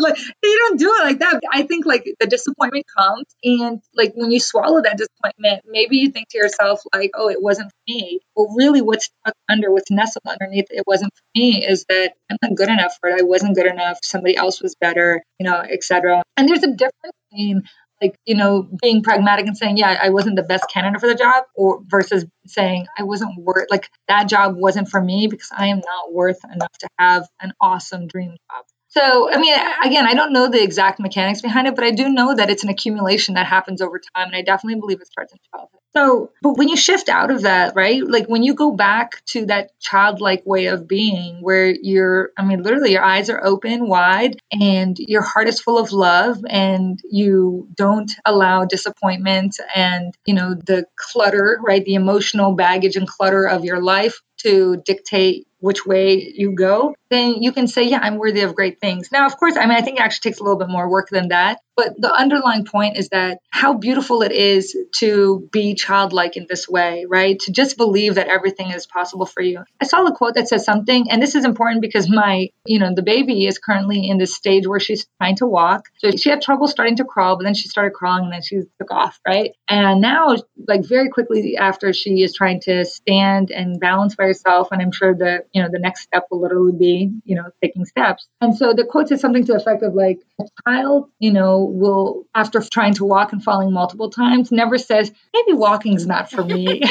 like 0.00 0.18
you 0.42 0.58
don't 0.58 0.78
do 0.78 0.94
it 0.94 1.04
like 1.04 1.18
that. 1.20 1.40
I 1.52 1.62
think 1.62 1.86
like 1.86 2.04
the 2.20 2.26
disappointment 2.26 2.86
comes 2.96 3.24
and 3.42 3.80
like 3.94 4.12
when 4.14 4.30
you 4.30 4.40
swallow 4.40 4.82
that 4.82 4.98
disappointment, 4.98 5.62
maybe 5.66 5.96
you 5.96 6.10
think 6.10 6.28
to 6.30 6.38
yourself 6.38 6.80
like, 6.94 7.12
oh, 7.14 7.28
it 7.28 7.42
wasn't 7.42 7.70
for 7.70 7.76
me. 7.88 8.20
Well, 8.36 8.54
really 8.56 8.82
what's 8.82 9.06
stuck 9.06 9.34
under, 9.48 9.70
what's 9.70 9.90
nestled 9.90 10.24
underneath 10.26 10.66
it 10.70 10.84
wasn't 10.86 11.12
for 11.14 11.22
me 11.34 11.64
is 11.66 11.84
that 11.88 12.12
I'm 12.30 12.38
not 12.42 12.54
good 12.56 12.68
enough 12.68 12.96
for 13.00 13.10
it. 13.10 13.20
I 13.20 13.24
wasn't 13.24 13.56
good 13.56 13.66
enough. 13.66 13.98
Somebody 14.02 14.36
else 14.36 14.62
was 14.62 14.74
better, 14.74 15.22
you 15.38 15.44
know, 15.44 15.60
etc. 15.60 16.22
And 16.36 16.48
there's 16.48 16.62
a 16.62 16.72
difference 16.72 17.16
between 17.30 17.62
like 18.02 18.16
you 18.26 18.34
know 18.34 18.68
being 18.82 19.02
pragmatic 19.02 19.46
and 19.46 19.56
saying 19.56 19.76
yeah 19.76 19.96
i 20.02 20.10
wasn't 20.10 20.34
the 20.34 20.42
best 20.42 20.64
candidate 20.72 21.00
for 21.00 21.06
the 21.06 21.14
job 21.14 21.44
or 21.54 21.80
versus 21.86 22.24
saying 22.44 22.86
i 22.98 23.04
wasn't 23.04 23.30
worth 23.38 23.66
like 23.70 23.88
that 24.08 24.28
job 24.28 24.56
wasn't 24.56 24.88
for 24.88 25.00
me 25.00 25.28
because 25.28 25.48
i 25.56 25.68
am 25.68 25.78
not 25.78 26.12
worth 26.12 26.40
enough 26.44 26.72
to 26.78 26.88
have 26.98 27.26
an 27.40 27.52
awesome 27.60 28.06
dream 28.08 28.30
job 28.30 28.64
so, 28.96 29.28
I 29.28 29.38
mean, 29.38 29.54
again, 29.82 30.06
I 30.06 30.14
don't 30.14 30.32
know 30.32 30.48
the 30.48 30.62
exact 30.62 31.00
mechanics 31.00 31.40
behind 31.40 31.66
it, 31.66 31.74
but 31.74 31.82
I 31.82 31.90
do 31.90 32.08
know 32.08 32.32
that 32.32 32.48
it's 32.48 32.62
an 32.62 32.68
accumulation 32.68 33.34
that 33.34 33.44
happens 33.44 33.80
over 33.80 33.98
time. 33.98 34.28
And 34.28 34.36
I 34.36 34.42
definitely 34.42 34.78
believe 34.78 35.00
it 35.00 35.08
starts 35.08 35.32
in 35.32 35.38
childhood. 35.50 35.80
So, 35.96 36.30
but 36.42 36.56
when 36.56 36.68
you 36.68 36.76
shift 36.76 37.08
out 37.08 37.32
of 37.32 37.42
that, 37.42 37.74
right? 37.74 38.06
Like 38.06 38.26
when 38.26 38.44
you 38.44 38.54
go 38.54 38.70
back 38.70 39.24
to 39.26 39.46
that 39.46 39.70
childlike 39.80 40.44
way 40.46 40.66
of 40.66 40.86
being 40.86 41.38
where 41.40 41.74
you're, 41.74 42.30
I 42.38 42.44
mean, 42.44 42.62
literally 42.62 42.92
your 42.92 43.02
eyes 43.02 43.30
are 43.30 43.44
open 43.44 43.88
wide 43.88 44.38
and 44.52 44.96
your 44.98 45.22
heart 45.22 45.48
is 45.48 45.60
full 45.60 45.78
of 45.78 45.90
love 45.90 46.38
and 46.48 47.00
you 47.10 47.68
don't 47.74 48.12
allow 48.24 48.64
disappointment 48.64 49.56
and, 49.74 50.14
you 50.24 50.34
know, 50.34 50.54
the 50.54 50.86
clutter, 50.96 51.58
right? 51.64 51.84
The 51.84 51.94
emotional 51.94 52.54
baggage 52.54 52.94
and 52.94 53.08
clutter 53.08 53.44
of 53.44 53.64
your 53.64 53.80
life 53.80 54.20
to 54.38 54.82
dictate 54.84 55.46
which 55.64 55.86
way 55.86 56.30
you 56.36 56.52
go, 56.52 56.94
then 57.08 57.42
you 57.42 57.50
can 57.50 57.66
say, 57.66 57.84
yeah, 57.84 58.00
I'm 58.02 58.18
worthy 58.18 58.42
of 58.42 58.54
great 58.54 58.80
things. 58.80 59.10
Now, 59.10 59.24
of 59.24 59.38
course, 59.38 59.56
I 59.56 59.62
mean, 59.62 59.78
I 59.78 59.80
think 59.80 59.98
it 59.98 60.02
actually 60.02 60.30
takes 60.30 60.40
a 60.40 60.42
little 60.42 60.58
bit 60.58 60.68
more 60.68 60.90
work 60.90 61.08
than 61.08 61.28
that. 61.28 61.60
But 61.76 62.00
the 62.00 62.12
underlying 62.12 62.64
point 62.66 62.96
is 62.96 63.08
that 63.08 63.38
how 63.50 63.74
beautiful 63.74 64.22
it 64.22 64.30
is 64.30 64.76
to 64.96 65.48
be 65.50 65.74
childlike 65.74 66.36
in 66.36 66.46
this 66.48 66.68
way, 66.68 67.04
right? 67.08 67.36
To 67.40 67.52
just 67.52 67.76
believe 67.76 68.14
that 68.14 68.28
everything 68.28 68.70
is 68.70 68.86
possible 68.86 69.26
for 69.26 69.42
you. 69.42 69.64
I 69.80 69.86
saw 69.86 70.04
a 70.04 70.14
quote 70.14 70.34
that 70.34 70.48
says 70.48 70.64
something, 70.64 71.10
and 71.10 71.20
this 71.20 71.34
is 71.34 71.44
important 71.44 71.80
because 71.80 72.08
my, 72.08 72.50
you 72.64 72.78
know, 72.78 72.94
the 72.94 73.02
baby 73.02 73.46
is 73.46 73.58
currently 73.58 74.08
in 74.08 74.18
this 74.18 74.36
stage 74.36 74.68
where 74.68 74.78
she's 74.78 75.06
trying 75.20 75.36
to 75.36 75.46
walk. 75.46 75.86
So 75.98 76.12
she 76.12 76.30
had 76.30 76.42
trouble 76.42 76.68
starting 76.68 76.96
to 76.96 77.04
crawl, 77.04 77.36
but 77.36 77.44
then 77.44 77.54
she 77.54 77.68
started 77.68 77.92
crawling 77.92 78.24
and 78.24 78.32
then 78.34 78.42
she 78.42 78.60
took 78.78 78.92
off, 78.92 79.18
right? 79.26 79.50
And 79.68 80.00
now, 80.00 80.36
like 80.68 80.84
very 80.84 81.08
quickly 81.08 81.56
after 81.56 81.92
she 81.92 82.22
is 82.22 82.34
trying 82.34 82.60
to 82.62 82.84
stand 82.84 83.50
and 83.50 83.80
balance 83.80 84.14
by 84.14 84.24
herself, 84.24 84.68
and 84.70 84.80
I'm 84.80 84.92
sure 84.92 85.12
the, 85.12 85.44
you 85.54 85.62
know, 85.62 85.68
the 85.70 85.78
next 85.78 86.02
step 86.02 86.26
will 86.30 86.40
literally 86.42 86.76
be, 86.76 87.12
you 87.24 87.36
know, 87.36 87.44
taking 87.62 87.84
steps. 87.86 88.26
And 88.40 88.56
so 88.56 88.74
the 88.74 88.84
quote 88.84 89.08
says 89.08 89.20
something 89.20 89.46
to 89.46 89.52
the 89.52 89.58
effect 89.58 89.82
of 89.82 89.94
like, 89.94 90.20
a 90.40 90.44
child, 90.66 91.10
you 91.20 91.32
know, 91.32 91.64
will, 91.64 92.26
after 92.34 92.60
trying 92.60 92.94
to 92.94 93.04
walk 93.04 93.32
and 93.32 93.42
falling 93.42 93.72
multiple 93.72 94.10
times, 94.10 94.50
never 94.50 94.76
says, 94.78 95.12
maybe 95.32 95.52
walking's 95.52 96.06
not 96.06 96.28
for 96.30 96.44
me. 96.44 96.82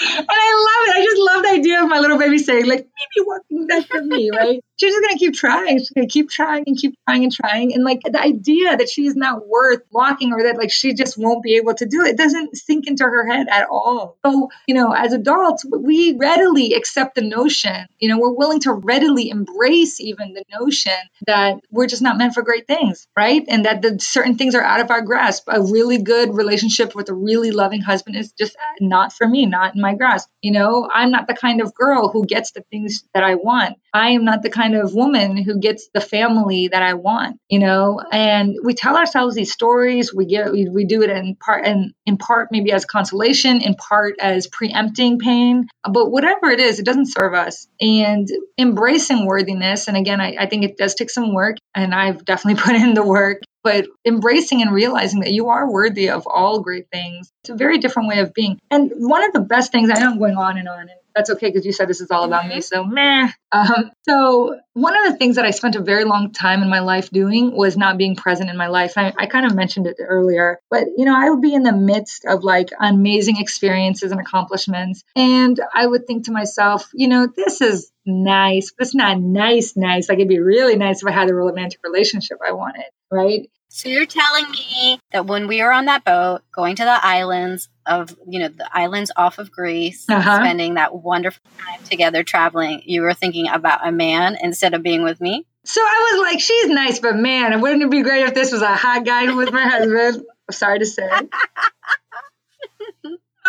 I 0.80 0.96
it. 0.96 1.00
I 1.00 1.04
just 1.04 1.20
love 1.20 1.42
the 1.42 1.50
idea 1.50 1.82
of 1.82 1.88
my 1.88 1.98
little 1.98 2.18
baby 2.18 2.38
saying, 2.38 2.66
like, 2.66 2.86
maybe 2.86 3.26
walking 3.26 3.66
that 3.68 3.88
for 3.88 4.02
me, 4.02 4.30
right? 4.30 4.60
She's 4.80 4.94
just 4.94 5.04
gonna 5.04 5.18
keep 5.18 5.34
trying. 5.34 5.78
She's 5.78 5.90
gonna 5.90 6.06
keep 6.06 6.30
trying 6.30 6.64
and 6.66 6.76
keep 6.76 6.94
trying 7.06 7.24
and 7.24 7.32
trying. 7.32 7.74
And 7.74 7.84
like 7.84 8.00
the 8.02 8.18
idea 8.18 8.78
that 8.78 8.88
she's 8.88 9.14
not 9.14 9.46
worth 9.46 9.82
walking 9.90 10.32
or 10.32 10.42
that 10.44 10.56
like 10.56 10.70
she 10.70 10.94
just 10.94 11.18
won't 11.18 11.42
be 11.42 11.56
able 11.56 11.74
to 11.74 11.84
do 11.84 12.02
it 12.02 12.16
doesn't 12.16 12.56
sink 12.56 12.86
into 12.86 13.04
her 13.04 13.30
head 13.30 13.46
at 13.50 13.68
all. 13.70 14.16
So, 14.24 14.48
you 14.66 14.74
know, 14.74 14.92
as 14.92 15.12
adults, 15.12 15.66
we 15.66 16.16
readily 16.16 16.72
accept 16.72 17.14
the 17.14 17.20
notion, 17.20 17.86
you 17.98 18.08
know, 18.08 18.18
we're 18.18 18.32
willing 18.32 18.60
to 18.60 18.72
readily 18.72 19.28
embrace 19.28 20.00
even 20.00 20.32
the 20.32 20.44
notion 20.58 20.96
that 21.26 21.60
we're 21.70 21.86
just 21.86 22.00
not 22.00 22.16
meant 22.16 22.32
for 22.32 22.42
great 22.42 22.66
things, 22.66 23.06
right? 23.14 23.44
And 23.48 23.66
that 23.66 23.82
the 23.82 23.98
certain 24.00 24.38
things 24.38 24.54
are 24.54 24.62
out 24.62 24.80
of 24.80 24.90
our 24.90 25.02
grasp. 25.02 25.44
A 25.48 25.60
really 25.60 25.98
good 25.98 26.34
relationship 26.34 26.94
with 26.94 27.10
a 27.10 27.14
really 27.14 27.50
loving 27.50 27.82
husband 27.82 28.16
is 28.16 28.32
just 28.32 28.56
not 28.80 29.12
for 29.12 29.28
me, 29.28 29.44
not 29.44 29.74
in 29.74 29.82
my 29.82 29.94
grasp. 29.94 30.30
You 30.40 30.52
know, 30.52 30.69
I'm 30.92 31.10
not 31.10 31.26
the 31.26 31.34
kind 31.34 31.60
of 31.60 31.74
girl 31.74 32.08
who 32.08 32.24
gets 32.24 32.52
the 32.52 32.62
things 32.70 33.04
that 33.14 33.24
I 33.24 33.34
want. 33.36 33.76
I 33.92 34.10
am 34.10 34.24
not 34.24 34.42
the 34.42 34.50
kind 34.50 34.74
of 34.74 34.94
woman 34.94 35.36
who 35.36 35.58
gets 35.58 35.88
the 35.92 36.00
family 36.00 36.68
that 36.68 36.82
I 36.82 36.94
want, 36.94 37.38
you 37.48 37.58
know, 37.58 38.00
and 38.12 38.56
we 38.62 38.74
tell 38.74 38.96
ourselves 38.96 39.34
these 39.34 39.52
stories. 39.52 40.14
We 40.14 40.26
get, 40.26 40.52
we, 40.52 40.68
we 40.68 40.84
do 40.84 41.02
it 41.02 41.10
in 41.10 41.36
part 41.36 41.66
and 41.66 41.92
in 42.06 42.16
part 42.16 42.48
maybe 42.52 42.72
as 42.72 42.84
consolation, 42.84 43.62
in 43.62 43.74
part 43.74 44.16
as 44.20 44.46
preempting 44.46 45.18
pain, 45.18 45.66
but 45.84 46.10
whatever 46.10 46.50
it 46.50 46.60
is, 46.60 46.78
it 46.78 46.84
doesn't 46.84 47.12
serve 47.12 47.34
us. 47.34 47.66
And 47.80 48.28
embracing 48.58 49.26
worthiness. 49.26 49.88
And 49.88 49.96
again, 49.96 50.20
I, 50.20 50.36
I 50.38 50.46
think 50.46 50.64
it 50.64 50.76
does 50.76 50.94
take 50.94 51.10
some 51.10 51.34
work 51.34 51.56
and 51.74 51.94
I've 51.94 52.24
definitely 52.24 52.62
put 52.66 52.76
in 52.76 52.94
the 52.94 53.04
work 53.04 53.42
but 53.62 53.86
embracing 54.04 54.62
and 54.62 54.72
realizing 54.72 55.20
that 55.20 55.32
you 55.32 55.48
are 55.48 55.70
worthy 55.70 56.10
of 56.10 56.26
all 56.26 56.60
great 56.60 56.86
things. 56.90 57.30
It's 57.42 57.50
a 57.50 57.54
very 57.54 57.78
different 57.78 58.08
way 58.08 58.20
of 58.20 58.32
being. 58.34 58.58
And 58.70 58.90
one 58.94 59.24
of 59.24 59.32
the 59.32 59.40
best 59.40 59.72
things, 59.72 59.90
I 59.90 59.98
know 59.98 60.10
I'm 60.10 60.18
going 60.18 60.36
on 60.36 60.58
and 60.58 60.68
on, 60.68 60.80
and 60.80 60.90
that's 61.20 61.30
okay 61.30 61.48
because 61.48 61.66
you 61.66 61.72
said 61.72 61.88
this 61.88 62.00
is 62.00 62.10
all 62.10 62.24
about 62.24 62.44
mm-hmm. 62.44 62.56
me. 62.56 62.60
So, 62.62 62.84
meh. 62.84 63.28
Um, 63.52 63.90
so, 64.08 64.58
one 64.72 64.96
of 64.96 65.12
the 65.12 65.18
things 65.18 65.36
that 65.36 65.44
I 65.44 65.50
spent 65.50 65.76
a 65.76 65.82
very 65.82 66.04
long 66.04 66.32
time 66.32 66.62
in 66.62 66.70
my 66.70 66.80
life 66.80 67.10
doing 67.10 67.54
was 67.54 67.76
not 67.76 67.98
being 67.98 68.16
present 68.16 68.48
in 68.48 68.56
my 68.56 68.68
life. 68.68 68.94
I, 68.96 69.12
I 69.18 69.26
kind 69.26 69.44
of 69.44 69.54
mentioned 69.54 69.86
it 69.86 69.96
earlier, 70.00 70.58
but 70.70 70.86
you 70.96 71.04
know, 71.04 71.14
I 71.16 71.28
would 71.28 71.42
be 71.42 71.54
in 71.54 71.62
the 71.62 71.72
midst 71.72 72.24
of 72.24 72.42
like 72.42 72.70
amazing 72.80 73.36
experiences 73.36 74.12
and 74.12 74.20
accomplishments. 74.20 75.04
And 75.14 75.60
I 75.74 75.86
would 75.86 76.06
think 76.06 76.24
to 76.26 76.32
myself, 76.32 76.88
you 76.94 77.08
know, 77.08 77.28
this 77.34 77.60
is 77.60 77.92
nice, 78.06 78.72
but 78.76 78.86
it's 78.86 78.94
not 78.94 79.20
nice, 79.20 79.76
nice. 79.76 80.08
Like, 80.08 80.18
it'd 80.18 80.28
be 80.28 80.40
really 80.40 80.76
nice 80.76 81.02
if 81.02 81.08
I 81.08 81.12
had 81.12 81.28
the 81.28 81.34
romantic 81.34 81.80
relationship 81.84 82.38
I 82.46 82.52
wanted, 82.52 82.86
right? 83.10 83.50
So 83.72 83.88
you're 83.88 84.04
telling 84.04 84.50
me 84.50 84.98
that 85.12 85.26
when 85.26 85.46
we 85.46 85.62
were 85.62 85.72
on 85.72 85.84
that 85.84 86.04
boat 86.04 86.40
going 86.52 86.74
to 86.74 86.84
the 86.84 87.06
islands 87.06 87.68
of, 87.86 88.14
you 88.28 88.40
know, 88.40 88.48
the 88.48 88.68
islands 88.76 89.12
off 89.16 89.38
of 89.38 89.52
Greece, 89.52 90.06
uh-huh. 90.08 90.40
spending 90.40 90.74
that 90.74 90.92
wonderful 90.92 91.40
time 91.56 91.80
together 91.84 92.24
traveling, 92.24 92.82
you 92.84 93.02
were 93.02 93.14
thinking 93.14 93.48
about 93.48 93.86
a 93.86 93.92
man 93.92 94.36
instead 94.42 94.74
of 94.74 94.82
being 94.82 95.04
with 95.04 95.20
me? 95.20 95.46
So 95.64 95.80
I 95.80 96.10
was 96.12 96.22
like, 96.22 96.40
she's 96.40 96.68
nice, 96.68 96.98
but 96.98 97.14
man, 97.14 97.60
wouldn't 97.60 97.84
it 97.84 97.90
be 97.90 98.02
great 98.02 98.26
if 98.26 98.34
this 98.34 98.50
was 98.50 98.62
a 98.62 98.74
hot 98.74 99.04
guy 99.04 99.32
with 99.32 99.52
my 99.52 99.62
husband? 99.62 100.24
I'm 100.48 100.52
sorry 100.52 100.80
to 100.80 100.86
say. 100.86 101.08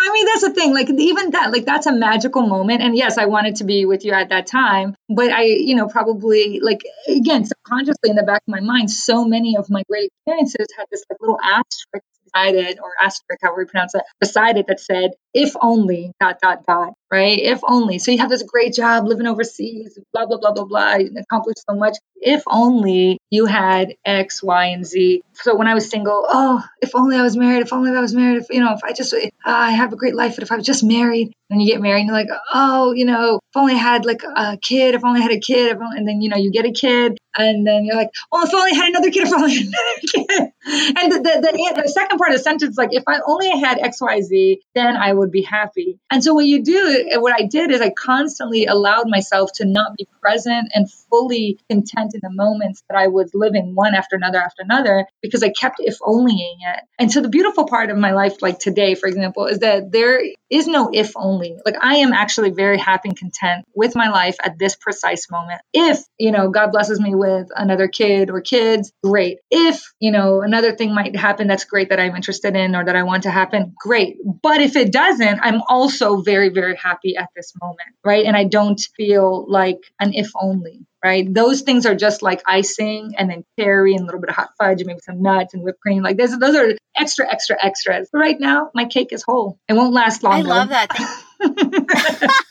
I 0.03 0.11
mean, 0.11 0.25
that's 0.25 0.41
the 0.41 0.53
thing. 0.53 0.73
Like, 0.73 0.89
even 0.89 1.31
that, 1.31 1.51
like, 1.51 1.65
that's 1.65 1.85
a 1.85 1.91
magical 1.91 2.41
moment. 2.41 2.81
And 2.81 2.95
yes, 2.95 3.17
I 3.17 3.25
wanted 3.25 3.57
to 3.57 3.63
be 3.63 3.85
with 3.85 4.03
you 4.03 4.13
at 4.13 4.29
that 4.29 4.47
time. 4.47 4.95
But 5.09 5.31
I, 5.31 5.43
you 5.43 5.75
know, 5.75 5.87
probably, 5.87 6.59
like, 6.61 6.83
again, 7.07 7.45
subconsciously 7.45 8.09
in 8.09 8.15
the 8.15 8.23
back 8.23 8.41
of 8.47 8.51
my 8.51 8.61
mind, 8.61 8.89
so 8.89 9.25
many 9.25 9.55
of 9.57 9.69
my 9.69 9.83
great 9.89 10.11
experiences 10.17 10.67
had 10.77 10.85
this, 10.91 11.03
like, 11.09 11.19
little 11.21 11.39
asterisk 11.41 12.05
beside 12.23 12.55
it, 12.55 12.79
or 12.81 12.91
asterisk, 13.01 13.39
however 13.41 13.61
you 13.61 13.67
pronounce 13.67 13.93
it, 13.93 14.03
beside 14.19 14.57
it 14.57 14.67
that 14.67 14.79
said, 14.79 15.11
if 15.33 15.53
only, 15.61 16.11
dot, 16.19 16.37
dot, 16.41 16.65
dot, 16.65 16.93
right? 17.11 17.39
If 17.39 17.61
only. 17.63 17.99
So 17.99 18.11
you 18.11 18.17
have 18.19 18.29
this 18.29 18.43
great 18.43 18.73
job 18.73 19.07
living 19.07 19.27
overseas, 19.27 19.97
blah, 20.13 20.25
blah, 20.25 20.37
blah, 20.37 20.51
blah, 20.51 20.65
blah, 20.65 20.97
accomplished 21.17 21.63
so 21.69 21.75
much. 21.75 21.97
If 22.15 22.43
only 22.47 23.17
you 23.29 23.45
had 23.45 23.95
X, 24.05 24.43
Y, 24.43 24.65
and 24.65 24.85
Z. 24.85 25.21
So 25.33 25.55
when 25.55 25.67
I 25.67 25.73
was 25.73 25.89
single, 25.89 26.25
oh, 26.27 26.63
if 26.81 26.95
only 26.95 27.17
I 27.17 27.23
was 27.23 27.35
married, 27.35 27.61
if 27.61 27.73
only 27.73 27.91
I 27.91 27.99
was 27.99 28.13
married, 28.13 28.37
if, 28.37 28.47
you 28.49 28.59
know, 28.59 28.73
if 28.73 28.83
I 28.83 28.93
just, 28.93 29.13
uh, 29.13 29.29
I 29.45 29.71
have 29.71 29.93
a 29.93 29.95
great 29.95 30.15
life, 30.15 30.35
but 30.35 30.43
if 30.43 30.51
I 30.51 30.55
was 30.55 30.65
just 30.65 30.83
married, 30.83 31.33
then 31.49 31.59
you 31.59 31.71
get 31.71 31.81
married 31.81 32.01
and 32.01 32.07
you're 32.07 32.17
like, 32.17 32.29
oh, 32.53 32.93
you 32.93 33.05
know, 33.05 33.35
if 33.35 33.57
only 33.57 33.73
I 33.73 33.77
had 33.77 34.05
like 34.05 34.21
a 34.23 34.57
kid, 34.57 34.95
if 34.95 35.03
only 35.03 35.19
I 35.19 35.23
had 35.23 35.31
a 35.31 35.39
kid, 35.39 35.75
only, 35.77 35.97
and 35.97 36.07
then, 36.07 36.21
you 36.21 36.29
know, 36.29 36.37
you 36.37 36.51
get 36.51 36.65
a 36.65 36.71
kid 36.71 37.17
and 37.35 37.65
then 37.65 37.85
you're 37.85 37.95
like, 37.95 38.09
oh, 38.31 38.45
if 38.45 38.53
only 38.53 38.71
I 38.71 38.75
had 38.75 38.89
another 38.89 39.11
kid, 39.11 39.27
if 39.27 39.33
only 39.33 39.57
another 39.57 40.29
kid. 40.29 40.53
And 40.63 41.11
the, 41.11 41.17
the, 41.17 41.41
the, 41.41 41.81
the 41.83 41.89
second 41.89 42.17
part 42.17 42.31
of 42.31 42.37
the 42.37 42.43
sentence, 42.43 42.77
like, 42.77 42.93
if 42.93 43.03
I 43.07 43.19
only 43.25 43.49
had 43.49 43.79
X, 43.79 43.99
Y, 43.99 44.21
Z, 44.21 44.61
then 44.75 44.95
I 44.95 45.11
would 45.11 45.20
be 45.29 45.43
happy. 45.43 45.99
And 46.09 46.23
so 46.23 46.33
what 46.33 46.45
you 46.45 46.63
do, 46.63 47.09
uh, 47.13 47.19
what 47.19 47.33
I 47.39 47.45
did 47.45 47.69
is 47.69 47.81
I 47.81 47.91
constantly 47.91 48.65
allowed 48.65 49.09
myself 49.09 49.51
to 49.55 49.65
not 49.65 49.95
be 49.97 50.07
present 50.21 50.69
and 50.73 50.91
fully 51.11 51.59
content 51.69 52.13
in 52.15 52.21
the 52.23 52.31
moments 52.31 52.83
that 52.89 52.97
I 52.97 53.07
was 53.07 53.31
living 53.33 53.75
one 53.75 53.93
after 53.93 54.15
another 54.15 54.39
after 54.39 54.63
another 54.63 55.05
because 55.21 55.43
I 55.43 55.49
kept 55.49 55.75
if 55.79 55.99
onlying 55.99 56.57
it. 56.61 56.83
And 56.97 57.11
so 57.11 57.21
the 57.21 57.29
beautiful 57.29 57.65
part 57.65 57.89
of 57.89 57.97
my 57.97 58.13
life, 58.13 58.41
like 58.41 58.59
today, 58.59 58.95
for 58.95 59.07
example, 59.07 59.47
is 59.47 59.59
that 59.59 59.91
there 59.91 60.21
is 60.49 60.67
no 60.67 60.89
if 60.93 61.13
only. 61.15 61.57
Like 61.65 61.75
I 61.81 61.97
am 61.97 62.13
actually 62.13 62.51
very 62.51 62.77
happy 62.77 63.09
and 63.09 63.17
content 63.17 63.65
with 63.75 63.95
my 63.95 64.09
life 64.09 64.37
at 64.43 64.57
this 64.57 64.75
precise 64.75 65.29
moment. 65.29 65.61
If, 65.73 65.99
you 66.17 66.31
know, 66.31 66.49
God 66.49 66.71
blesses 66.71 66.99
me 66.99 67.15
with 67.15 67.47
another 67.55 67.87
kid 67.87 68.29
or 68.29 68.41
kids, 68.41 68.91
great. 69.03 69.39
If, 69.49 69.93
you 69.99 70.11
know, 70.11 70.41
another 70.41 70.75
thing 70.75 70.93
might 70.93 71.15
happen 71.15 71.47
that's 71.47 71.65
great 71.65 71.89
that 71.89 71.99
I'm 71.99 72.15
interested 72.15 72.55
in 72.55 72.75
or 72.75 72.85
that 72.85 72.95
I 72.95 73.03
want 73.03 73.23
to 73.23 73.31
happen, 73.31 73.73
great. 73.79 74.17
But 74.41 74.61
if 74.61 74.75
it 74.75 74.91
doesn't, 75.11 75.39
I'm 75.41 75.61
also 75.67 76.21
very, 76.21 76.49
very 76.49 76.75
happy 76.75 77.15
at 77.17 77.29
this 77.35 77.53
moment, 77.61 77.89
right? 78.03 78.25
And 78.25 78.35
I 78.35 78.45
don't 78.45 78.79
feel 78.97 79.45
like 79.47 79.79
an 79.99 80.13
if 80.13 80.31
only 80.39 80.85
right? 81.03 81.33
Those 81.33 81.61
things 81.61 81.85
are 81.85 81.95
just 81.95 82.21
like 82.21 82.43
icing 82.45 83.13
and 83.17 83.29
then 83.29 83.43
cherry 83.59 83.93
and 83.93 84.01
a 84.01 84.05
little 84.05 84.21
bit 84.21 84.29
of 84.29 84.35
hot 84.35 84.51
fudge 84.57 84.81
and 84.81 84.87
maybe 84.87 84.99
some 84.99 85.21
nuts 85.21 85.53
and 85.53 85.63
whipped 85.63 85.79
cream. 85.79 86.03
Like 86.03 86.17
those, 86.17 86.37
those 86.37 86.55
are 86.55 86.75
extra, 86.95 87.27
extra, 87.27 87.57
extras. 87.59 88.09
But 88.11 88.19
right 88.19 88.39
now, 88.39 88.69
my 88.75 88.85
cake 88.85 89.11
is 89.11 89.23
whole. 89.23 89.59
It 89.67 89.73
won't 89.73 89.93
last 89.93 90.23
long. 90.23 90.33
I 90.33 90.41
love 90.41 90.69
that. 90.69 90.89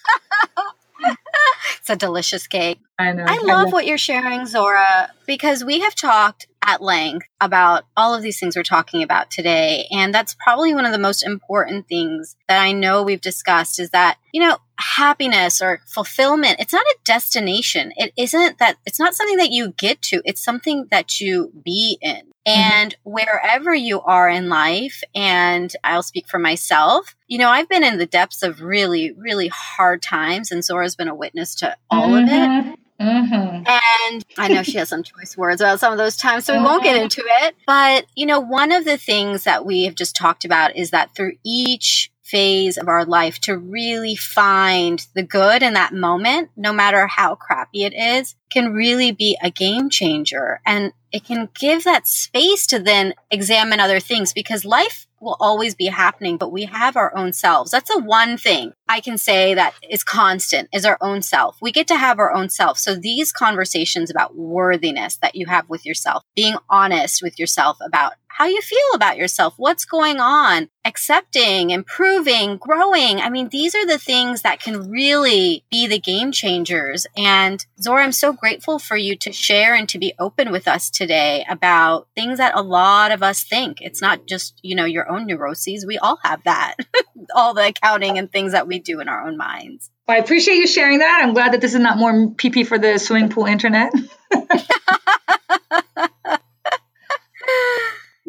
a 1.90 1.96
delicious 1.96 2.46
cake. 2.46 2.78
I 2.98 3.12
know. 3.12 3.24
I 3.26 3.38
love 3.42 3.72
what 3.72 3.86
you're 3.86 3.98
sharing, 3.98 4.46
Zora, 4.46 5.10
because 5.26 5.64
we 5.64 5.80
have 5.80 5.94
talked 5.94 6.46
at 6.62 6.82
length 6.82 7.26
about 7.40 7.84
all 7.96 8.14
of 8.14 8.22
these 8.22 8.38
things 8.38 8.56
we're 8.56 8.62
talking 8.62 9.02
about 9.02 9.30
today. 9.30 9.86
And 9.90 10.14
that's 10.14 10.34
probably 10.34 10.74
one 10.74 10.84
of 10.84 10.92
the 10.92 10.98
most 10.98 11.24
important 11.24 11.88
things 11.88 12.36
that 12.48 12.60
I 12.60 12.72
know 12.72 13.02
we've 13.02 13.20
discussed 13.20 13.80
is 13.80 13.90
that, 13.90 14.18
you 14.32 14.40
know, 14.40 14.58
happiness 14.78 15.60
or 15.62 15.80
fulfillment, 15.86 16.56
it's 16.60 16.72
not 16.72 16.84
a 16.84 16.96
destination. 17.04 17.92
It 17.96 18.12
isn't 18.16 18.58
that, 18.58 18.76
it's 18.86 19.00
not 19.00 19.14
something 19.14 19.38
that 19.38 19.50
you 19.50 19.72
get 19.72 20.02
to, 20.02 20.22
it's 20.24 20.44
something 20.44 20.86
that 20.90 21.20
you 21.20 21.52
be 21.64 21.98
in. 22.00 22.29
Mm-hmm. 22.46 22.60
And 22.60 22.96
wherever 23.04 23.74
you 23.74 24.00
are 24.00 24.28
in 24.28 24.48
life, 24.48 25.02
and 25.14 25.72
I'll 25.84 26.02
speak 26.02 26.28
for 26.28 26.38
myself, 26.38 27.14
you 27.28 27.38
know, 27.38 27.50
I've 27.50 27.68
been 27.68 27.84
in 27.84 27.98
the 27.98 28.06
depths 28.06 28.42
of 28.42 28.62
really, 28.62 29.12
really 29.12 29.48
hard 29.48 30.02
times, 30.02 30.50
and 30.50 30.64
Zora's 30.64 30.96
been 30.96 31.08
a 31.08 31.14
witness 31.14 31.54
to 31.56 31.76
all 31.90 32.08
mm-hmm. 32.08 32.24
of 32.24 32.30
it. 32.30 32.48
Mm-hmm. 32.48 32.74
Mm-hmm. 33.00 33.64
And 33.66 34.24
I 34.36 34.48
know 34.48 34.62
she 34.62 34.76
has 34.76 34.90
some 34.90 35.02
choice 35.18 35.36
words 35.36 35.60
about 35.60 35.80
some 35.80 35.92
of 35.92 35.98
those 35.98 36.16
times, 36.16 36.44
so 36.44 36.56
we 36.56 36.62
won't 36.62 36.82
get 36.82 36.96
mm-hmm. 36.96 37.04
into 37.04 37.22
it. 37.24 37.56
But, 37.66 38.06
you 38.14 38.26
know, 38.26 38.40
one 38.40 38.72
of 38.72 38.84
the 38.84 38.98
things 38.98 39.44
that 39.44 39.64
we 39.64 39.84
have 39.84 39.94
just 39.94 40.14
talked 40.14 40.44
about 40.44 40.76
is 40.76 40.90
that 40.90 41.14
through 41.14 41.32
each 41.44 42.12
phase 42.22 42.76
of 42.76 42.88
our 42.88 43.04
life 43.04 43.40
to 43.40 43.56
really 43.56 44.14
find 44.14 45.04
the 45.14 45.22
good 45.22 45.62
in 45.62 45.74
that 45.74 45.92
moment, 45.92 46.50
no 46.56 46.72
matter 46.72 47.06
how 47.06 47.34
crappy 47.34 47.84
it 47.84 47.94
is, 47.94 48.36
can 48.50 48.72
really 48.72 49.12
be 49.12 49.36
a 49.42 49.50
game 49.50 49.90
changer. 49.90 50.60
And 50.64 50.92
it 51.12 51.24
can 51.24 51.48
give 51.58 51.84
that 51.84 52.06
space 52.06 52.66
to 52.68 52.78
then 52.78 53.14
examine 53.30 53.80
other 53.80 54.00
things 54.00 54.32
because 54.32 54.64
life 54.64 55.06
will 55.20 55.36
always 55.38 55.74
be 55.74 55.86
happening, 55.86 56.36
but 56.38 56.50
we 56.50 56.64
have 56.64 56.96
our 56.96 57.14
own 57.16 57.32
selves. 57.32 57.70
That's 57.70 57.92
the 57.94 58.02
one 58.02 58.38
thing 58.38 58.72
I 58.88 59.00
can 59.00 59.18
say 59.18 59.54
that 59.54 59.74
is 59.88 60.02
constant 60.02 60.68
is 60.72 60.86
our 60.86 60.96
own 61.00 61.22
self. 61.22 61.58
We 61.60 61.72
get 61.72 61.86
to 61.88 61.96
have 61.96 62.18
our 62.18 62.32
own 62.32 62.48
self. 62.48 62.78
So 62.78 62.94
these 62.94 63.30
conversations 63.30 64.10
about 64.10 64.36
worthiness 64.36 65.16
that 65.18 65.34
you 65.34 65.46
have 65.46 65.68
with 65.68 65.84
yourself, 65.84 66.22
being 66.34 66.56
honest 66.68 67.22
with 67.22 67.38
yourself 67.38 67.76
about 67.84 68.14
how 68.40 68.46
you 68.46 68.62
feel 68.62 68.78
about 68.94 69.18
yourself, 69.18 69.52
what's 69.58 69.84
going 69.84 70.18
on, 70.18 70.70
accepting, 70.86 71.68
improving, 71.68 72.56
growing. 72.56 73.20
I 73.20 73.28
mean, 73.28 73.50
these 73.50 73.74
are 73.74 73.86
the 73.86 73.98
things 73.98 74.40
that 74.40 74.60
can 74.60 74.88
really 74.88 75.62
be 75.70 75.86
the 75.86 75.98
game 75.98 76.32
changers. 76.32 77.06
And 77.18 77.62
Zora, 77.78 78.02
I'm 78.02 78.12
so 78.12 78.32
grateful 78.32 78.78
for 78.78 78.96
you 78.96 79.14
to 79.16 79.30
share 79.30 79.74
and 79.74 79.86
to 79.90 79.98
be 79.98 80.14
open 80.18 80.50
with 80.50 80.66
us 80.66 80.88
today 80.88 81.44
about 81.50 82.08
things 82.14 82.38
that 82.38 82.56
a 82.56 82.62
lot 82.62 83.12
of 83.12 83.22
us 83.22 83.44
think. 83.44 83.82
It's 83.82 84.00
not 84.00 84.26
just, 84.26 84.58
you 84.62 84.74
know, 84.74 84.86
your 84.86 85.06
own 85.12 85.26
neuroses. 85.26 85.84
We 85.84 85.98
all 85.98 86.18
have 86.22 86.42
that, 86.44 86.76
all 87.34 87.52
the 87.52 87.66
accounting 87.66 88.16
and 88.16 88.32
things 88.32 88.52
that 88.52 88.66
we 88.66 88.78
do 88.78 89.00
in 89.00 89.08
our 89.10 89.26
own 89.26 89.36
minds. 89.36 89.90
Well, 90.08 90.16
I 90.16 90.20
appreciate 90.20 90.56
you 90.56 90.66
sharing 90.66 91.00
that. 91.00 91.20
I'm 91.22 91.34
glad 91.34 91.52
that 91.52 91.60
this 91.60 91.74
is 91.74 91.80
not 91.80 91.98
more 91.98 92.12
PP 92.30 92.66
for 92.66 92.78
the 92.78 92.96
swimming 92.96 93.28
pool 93.28 93.44
internet. 93.44 93.92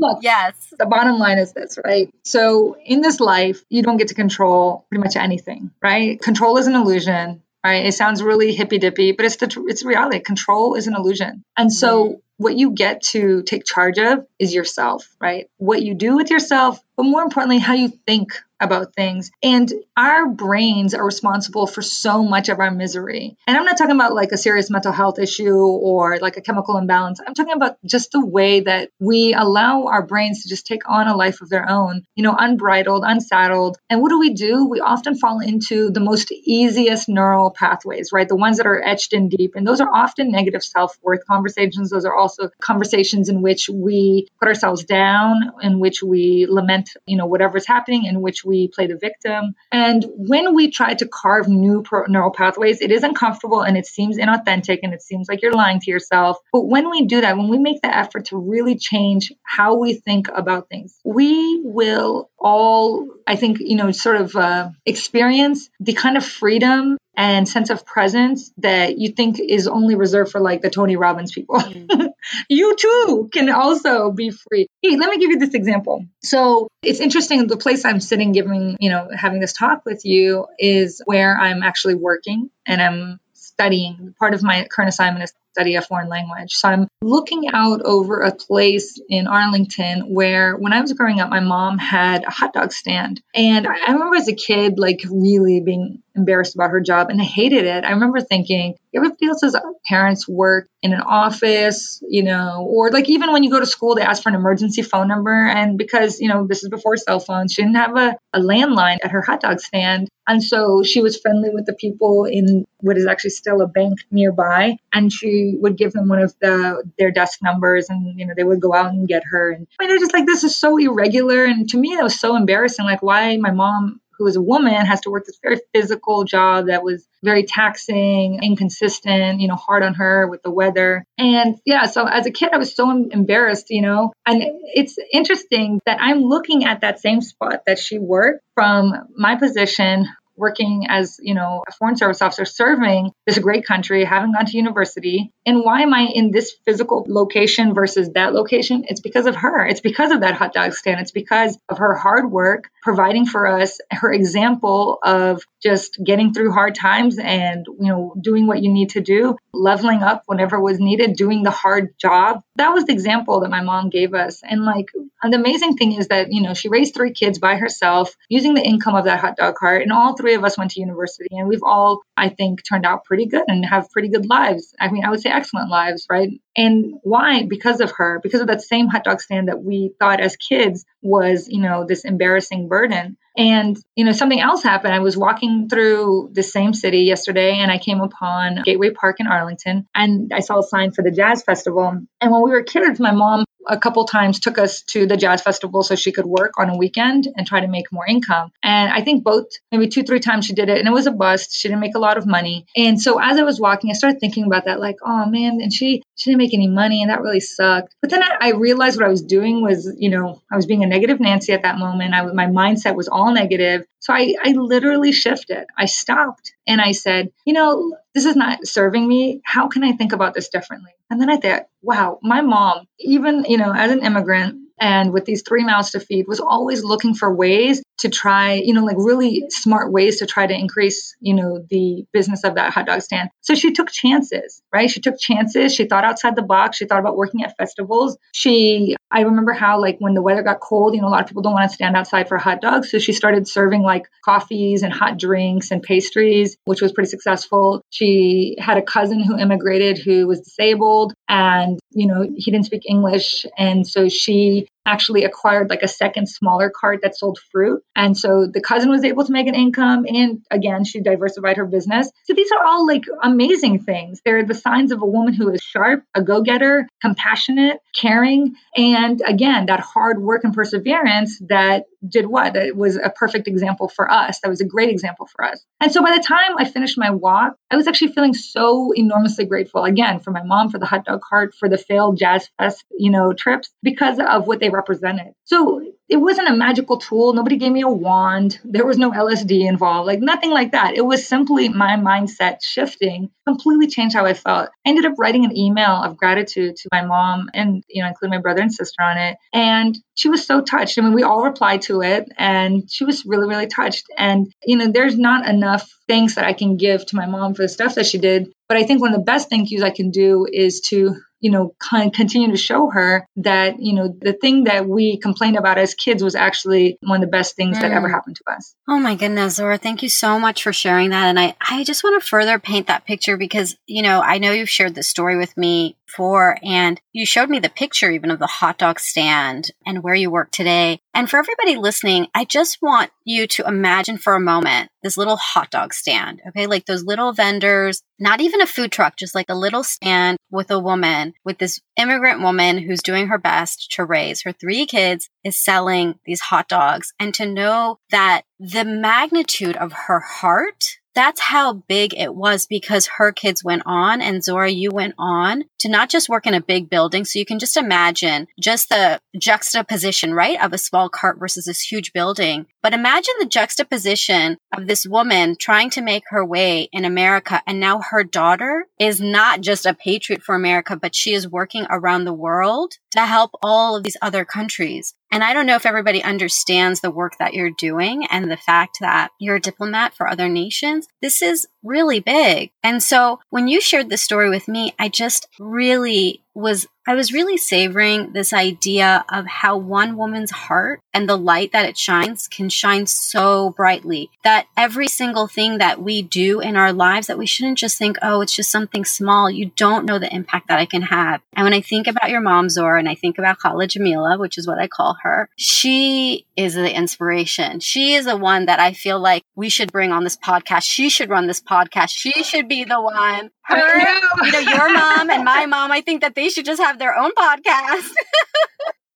look, 0.01 0.19
yes. 0.21 0.73
The 0.77 0.85
bottom 0.85 1.17
line 1.17 1.37
is 1.37 1.53
this, 1.53 1.77
right? 1.83 2.13
So 2.23 2.75
in 2.83 3.01
this 3.01 3.19
life, 3.19 3.63
you 3.69 3.83
don't 3.83 3.97
get 3.97 4.09
to 4.09 4.15
control 4.15 4.85
pretty 4.89 5.03
much 5.03 5.15
anything, 5.15 5.71
right? 5.81 6.19
Control 6.19 6.57
is 6.57 6.67
an 6.67 6.75
illusion. 6.75 7.43
Right? 7.63 7.85
It 7.85 7.91
sounds 7.91 8.23
really 8.23 8.55
hippy 8.55 8.79
dippy, 8.79 9.11
but 9.11 9.23
it's 9.23 9.35
the 9.35 9.65
it's 9.67 9.85
reality. 9.85 10.19
Control 10.19 10.73
is 10.73 10.87
an 10.87 10.95
illusion, 10.95 11.43
and 11.55 11.71
so 11.71 12.05
mm-hmm. 12.05 12.19
what 12.37 12.55
you 12.55 12.71
get 12.71 13.03
to 13.13 13.43
take 13.43 13.65
charge 13.65 13.99
of 13.99 14.25
is 14.39 14.51
yourself, 14.51 15.07
right? 15.21 15.47
What 15.57 15.83
you 15.83 15.93
do 15.93 16.15
with 16.15 16.31
yourself, 16.31 16.83
but 17.01 17.07
more 17.07 17.23
importantly, 17.23 17.57
how 17.57 17.73
you 17.73 17.87
think 18.05 18.43
about 18.61 18.93
things. 18.93 19.31
And 19.41 19.73
our 19.97 20.27
brains 20.27 20.93
are 20.93 21.03
responsible 21.03 21.65
for 21.65 21.81
so 21.81 22.23
much 22.23 22.47
of 22.47 22.59
our 22.59 22.71
misery. 22.71 23.35
And 23.47 23.57
I'm 23.57 23.65
not 23.65 23.77
talking 23.77 23.95
about 23.95 24.13
like 24.13 24.31
a 24.31 24.37
serious 24.37 24.69
mental 24.69 24.91
health 24.91 25.17
issue 25.17 25.57
or 25.57 26.19
like 26.19 26.37
a 26.37 26.41
chemical 26.41 26.77
imbalance. 26.77 27.19
I'm 27.25 27.33
talking 27.33 27.53
about 27.53 27.77
just 27.83 28.11
the 28.11 28.23
way 28.23 28.59
that 28.59 28.91
we 28.99 29.33
allow 29.33 29.87
our 29.87 30.05
brains 30.05 30.43
to 30.43 30.49
just 30.49 30.67
take 30.67 30.87
on 30.87 31.07
a 31.07 31.17
life 31.17 31.41
of 31.41 31.49
their 31.49 31.67
own, 31.67 32.03
you 32.15 32.21
know, 32.21 32.35
unbridled, 32.37 33.03
unsaddled. 33.05 33.79
And 33.89 33.99
what 33.99 34.09
do 34.09 34.19
we 34.19 34.33
do? 34.33 34.67
We 34.67 34.79
often 34.79 35.17
fall 35.17 35.39
into 35.39 35.89
the 35.89 35.99
most 35.99 36.31
easiest 36.31 37.09
neural 37.09 37.49
pathways, 37.49 38.11
right? 38.13 38.29
The 38.29 38.35
ones 38.35 38.57
that 38.57 38.67
are 38.67 38.81
etched 38.81 39.13
in 39.13 39.27
deep. 39.29 39.55
And 39.55 39.65
those 39.65 39.81
are 39.81 39.89
often 39.91 40.31
negative 40.31 40.63
self 40.63 40.95
worth 41.01 41.25
conversations. 41.25 41.89
Those 41.89 42.05
are 42.05 42.15
also 42.15 42.49
conversations 42.61 43.27
in 43.27 43.41
which 43.41 43.69
we 43.69 44.27
put 44.39 44.47
ourselves 44.47 44.83
down, 44.83 45.53
in 45.63 45.79
which 45.79 46.03
we 46.03 46.45
lament 46.47 46.90
you 47.05 47.17
know, 47.17 47.25
whatever's 47.25 47.67
happening 47.67 48.05
in 48.05 48.21
which 48.21 48.43
we 48.43 48.67
play 48.67 48.87
the 48.87 48.97
victim. 48.97 49.55
And 49.71 50.05
when 50.15 50.55
we 50.55 50.71
try 50.71 50.93
to 50.93 51.07
carve 51.07 51.47
new 51.47 51.83
pro- 51.83 52.05
neural 52.07 52.31
pathways, 52.31 52.81
it 52.81 52.91
is 52.91 53.03
uncomfortable 53.03 53.61
and 53.61 53.77
it 53.77 53.85
seems 53.85 54.17
inauthentic 54.17 54.79
and 54.83 54.93
it 54.93 55.01
seems 55.01 55.27
like 55.27 55.41
you're 55.41 55.53
lying 55.53 55.79
to 55.81 55.91
yourself. 55.91 56.37
But 56.51 56.61
when 56.61 56.89
we 56.89 57.05
do 57.05 57.21
that, 57.21 57.37
when 57.37 57.49
we 57.49 57.59
make 57.59 57.81
the 57.81 57.95
effort 57.95 58.25
to 58.25 58.37
really 58.37 58.77
change 58.77 59.31
how 59.43 59.75
we 59.75 59.93
think 59.93 60.27
about 60.33 60.69
things, 60.69 60.97
we 61.05 61.61
will 61.63 62.30
all, 62.41 63.07
I 63.27 63.35
think, 63.35 63.59
you 63.59 63.75
know, 63.75 63.91
sort 63.91 64.15
of 64.17 64.35
uh, 64.35 64.69
experience 64.85 65.69
the 65.79 65.93
kind 65.93 66.17
of 66.17 66.25
freedom 66.25 66.97
and 67.15 67.47
sense 67.47 67.69
of 67.69 67.85
presence 67.85 68.51
that 68.57 68.97
you 68.97 69.09
think 69.09 69.39
is 69.39 69.67
only 69.67 69.95
reserved 69.95 70.31
for 70.31 70.39
like 70.39 70.61
the 70.61 70.69
Tony 70.69 70.95
Robbins 70.95 71.31
people. 71.31 71.59
Mm. 71.59 72.09
you 72.49 72.75
too 72.75 73.29
can 73.31 73.49
also 73.49 74.11
be 74.11 74.31
free. 74.31 74.67
Hey, 74.81 74.97
let 74.97 75.09
me 75.09 75.19
give 75.19 75.29
you 75.29 75.37
this 75.37 75.53
example. 75.53 76.05
So 76.23 76.69
it's 76.81 76.99
interesting. 76.99 77.45
The 77.47 77.57
place 77.57 77.85
I'm 77.85 77.99
sitting 77.99 78.31
giving, 78.31 78.77
you 78.79 78.89
know, 78.89 79.09
having 79.15 79.39
this 79.39 79.53
talk 79.53 79.85
with 79.85 80.03
you 80.03 80.47
is 80.57 81.01
where 81.05 81.37
I'm 81.37 81.61
actually 81.61 81.95
working 81.95 82.49
and 82.65 82.81
I'm 82.81 83.19
studying. 83.33 84.15
Part 84.17 84.33
of 84.33 84.41
my 84.41 84.67
current 84.71 84.89
assignment 84.89 85.23
is 85.23 85.33
study 85.51 85.75
a 85.75 85.81
foreign 85.81 86.09
language. 86.09 86.53
So 86.53 86.69
I'm 86.69 86.87
looking 87.01 87.49
out 87.53 87.81
over 87.83 88.21
a 88.21 88.33
place 88.33 88.99
in 89.09 89.27
Arlington 89.27 90.13
where 90.13 90.55
when 90.55 90.73
I 90.73 90.81
was 90.81 90.93
growing 90.93 91.19
up, 91.19 91.29
my 91.29 91.39
mom 91.39 91.77
had 91.77 92.23
a 92.23 92.29
hot 92.29 92.53
dog 92.53 92.71
stand. 92.71 93.21
And 93.35 93.67
I 93.67 93.91
remember 93.91 94.15
as 94.15 94.27
a 94.27 94.35
kid, 94.35 94.79
like 94.79 95.01
really 95.09 95.61
being 95.61 96.01
embarrassed 96.15 96.55
about 96.55 96.71
her 96.71 96.81
job 96.81 97.09
and 97.09 97.21
I 97.21 97.23
hated 97.23 97.65
it. 97.65 97.83
I 97.83 97.91
remember 97.91 98.19
thinking, 98.19 98.75
everybody 98.93 99.27
else's 99.27 99.55
parents 99.85 100.27
work 100.27 100.67
in 100.81 100.93
an 100.93 101.01
office, 101.01 102.01
you 102.07 102.23
know, 102.23 102.65
or 102.67 102.91
like 102.91 103.09
even 103.09 103.31
when 103.31 103.43
you 103.43 103.49
go 103.49 103.59
to 103.59 103.65
school, 103.65 103.95
they 103.95 104.01
ask 104.01 104.23
for 104.23 104.29
an 104.29 104.35
emergency 104.35 104.81
phone 104.81 105.07
number. 105.07 105.47
And 105.47 105.77
because, 105.77 106.19
you 106.19 106.27
know, 106.27 106.45
this 106.47 106.63
is 106.63 106.69
before 106.69 106.97
cell 106.97 107.19
phones, 107.19 107.53
she 107.53 107.61
didn't 107.61 107.75
have 107.75 107.95
a, 107.95 108.17
a 108.33 108.39
landline 108.39 108.97
at 109.03 109.11
her 109.11 109.21
hot 109.21 109.41
dog 109.41 109.59
stand. 109.59 110.09
And 110.27 110.43
so 110.43 110.83
she 110.83 111.01
was 111.01 111.19
friendly 111.19 111.49
with 111.49 111.65
the 111.65 111.73
people 111.73 112.25
in 112.25 112.65
what 112.79 112.97
is 112.97 113.05
actually 113.05 113.31
still 113.31 113.61
a 113.61 113.67
bank 113.67 113.99
nearby. 114.11 114.77
And 114.93 115.11
she 115.11 115.40
would 115.59 115.77
give 115.77 115.91
them 115.93 116.07
one 116.07 116.21
of 116.21 116.33
the 116.41 116.83
their 116.97 117.11
desk 117.11 117.39
numbers 117.41 117.89
and, 117.89 118.19
you 118.19 118.25
know, 118.25 118.33
they 118.35 118.43
would 118.43 118.61
go 118.61 118.73
out 118.73 118.91
and 118.91 119.07
get 119.07 119.23
her. 119.31 119.51
And 119.51 119.67
I 119.79 119.83
mean, 119.83 119.89
they're 119.89 119.99
just 119.99 120.13
like, 120.13 120.25
this 120.25 120.43
is 120.43 120.55
so 120.55 120.77
irregular. 120.77 121.45
And 121.45 121.69
to 121.69 121.77
me, 121.77 121.95
that 121.95 122.03
was 122.03 122.19
so 122.19 122.35
embarrassing. 122.35 122.85
Like, 122.85 123.01
why 123.01 123.37
my 123.37 123.51
mom 123.51 124.01
who 124.21 124.27
is 124.27 124.35
a 124.35 124.41
woman 124.41 124.85
has 124.85 125.01
to 125.01 125.09
work 125.09 125.25
this 125.25 125.39
very 125.41 125.59
physical 125.73 126.25
job 126.25 126.67
that 126.67 126.83
was 126.83 127.07
very 127.23 127.43
taxing, 127.43 128.39
inconsistent, 128.43 129.41
you 129.41 129.47
know, 129.47 129.55
hard 129.55 129.81
on 129.81 129.95
her 129.95 130.27
with 130.27 130.43
the 130.43 130.51
weather. 130.51 131.03
And 131.17 131.57
yeah, 131.65 131.87
so 131.87 132.05
as 132.05 132.27
a 132.27 132.31
kid, 132.31 132.49
I 132.53 132.57
was 132.57 132.75
so 132.75 132.91
embarrassed, 132.91 133.71
you 133.71 133.81
know. 133.81 134.13
And 134.27 134.43
it's 134.75 134.95
interesting 135.11 135.79
that 135.87 135.97
I'm 135.99 136.21
looking 136.21 136.65
at 136.65 136.81
that 136.81 136.99
same 136.99 137.21
spot 137.21 137.63
that 137.65 137.79
she 137.79 137.97
worked 137.97 138.43
from 138.53 138.93
my 139.15 139.37
position 139.37 140.07
working 140.41 140.87
as, 140.89 141.19
you 141.21 141.35
know, 141.35 141.63
a 141.67 141.71
foreign 141.71 141.95
service 141.95 142.21
officer 142.21 142.43
serving 142.43 143.11
this 143.25 143.37
great 143.37 143.65
country, 143.65 144.03
having 144.03 144.33
gone 144.33 144.47
to 144.47 144.57
university. 144.57 145.31
And 145.45 145.63
why 145.63 145.81
am 145.81 145.93
I 145.93 146.07
in 146.13 146.31
this 146.31 146.51
physical 146.65 147.05
location 147.07 147.73
versus 147.73 148.09
that 148.15 148.33
location? 148.33 148.83
It's 148.87 148.99
because 148.99 149.27
of 149.27 149.35
her. 149.35 149.65
It's 149.65 149.79
because 149.79 150.11
of 150.11 150.21
that 150.21 150.33
hot 150.33 150.53
dog 150.53 150.73
stand. 150.73 150.99
It's 150.99 151.11
because 151.11 151.57
of 151.69 151.77
her 151.77 151.93
hard 151.93 152.31
work, 152.31 152.69
providing 152.81 153.25
for 153.25 153.47
us, 153.47 153.79
her 153.91 154.11
example 154.11 154.97
of 155.03 155.43
just 155.63 155.99
getting 156.03 156.33
through 156.33 156.51
hard 156.51 156.73
times 156.73 157.19
and, 157.19 157.67
you 157.67 157.87
know, 157.87 158.15
doing 158.19 158.47
what 158.47 158.63
you 158.63 158.71
need 158.73 158.89
to 158.89 159.01
do, 159.01 159.37
leveling 159.53 160.01
up 160.01 160.23
whenever 160.25 160.59
was 160.59 160.79
needed, 160.79 161.15
doing 161.15 161.43
the 161.43 161.51
hard 161.51 161.93
job. 161.99 162.41
That 162.55 162.73
was 162.73 162.85
the 162.85 162.93
example 162.93 163.41
that 163.41 163.51
my 163.51 163.61
mom 163.61 163.89
gave 163.89 164.15
us. 164.15 164.41
And 164.43 164.65
like, 164.65 164.87
the 165.23 165.37
amazing 165.37 165.77
thing 165.77 165.93
is 165.93 166.07
that, 166.07 166.33
you 166.33 166.41
know, 166.41 166.55
she 166.55 166.67
raised 166.67 166.95
three 166.95 167.13
kids 167.13 167.37
by 167.37 167.55
herself 167.55 168.17
using 168.27 168.55
the 168.55 168.63
income 168.63 168.95
of 168.95 169.05
that 169.05 169.19
hot 169.19 169.37
dog 169.37 169.53
cart. 169.55 169.83
And 169.83 169.91
all 169.91 170.15
three 170.15 170.30
of 170.35 170.43
us 170.43 170.57
went 170.57 170.71
to 170.71 170.79
university 170.79 171.27
and 171.31 171.47
we've 171.47 171.63
all, 171.63 172.01
I 172.15 172.29
think, 172.29 172.61
turned 172.67 172.85
out 172.85 173.05
pretty 173.05 173.27
good 173.27 173.43
and 173.47 173.65
have 173.65 173.89
pretty 173.91 174.09
good 174.09 174.27
lives. 174.27 174.73
I 174.79 174.91
mean, 174.91 175.05
I 175.05 175.09
would 175.09 175.21
say 175.21 175.29
excellent 175.29 175.69
lives, 175.69 176.05
right? 176.09 176.29
And 176.55 176.95
why? 177.03 177.43
Because 177.47 177.79
of 177.79 177.91
her, 177.91 178.19
because 178.21 178.41
of 178.41 178.47
that 178.47 178.61
same 178.61 178.87
hot 178.87 179.03
dog 179.03 179.21
stand 179.21 179.47
that 179.47 179.63
we 179.63 179.93
thought 179.99 180.21
as 180.21 180.35
kids 180.35 180.85
was, 181.01 181.47
you 181.49 181.61
know, 181.61 181.85
this 181.87 182.05
embarrassing 182.05 182.67
burden. 182.67 183.17
And, 183.37 183.77
you 183.95 184.03
know, 184.03 184.11
something 184.11 184.41
else 184.41 184.61
happened. 184.61 184.93
I 184.93 184.99
was 184.99 185.15
walking 185.15 185.69
through 185.69 186.31
the 186.33 186.43
same 186.43 186.73
city 186.73 187.03
yesterday 187.03 187.59
and 187.59 187.71
I 187.71 187.77
came 187.77 188.01
upon 188.01 188.63
Gateway 188.63 188.89
Park 188.89 189.17
in 189.19 189.27
Arlington 189.27 189.87
and 189.95 190.31
I 190.33 190.41
saw 190.41 190.59
a 190.59 190.63
sign 190.63 190.91
for 190.91 191.01
the 191.01 191.11
jazz 191.11 191.41
festival. 191.43 191.87
And 192.19 192.31
when 192.31 192.43
we 192.43 192.51
were 192.51 192.63
kids, 192.63 192.99
my 192.99 193.11
mom 193.11 193.45
a 193.67 193.77
couple 193.77 194.05
times 194.05 194.39
took 194.39 194.57
us 194.57 194.81
to 194.83 195.05
the 195.05 195.17
jazz 195.17 195.41
festival 195.41 195.83
so 195.83 195.95
she 195.95 196.11
could 196.11 196.25
work 196.25 196.53
on 196.57 196.69
a 196.69 196.77
weekend 196.77 197.27
and 197.35 197.45
try 197.45 197.59
to 197.59 197.67
make 197.67 197.91
more 197.91 198.05
income. 198.07 198.51
And 198.63 198.91
I 198.91 199.01
think 199.01 199.23
both, 199.23 199.47
maybe 199.71 199.87
two, 199.87 200.03
three 200.03 200.19
times 200.19 200.45
she 200.45 200.53
did 200.53 200.69
it 200.69 200.79
and 200.79 200.87
it 200.87 200.91
was 200.91 201.07
a 201.07 201.11
bust. 201.11 201.53
She 201.53 201.67
didn't 201.67 201.81
make 201.81 201.95
a 201.95 201.99
lot 201.99 202.17
of 202.17 202.25
money. 202.25 202.65
And 202.75 203.01
so 203.01 203.19
as 203.19 203.37
I 203.37 203.43
was 203.43 203.59
walking, 203.59 203.89
I 203.89 203.93
started 203.93 204.19
thinking 204.19 204.45
about 204.45 204.65
that, 204.65 204.79
like, 204.79 204.97
oh 205.03 205.25
man, 205.25 205.59
and 205.61 205.71
she, 205.71 206.03
she 206.15 206.29
didn't 206.29 206.39
make 206.39 206.53
any 206.53 206.67
money 206.67 207.01
and 207.01 207.11
that 207.11 207.21
really 207.21 207.39
sucked. 207.39 207.95
But 208.01 208.09
then 208.09 208.23
I, 208.23 208.37
I 208.41 208.51
realized 208.51 208.99
what 208.99 209.05
I 209.05 209.11
was 209.11 209.21
doing 209.21 209.61
was, 209.61 209.93
you 209.97 210.09
know, 210.09 210.41
I 210.51 210.55
was 210.55 210.65
being 210.65 210.83
a 210.83 210.87
negative 210.87 211.19
Nancy 211.19 211.53
at 211.53 211.63
that 211.63 211.77
moment. 211.77 212.13
I, 212.13 212.23
was 212.23 212.33
my 212.33 212.47
mindset 212.47 212.95
was 212.95 213.07
all 213.07 213.33
negative. 213.33 213.85
So 213.99 214.13
I, 214.13 214.33
I 214.43 214.51
literally 214.53 215.11
shifted. 215.11 215.65
I 215.77 215.85
stopped 215.85 216.53
and 216.67 216.81
I 216.81 216.91
said, 216.91 217.31
you 217.45 217.53
know, 217.53 217.95
this 218.13 218.25
is 218.25 218.35
not 218.35 218.65
serving 218.65 219.07
me. 219.07 219.41
How 219.43 219.67
can 219.67 219.83
I 219.83 219.93
think 219.93 220.13
about 220.13 220.33
this 220.33 220.49
differently? 220.49 220.91
And 221.09 221.19
then 221.19 221.29
I 221.29 221.37
thought, 221.37 221.63
wow, 221.81 222.19
my 222.21 222.41
mom, 222.41 222.87
even, 222.99 223.45
you 223.47 223.57
know, 223.57 223.73
as 223.73 223.91
an 223.91 224.05
immigrant, 224.05 224.57
and 224.79 225.13
with 225.13 225.25
these 225.25 225.43
three 225.47 225.63
mouths 225.63 225.91
to 225.91 225.99
feed 225.99 226.27
was 226.27 226.39
always 226.39 226.83
looking 226.83 227.13
for 227.13 227.33
ways 227.33 227.83
to 228.01 228.09
try, 228.09 228.53
you 228.53 228.73
know, 228.73 228.83
like 228.83 228.97
really 228.99 229.45
smart 229.49 229.91
ways 229.91 230.19
to 230.19 230.25
try 230.25 230.45
to 230.45 230.53
increase, 230.53 231.15
you 231.19 231.33
know, 231.33 231.65
the 231.69 232.05
business 232.11 232.43
of 232.43 232.55
that 232.55 232.73
hot 232.73 232.85
dog 232.85 233.01
stand. 233.01 233.29
So 233.41 233.55
she 233.55 233.71
took 233.71 233.89
chances, 233.91 234.61
right? 234.73 234.89
She 234.89 234.99
took 234.99 235.19
chances. 235.19 235.73
She 235.73 235.85
thought 235.85 236.03
outside 236.03 236.35
the 236.35 236.41
box. 236.41 236.77
She 236.77 236.85
thought 236.85 236.99
about 236.99 237.17
working 237.17 237.43
at 237.43 237.55
festivals. 237.57 238.17
She, 238.33 238.95
I 239.09 239.21
remember 239.21 239.53
how, 239.53 239.81
like, 239.81 239.97
when 239.99 240.13
the 240.13 240.21
weather 240.21 240.43
got 240.43 240.59
cold, 240.59 240.95
you 240.95 241.01
know, 241.01 241.07
a 241.07 241.09
lot 241.09 241.21
of 241.21 241.27
people 241.27 241.41
don't 241.41 241.53
want 241.53 241.69
to 241.69 241.73
stand 241.73 241.95
outside 241.95 242.27
for 242.27 242.37
hot 242.37 242.61
dogs. 242.61 242.91
So 242.91 242.99
she 242.99 243.13
started 243.13 243.47
serving 243.47 243.81
like 243.81 244.07
coffees 244.23 244.83
and 244.83 244.93
hot 244.93 245.17
drinks 245.17 245.71
and 245.71 245.81
pastries, 245.81 246.57
which 246.65 246.81
was 246.81 246.91
pretty 246.91 247.09
successful. 247.09 247.81
She 247.89 248.55
had 248.59 248.77
a 248.77 248.81
cousin 248.81 249.21
who 249.21 249.37
immigrated 249.37 249.97
who 249.97 250.27
was 250.27 250.41
disabled 250.41 251.13
and, 251.27 251.79
you 251.91 252.07
know, 252.07 252.27
he 252.35 252.51
didn't 252.51 252.65
speak 252.65 252.83
English. 252.87 253.45
And 253.57 253.87
so 253.87 254.09
she 254.09 254.67
actually 254.85 255.23
acquired 255.23 255.69
like 255.69 255.83
a 255.83 255.87
second 255.87 256.27
smaller 256.27 256.71
cart 256.73 256.99
that 257.03 257.17
sold 257.17 257.39
fruit. 257.51 257.83
And 257.95 258.17
so 258.17 258.47
the 258.51 258.61
cousin 258.61 258.89
was 258.89 259.03
able 259.03 259.25
to 259.25 259.31
make 259.31 259.47
an 259.47 259.55
income. 259.55 260.05
And 260.07 260.41
again, 260.49 260.83
she 260.83 261.01
diversified 261.01 261.57
her 261.57 261.65
business. 261.65 262.09
So 262.23 262.33
these 262.33 262.51
are 262.51 262.65
all 262.65 262.87
like 262.87 263.03
amazing 263.21 263.83
things. 263.83 264.21
They're 264.25 264.45
the 264.45 264.53
signs 264.53 264.91
of 264.91 265.01
a 265.01 265.05
woman 265.05 265.33
who 265.33 265.49
is 265.49 265.61
sharp, 265.61 266.03
a 266.15 266.23
go 266.23 266.41
getter, 266.41 266.87
compassionate, 267.01 267.79
caring. 267.95 268.55
And 268.75 269.21
again, 269.25 269.67
that 269.67 269.79
hard 269.79 270.21
work 270.21 270.43
and 270.43 270.53
perseverance 270.53 271.39
that 271.49 271.85
did 272.07 272.25
what? 272.25 272.55
It 272.55 272.75
was 272.75 272.95
a 272.95 273.09
perfect 273.09 273.47
example 273.47 273.87
for 273.87 274.11
us. 274.11 274.39
That 274.41 274.49
was 274.49 274.61
a 274.61 274.65
great 274.65 274.89
example 274.89 275.27
for 275.27 275.45
us. 275.45 275.63
And 275.79 275.91
so 275.91 276.01
by 276.01 276.15
the 276.15 276.23
time 276.23 276.57
I 276.57 276.65
finished 276.65 276.97
my 276.97 277.11
walk, 277.11 277.55
I 277.69 277.75
was 277.75 277.87
actually 277.87 278.13
feeling 278.13 278.33
so 278.33 278.91
enormously 278.93 279.45
grateful 279.45 279.83
again 279.83 280.19
for 280.19 280.31
my 280.31 280.43
mom, 280.43 280.69
for 280.69 280.79
the 280.79 280.85
hot 280.85 281.05
dog 281.05 281.21
cart, 281.21 281.53
for 281.53 281.69
the 281.69 281.77
failed 281.77 282.17
jazz 282.17 282.49
fest, 282.57 282.83
you 282.97 283.11
know, 283.11 283.33
trips 283.33 283.71
because 283.83 284.19
of 284.19 284.47
what 284.47 284.59
they 284.59 284.69
represented. 284.69 285.33
So 285.45 285.81
it 286.11 286.17
wasn't 286.17 286.49
a 286.49 286.53
magical 286.53 286.97
tool. 286.97 287.31
Nobody 287.31 287.55
gave 287.55 287.71
me 287.71 287.83
a 287.83 287.87
wand. 287.87 288.59
There 288.65 288.85
was 288.85 288.97
no 288.97 289.11
LSD 289.11 289.65
involved, 289.65 290.07
like 290.07 290.19
nothing 290.19 290.51
like 290.51 290.73
that. 290.73 290.93
It 290.93 291.05
was 291.05 291.25
simply 291.25 291.69
my 291.69 291.95
mindset 291.95 292.57
shifting 292.61 293.31
completely 293.47 293.87
changed 293.87 294.13
how 294.13 294.25
I 294.25 294.33
felt. 294.33 294.67
I 294.85 294.89
ended 294.89 295.05
up 295.05 295.13
writing 295.17 295.45
an 295.45 295.55
email 295.55 296.03
of 296.03 296.17
gratitude 296.17 296.75
to 296.75 296.89
my 296.91 297.05
mom 297.05 297.49
and, 297.53 297.85
you 297.87 298.03
know, 298.03 298.09
including 298.09 298.35
my 298.35 298.41
brother 298.41 298.61
and 298.61 298.73
sister 298.73 299.01
on 299.01 299.17
it. 299.17 299.37
And 299.53 299.97
she 300.15 300.27
was 300.27 300.45
so 300.45 300.59
touched. 300.59 300.97
I 300.97 301.01
mean, 301.01 301.13
we 301.13 301.23
all 301.23 301.45
replied 301.45 301.83
to 301.83 302.01
it 302.01 302.29
and 302.37 302.91
she 302.91 303.05
was 303.05 303.25
really, 303.25 303.47
really 303.47 303.67
touched. 303.67 304.03
And, 304.17 304.53
you 304.65 304.75
know, 304.75 304.91
there's 304.91 305.17
not 305.17 305.47
enough 305.47 305.89
thanks 306.09 306.35
that 306.35 306.43
I 306.43 306.51
can 306.51 306.75
give 306.75 307.05
to 307.05 307.15
my 307.15 307.25
mom 307.25 307.53
for 307.53 307.61
the 307.61 307.69
stuff 307.69 307.95
that 307.95 308.05
she 308.05 308.17
did. 308.17 308.51
But 308.67 308.75
I 308.75 308.83
think 308.83 308.99
one 308.99 309.13
of 309.13 309.19
the 309.19 309.23
best 309.23 309.49
thank 309.49 309.71
yous 309.71 309.81
I 309.81 309.91
can 309.91 310.11
do 310.11 310.45
is 310.51 310.81
to 310.89 311.15
you 311.41 311.51
know, 311.51 311.75
continue 312.13 312.51
to 312.51 312.57
show 312.57 312.89
her 312.89 313.25
that, 313.37 313.81
you 313.81 313.93
know, 313.93 314.15
the 314.21 314.33
thing 314.33 314.65
that 314.65 314.87
we 314.87 315.17
complained 315.17 315.57
about 315.57 315.77
as 315.77 315.95
kids 315.95 316.23
was 316.23 316.35
actually 316.35 316.97
one 317.01 317.21
of 317.21 317.27
the 317.27 317.31
best 317.31 317.55
things 317.55 317.77
mm. 317.77 317.81
that 317.81 317.91
ever 317.91 318.07
mm. 318.07 318.11
happened 318.11 318.37
to 318.37 318.53
us. 318.53 318.75
Oh 318.87 318.99
my 318.99 319.15
goodness, 319.15 319.55
Zora, 319.55 319.77
thank 319.77 320.03
you 320.03 320.09
so 320.09 320.39
much 320.39 320.63
for 320.63 320.71
sharing 320.71 321.09
that. 321.09 321.27
And 321.27 321.39
I, 321.39 321.55
I 321.67 321.83
just 321.83 322.03
want 322.03 322.21
to 322.21 322.27
further 322.27 322.59
paint 322.59 322.87
that 322.87 323.05
picture 323.05 323.37
because, 323.37 323.75
you 323.87 324.03
know, 324.03 324.21
I 324.21 324.37
know 324.37 324.51
you've 324.51 324.69
shared 324.69 324.95
this 324.95 325.09
story 325.09 325.37
with 325.37 325.57
me 325.57 325.97
before 326.05 326.57
and 326.63 326.99
you 327.11 327.25
showed 327.25 327.49
me 327.49 327.59
the 327.59 327.69
picture 327.69 328.11
even 328.11 328.31
of 328.31 328.39
the 328.39 328.47
hot 328.47 328.77
dog 328.77 328.99
stand 328.99 329.71
and 329.85 330.03
where 330.03 330.15
you 330.15 330.29
work 330.29 330.51
today. 330.51 330.99
And 331.13 331.29
for 331.29 331.37
everybody 331.37 331.75
listening, 331.75 332.27
I 332.35 332.45
just 332.45 332.81
want 332.81 333.11
you 333.25 333.47
to 333.47 333.65
imagine 333.65 334.17
for 334.17 334.35
a 334.35 334.39
moment 334.39 334.90
this 335.03 335.17
little 335.17 335.37
hot 335.37 335.69
dog 335.71 335.93
stand, 335.93 336.41
okay? 336.47 336.67
Like 336.67 336.85
those 336.85 337.03
little 337.03 337.33
vendors, 337.33 338.01
not 338.19 338.41
even 338.41 338.61
a 338.61 338.67
food 338.67 338.91
truck, 338.91 339.17
just 339.17 339.35
like 339.35 339.49
a 339.49 339.55
little 339.55 339.83
stand 339.83 340.37
with 340.49 340.71
a 340.71 340.79
woman, 340.79 341.33
with 341.43 341.57
this 341.57 341.79
immigrant 341.97 342.41
woman 342.41 342.77
who's 342.77 343.01
doing 343.01 343.27
her 343.27 343.37
best 343.37 343.91
to 343.93 344.05
raise 344.05 344.43
her 344.43 344.51
three 344.51 344.85
kids, 344.85 345.29
is 345.43 345.61
selling 345.61 346.19
these 346.25 346.41
hot 346.41 346.67
dogs. 346.67 347.13
And 347.19 347.33
to 347.35 347.45
know 347.45 347.99
that 348.11 348.43
the 348.59 348.85
magnitude 348.85 349.77
of 349.77 349.93
her 349.93 350.19
heart 350.19 350.97
that's 351.13 351.41
how 351.41 351.73
big 351.73 352.13
it 352.13 352.33
was 352.33 352.65
because 352.65 353.07
her 353.17 353.31
kids 353.31 353.63
went 353.63 353.83
on 353.85 354.21
and 354.21 354.43
Zora, 354.43 354.69
you 354.69 354.91
went 354.91 355.15
on 355.17 355.65
to 355.79 355.89
not 355.89 356.09
just 356.09 356.29
work 356.29 356.47
in 356.47 356.53
a 356.53 356.61
big 356.61 356.89
building. 356.89 357.25
So 357.25 357.39
you 357.39 357.45
can 357.45 357.59
just 357.59 357.77
imagine 357.77 358.47
just 358.59 358.89
the 358.89 359.19
juxtaposition, 359.37 360.33
right? 360.33 360.61
Of 360.61 360.73
a 360.73 360.77
small 360.77 361.09
cart 361.09 361.39
versus 361.39 361.65
this 361.65 361.81
huge 361.81 362.13
building. 362.13 362.67
But 362.81 362.93
imagine 362.93 363.33
the 363.39 363.45
juxtaposition 363.45 364.57
of 364.75 364.87
this 364.87 365.05
woman 365.05 365.55
trying 365.57 365.89
to 365.91 366.01
make 366.01 366.23
her 366.29 366.45
way 366.45 366.89
in 366.91 367.05
America. 367.05 367.61
And 367.67 367.79
now 367.79 368.01
her 368.09 368.23
daughter 368.23 368.87
is 368.99 369.19
not 369.21 369.61
just 369.61 369.85
a 369.85 369.93
patriot 369.93 370.41
for 370.41 370.55
America, 370.55 370.95
but 370.95 371.15
she 371.15 371.33
is 371.33 371.47
working 371.47 371.85
around 371.89 372.23
the 372.23 372.33
world 372.33 372.93
to 373.11 373.21
help 373.21 373.51
all 373.61 373.95
of 373.95 374.03
these 374.03 374.17
other 374.21 374.45
countries. 374.45 375.13
And 375.31 375.43
I 375.43 375.53
don't 375.53 375.65
know 375.65 375.75
if 375.75 375.85
everybody 375.85 376.21
understands 376.21 376.99
the 376.99 377.09
work 377.09 377.37
that 377.39 377.53
you're 377.53 377.71
doing 377.71 378.25
and 378.29 378.51
the 378.51 378.57
fact 378.57 378.97
that 378.99 379.31
you're 379.39 379.55
a 379.55 379.61
diplomat 379.61 380.13
for 380.13 380.27
other 380.27 380.49
nations. 380.49 381.07
This 381.21 381.41
is 381.41 381.67
really 381.83 382.19
big. 382.19 382.71
And 382.83 383.01
so 383.01 383.39
when 383.49 383.67
you 383.67 383.79
shared 383.79 384.09
the 384.09 384.17
story 384.17 384.49
with 384.49 384.67
me, 384.67 384.93
I 384.99 385.07
just 385.07 385.47
really 385.57 386.43
was 386.53 386.87
I 387.07 387.15
was 387.15 387.33
really 387.33 387.57
savoring 387.57 388.33
this 388.33 388.53
idea 388.53 389.25
of 389.27 389.47
how 389.47 389.75
one 389.75 390.17
woman's 390.17 390.51
heart 390.51 391.01
and 391.15 391.27
the 391.27 391.35
light 391.35 391.71
that 391.71 391.89
it 391.89 391.97
shines 391.97 392.47
can 392.47 392.69
shine 392.69 393.07
so 393.07 393.71
brightly 393.71 394.29
that 394.43 394.67
every 394.77 395.07
single 395.07 395.47
thing 395.47 395.79
that 395.79 395.99
we 395.99 396.21
do 396.21 396.59
in 396.59 396.75
our 396.75 396.93
lives 396.93 397.25
that 397.25 397.39
we 397.39 397.47
shouldn't 397.47 397.79
just 397.79 397.97
think, 397.97 398.17
oh, 398.21 398.41
it's 398.41 398.55
just 398.55 398.69
something 398.69 399.03
small. 399.03 399.49
You 399.49 399.71
don't 399.75 400.05
know 400.05 400.19
the 400.19 400.33
impact 400.33 400.67
that 400.67 400.77
I 400.77 400.85
can 400.85 401.01
have. 401.01 401.41
And 401.53 401.63
when 401.63 401.73
I 401.73 401.81
think 401.81 402.05
about 402.05 402.29
your 402.29 402.41
mom, 402.41 402.69
Zora, 402.69 402.99
and 402.99 403.09
I 403.09 403.15
think 403.15 403.39
about 403.39 403.57
Khala 403.57 403.87
Jamila, 403.87 404.37
which 404.37 404.59
is 404.59 404.67
what 404.67 404.77
I 404.77 404.87
call 404.87 405.17
her, 405.23 405.49
she 405.55 406.45
is 406.55 406.75
the 406.75 406.95
inspiration. 406.95 407.79
She 407.79 408.13
is 408.13 408.25
the 408.25 408.37
one 408.37 408.67
that 408.67 408.79
I 408.79 408.93
feel 408.93 409.19
like 409.19 409.43
we 409.55 409.69
should 409.69 409.91
bring 409.91 410.11
on 410.11 410.23
this 410.23 410.37
podcast. 410.37 410.83
She 410.83 411.09
should 411.09 411.29
run 411.29 411.47
this 411.47 411.61
podcast. 411.61 412.11
She 412.11 412.43
should 412.43 412.67
be 412.67 412.83
the 412.83 413.01
one 413.01 413.49
her, 413.71 414.45
you 414.45 414.51
know, 414.51 414.59
your 414.59 414.93
mom 414.93 415.29
and 415.29 415.43
my 415.43 415.65
mom, 415.65 415.91
I 415.91 416.01
think 416.01 416.21
that 416.21 416.35
they 416.35 416.49
should 416.49 416.65
just 416.65 416.81
have 416.81 416.99
their 416.99 417.17
own 417.17 417.31
podcast. 417.31 418.09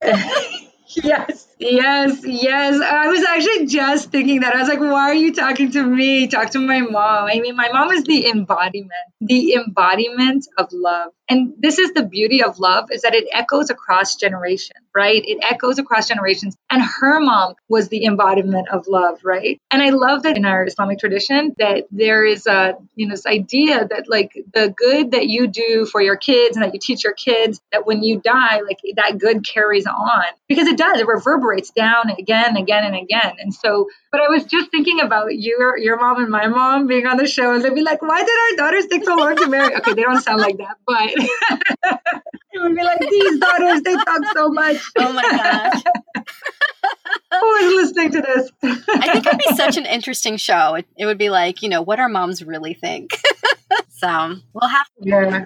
yes, 0.96 1.48
yes, 1.60 2.22
yes. 2.26 2.82
I 2.82 3.08
was 3.08 3.24
actually 3.24 3.68
just 3.68 4.12
thinking 4.12 4.42
that. 4.42 4.56
I 4.56 4.60
was 4.60 4.70
like, 4.70 4.80
why 4.80 5.10
are 5.10 5.14
you 5.14 5.34
talking 5.34 5.72
to 5.72 5.84
me? 5.84 6.28
Talk 6.28 6.52
to 6.52 6.60
my 6.60 6.82
mom. 6.82 7.30
I 7.30 7.40
mean, 7.40 7.56
my 7.56 7.70
mom 7.72 7.92
is 7.92 8.04
the 8.04 8.28
embodiment, 8.28 8.92
the 9.22 9.54
embodiment 9.56 10.46
of 10.58 10.70
love. 10.72 11.12
And 11.28 11.54
this 11.58 11.80
is 11.80 11.94
the 11.94 12.04
beauty 12.04 12.44
of 12.44 12.60
love 12.60 12.92
is 12.92 13.02
that 13.02 13.16
it 13.16 13.28
echoes 13.32 13.70
across 13.70 14.16
generations, 14.16 14.80
right? 14.94 15.22
It 15.26 15.40
echoes 15.42 15.80
across 15.80 16.08
generations. 16.08 16.56
And 16.70 16.82
her 16.82 17.20
mom 17.20 17.56
was 17.68 17.90
the 17.90 18.06
embodiment 18.06 18.68
of 18.70 18.88
love, 18.88 19.20
right? 19.24 19.60
And 19.72 19.82
I 19.82 19.90
love 19.90 20.24
that 20.24 20.38
in 20.38 20.46
our 20.46 20.66
Islamic 20.66 21.00
tradition 21.00 21.56
that 21.58 21.86
there 21.92 22.24
is 22.24 22.46
a, 22.46 22.76
you 22.96 23.08
know, 23.08 23.14
this 23.14 23.26
idea 23.26 23.88
that 23.88 24.08
like 24.08 24.34
the 24.54 24.74
good 24.78 25.12
that 25.12 25.28
you 25.28 25.48
do 25.48 25.86
for 25.86 26.02
your 26.02 26.16
kids 26.16 26.58
and 26.58 26.64
that 26.64 26.74
you 26.74 26.80
teach 26.80 27.04
your 27.04 27.14
kids 27.14 27.60
that 27.72 27.88
when 27.88 28.04
you 28.04 28.22
die, 28.22 28.62
like 28.62 28.80
that 28.96 29.18
good 29.18 29.46
carries 29.48 29.88
on 29.88 30.24
because 30.48 30.68
it 30.68 30.78
does, 30.78 31.00
it 31.00 31.08
reverberates 31.08 31.72
down 31.72 32.10
again, 32.10 32.50
and 32.50 32.58
again 32.58 32.84
and 32.86 32.96
again. 32.96 33.36
And 33.40 33.54
so, 33.54 33.88
but 34.12 34.22
I 34.22 34.28
was 34.30 34.46
just 34.46 34.70
thinking 34.70 35.02
about 35.02 35.28
your, 35.34 35.78
your 35.78 36.00
mom 36.00 36.22
and 36.22 36.30
my 36.30 36.48
mom 36.48 36.88
being 36.88 37.08
on 37.08 37.18
the 37.18 37.28
show 37.28 37.54
and 37.54 37.64
they'd 37.64 37.74
be 37.74 37.82
like, 37.82 38.02
why 38.02 38.24
did 38.24 38.30
our 38.30 38.58
daughters 38.58 38.86
take 38.86 39.04
so 39.04 39.16
long 39.16 39.36
to 39.36 39.48
marry? 39.48 39.76
Okay, 39.76 39.94
they 39.94 40.04
don't 40.04 40.22
sound 40.22 40.42
like 40.42 40.58
that, 40.58 40.78
but 40.86 41.15
it 41.18 42.62
would 42.62 42.76
be 42.76 42.84
like 42.84 43.00
these 43.00 43.40
daughters, 43.40 43.82
they 43.82 43.94
talk 43.96 44.22
so 44.34 44.50
much. 44.50 44.78
Oh 44.98 45.14
my 45.14 45.22
gosh. 45.22 45.84
Who 47.32 47.56
is 47.56 47.74
listening 47.76 48.12
to 48.12 48.22
this? 48.22 48.52
I 48.64 49.12
think 49.12 49.26
it'd 49.26 49.40
be 49.40 49.56
such 49.56 49.78
an 49.78 49.86
interesting 49.88 50.38
show. 50.38 50.76
It, 50.76 50.86
it 50.98 51.06
would 51.06 51.18
be 51.18 51.30
like, 51.30 51.62
you 51.62 51.70
know, 51.70 51.82
what 51.82 52.00
our 52.00 52.08
moms 52.08 52.44
really 52.44 52.74
think. 52.74 53.12
so 53.90 54.36
we'll 54.54 54.70
have 54.70 54.86
to. 54.88 55.10
Yeah. 55.10 55.46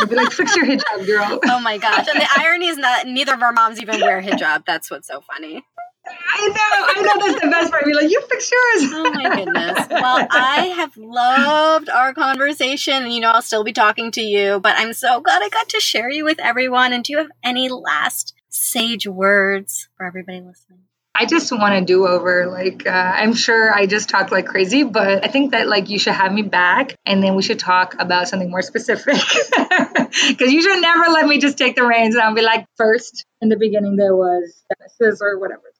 They'd 0.00 0.08
be 0.10 0.14
like, 0.16 0.30
fix 0.32 0.56
your 0.56 0.64
hijab, 0.66 1.06
girl. 1.06 1.40
Oh 1.44 1.60
my 1.60 1.78
gosh. 1.78 2.06
And 2.08 2.20
the 2.20 2.28
irony 2.38 2.68
is 2.68 2.76
that 2.76 3.06
neither 3.06 3.34
of 3.34 3.42
our 3.42 3.52
moms 3.52 3.80
even 3.80 4.00
wear 4.00 4.22
hijab. 4.22 4.64
That's 4.66 4.90
what's 4.90 5.08
so 5.08 5.20
funny. 5.20 5.64
I 6.08 6.48
know, 6.48 6.54
I 6.56 7.02
know 7.02 7.26
that's 7.26 7.40
the 7.40 7.50
best 7.50 7.70
part. 7.70 7.84
Be 7.84 7.94
like, 7.94 8.10
you 8.10 8.20
fix 8.28 8.50
yours. 8.50 8.92
Oh 8.92 9.10
my 9.12 9.36
goodness. 9.36 9.86
Well, 9.90 10.26
I 10.30 10.72
have 10.76 10.96
loved 10.96 11.88
our 11.88 12.14
conversation, 12.14 13.04
and 13.04 13.12
you 13.12 13.20
know, 13.20 13.30
I'll 13.30 13.42
still 13.42 13.64
be 13.64 13.72
talking 13.72 14.10
to 14.12 14.20
you, 14.20 14.60
but 14.60 14.74
I'm 14.76 14.92
so 14.92 15.20
glad 15.20 15.42
I 15.42 15.48
got 15.48 15.68
to 15.70 15.80
share 15.80 16.10
you 16.10 16.24
with 16.24 16.38
everyone. 16.40 16.92
And 16.92 17.02
do 17.04 17.12
you 17.12 17.18
have 17.18 17.30
any 17.42 17.68
last 17.68 18.34
sage 18.48 19.06
words 19.06 19.88
for 19.96 20.06
everybody 20.06 20.40
listening? 20.40 20.80
I 21.18 21.24
just 21.24 21.50
want 21.50 21.74
to 21.74 21.84
do 21.84 22.06
over. 22.06 22.46
Like, 22.46 22.86
uh, 22.86 22.90
I'm 22.90 23.32
sure 23.32 23.74
I 23.74 23.86
just 23.86 24.10
talked 24.10 24.30
like 24.32 24.46
crazy, 24.46 24.82
but 24.82 25.24
I 25.24 25.28
think 25.28 25.52
that 25.52 25.66
like 25.66 25.88
you 25.88 25.98
should 25.98 26.12
have 26.12 26.32
me 26.32 26.42
back 26.42 26.94
and 27.06 27.22
then 27.22 27.34
we 27.36 27.42
should 27.42 27.58
talk 27.58 27.96
about 27.98 28.28
something 28.28 28.50
more 28.50 28.62
specific. 28.62 29.16
Because 30.28 30.50
you 30.52 30.62
should 30.62 30.80
never 30.80 31.10
let 31.10 31.26
me 31.26 31.38
just 31.38 31.58
take 31.58 31.76
the 31.76 31.84
reins 31.84 32.14
and 32.14 32.22
I'll 32.22 32.34
be 32.34 32.40
like, 32.40 32.64
first 32.76 33.26
in 33.42 33.48
the 33.48 33.56
beginning 33.56 33.96
there 33.96 34.14
was 34.14 34.64
Genesis 34.78 35.20
or 35.20 35.38
whatever. 35.38 35.62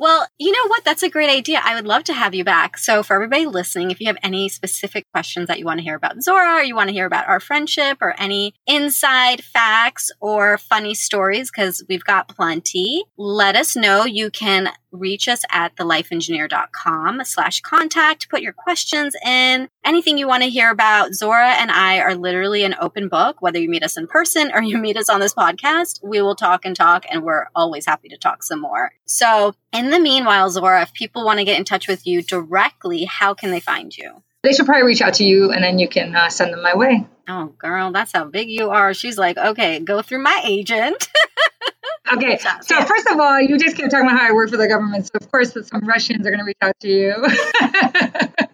well, 0.00 0.26
you 0.38 0.50
know 0.50 0.66
what? 0.68 0.82
That's 0.82 1.02
a 1.02 1.10
great 1.10 1.28
idea. 1.28 1.60
I 1.62 1.74
would 1.74 1.86
love 1.86 2.04
to 2.04 2.14
have 2.14 2.34
you 2.34 2.42
back. 2.42 2.78
So, 2.78 3.02
for 3.02 3.16
everybody 3.16 3.44
listening, 3.44 3.90
if 3.90 4.00
you 4.00 4.06
have 4.06 4.16
any 4.22 4.48
specific 4.48 5.04
questions 5.12 5.46
that 5.48 5.58
you 5.58 5.66
want 5.66 5.76
to 5.78 5.84
hear 5.84 5.94
about 5.94 6.22
Zora, 6.22 6.54
or 6.54 6.62
you 6.62 6.74
want 6.74 6.88
to 6.88 6.94
hear 6.94 7.04
about 7.04 7.28
our 7.28 7.38
friendship, 7.38 7.98
or 8.00 8.14
any 8.18 8.54
inside 8.66 9.44
facts 9.44 10.10
or 10.18 10.56
funny 10.56 10.94
stories, 10.94 11.50
because 11.50 11.84
we've 11.86 12.02
got 12.02 12.28
plenty, 12.28 13.04
let 13.18 13.56
us 13.56 13.76
know. 13.76 14.06
You 14.06 14.30
can 14.30 14.70
reach 14.90 15.28
us 15.28 15.42
at 15.50 15.76
thelifeengineer.com 15.76 17.24
slash 17.24 17.60
contact. 17.60 18.30
Put 18.30 18.40
your 18.40 18.54
questions 18.54 19.14
in. 19.24 19.68
Anything 19.84 20.16
you 20.16 20.26
want 20.26 20.42
to 20.44 20.48
hear 20.48 20.70
about. 20.70 21.12
Zora 21.12 21.50
and 21.50 21.70
I 21.70 22.00
are 22.00 22.14
literally 22.14 22.64
an 22.64 22.74
open 22.80 23.08
book. 23.08 23.36
Whether 23.40 23.58
you 23.58 23.68
meet 23.68 23.82
us 23.82 23.98
in 23.98 24.06
person 24.06 24.50
or 24.52 24.62
you 24.62 24.78
meet 24.78 24.96
us 24.96 25.10
on 25.10 25.20
this 25.20 25.34
podcast, 25.34 26.00
we 26.02 26.22
will 26.22 26.34
talk 26.34 26.64
and 26.64 26.74
talk, 26.74 27.04
and 27.10 27.22
we're 27.22 27.48
always 27.54 27.84
happy 27.84 28.08
to 28.08 28.16
talk 28.16 28.42
some 28.42 28.60
more. 28.60 28.92
So, 29.10 29.56
in 29.72 29.90
the 29.90 29.98
meanwhile, 29.98 30.48
Zora, 30.50 30.82
if 30.82 30.92
people 30.92 31.24
want 31.24 31.40
to 31.40 31.44
get 31.44 31.58
in 31.58 31.64
touch 31.64 31.88
with 31.88 32.06
you 32.06 32.22
directly, 32.22 33.06
how 33.06 33.34
can 33.34 33.50
they 33.50 33.58
find 33.58 33.96
you? 33.96 34.22
They 34.44 34.52
should 34.52 34.66
probably 34.66 34.84
reach 34.84 35.02
out 35.02 35.14
to 35.14 35.24
you 35.24 35.50
and 35.50 35.64
then 35.64 35.80
you 35.80 35.88
can 35.88 36.14
uh, 36.14 36.28
send 36.28 36.52
them 36.52 36.62
my 36.62 36.76
way. 36.76 37.04
Oh, 37.28 37.46
girl, 37.58 37.90
that's 37.90 38.12
how 38.12 38.24
big 38.24 38.48
you 38.48 38.70
are. 38.70 38.94
She's 38.94 39.18
like, 39.18 39.36
okay, 39.36 39.80
go 39.80 40.00
through 40.00 40.22
my 40.22 40.40
agent. 40.44 41.08
okay, 42.12 42.38
so 42.62 42.84
first 42.84 43.08
of 43.08 43.18
all, 43.18 43.40
you 43.40 43.58
just 43.58 43.76
kept 43.76 43.90
talking 43.90 44.06
about 44.06 44.16
how 44.16 44.28
I 44.28 44.32
work 44.32 44.48
for 44.48 44.56
the 44.56 44.68
government. 44.68 45.06
So, 45.06 45.18
of 45.20 45.28
course, 45.30 45.54
some 45.54 45.80
Russians 45.80 46.24
are 46.24 46.30
going 46.30 46.38
to 46.38 46.44
reach 46.44 46.56
out 46.62 46.78
to 46.80 46.88
you. 46.88 47.26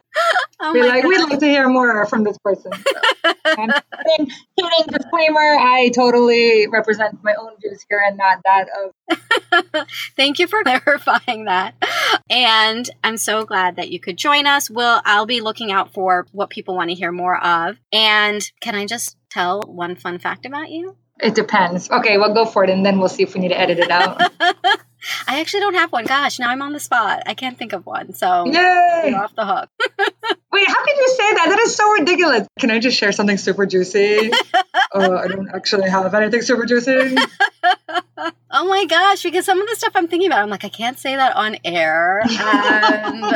Oh 0.58 0.72
Be 0.72 0.82
like, 0.82 1.02
God. 1.02 1.08
we'd 1.08 1.20
like 1.20 1.38
to 1.40 1.46
hear 1.46 1.68
more 1.68 2.06
from 2.06 2.24
this 2.24 2.38
person. 2.38 2.72
So. 2.72 3.00
and 3.58 3.74
disclaimer, 4.88 5.56
I 5.58 5.90
totally 5.94 6.66
represent 6.66 7.22
my 7.22 7.34
own 7.34 7.52
views 7.60 7.84
here 7.88 8.02
and 8.06 8.16
not 8.16 8.38
that 8.44 8.68
of. 8.82 8.92
Thank 10.16 10.38
you 10.38 10.46
for 10.46 10.62
clarifying 10.64 11.44
that. 11.44 11.74
And 12.28 12.88
I'm 13.04 13.16
so 13.16 13.44
glad 13.44 13.76
that 13.76 13.90
you 13.90 14.00
could 14.00 14.16
join 14.16 14.46
us. 14.46 14.70
Will 14.70 15.00
I'll 15.04 15.26
be 15.26 15.40
looking 15.40 15.72
out 15.72 15.92
for 15.92 16.26
what 16.32 16.50
people 16.50 16.74
want 16.74 16.90
to 16.90 16.96
hear 16.96 17.12
more 17.12 17.42
of. 17.42 17.76
And 17.92 18.48
can 18.60 18.74
I 18.74 18.86
just 18.86 19.16
tell 19.30 19.62
one 19.62 19.96
fun 19.96 20.18
fact 20.18 20.46
about 20.46 20.70
you? 20.70 20.96
It 21.18 21.34
depends. 21.34 21.90
Okay, 21.90 22.18
well, 22.18 22.34
go 22.34 22.44
for 22.44 22.62
it, 22.62 22.68
and 22.68 22.84
then 22.84 22.98
we'll 22.98 23.08
see 23.08 23.22
if 23.22 23.32
we 23.34 23.40
need 23.40 23.48
to 23.48 23.58
edit 23.58 23.78
it 23.78 23.90
out. 23.90 24.20
I 25.26 25.40
actually 25.40 25.60
don't 25.60 25.74
have 25.74 25.90
one. 25.90 26.04
Gosh, 26.04 26.38
now 26.38 26.50
I'm 26.50 26.60
on 26.60 26.72
the 26.72 26.80
spot. 26.80 27.22
I 27.26 27.34
can't 27.34 27.56
think 27.56 27.72
of 27.72 27.86
one. 27.86 28.12
So 28.12 28.44
Yay! 28.46 29.14
off 29.16 29.34
the 29.34 29.46
hook. 29.46 29.70
Wait, 30.52 30.68
how 30.68 30.84
can 30.84 30.96
you 30.96 31.08
say 31.08 31.34
that? 31.34 31.46
That 31.48 31.58
is 31.60 31.74
so 31.74 31.90
ridiculous. 31.92 32.46
Can 32.58 32.70
I 32.70 32.80
just 32.80 32.98
share 32.98 33.12
something 33.12 33.38
super 33.38 33.64
juicy? 33.66 34.30
uh, 34.94 35.14
I 35.14 35.28
don't 35.28 35.48
actually 35.54 35.88
have 35.88 36.12
anything 36.14 36.42
super 36.42 36.66
juicy. 36.66 37.16
Oh 38.58 38.66
my 38.66 38.86
gosh, 38.86 39.22
because 39.22 39.44
some 39.44 39.60
of 39.60 39.68
the 39.68 39.76
stuff 39.76 39.92
I'm 39.94 40.08
thinking 40.08 40.28
about, 40.28 40.40
I'm 40.40 40.48
like, 40.48 40.64
I 40.64 40.70
can't 40.70 40.98
say 40.98 41.14
that 41.14 41.36
on 41.36 41.58
air. 41.64 42.22
And 42.24 43.24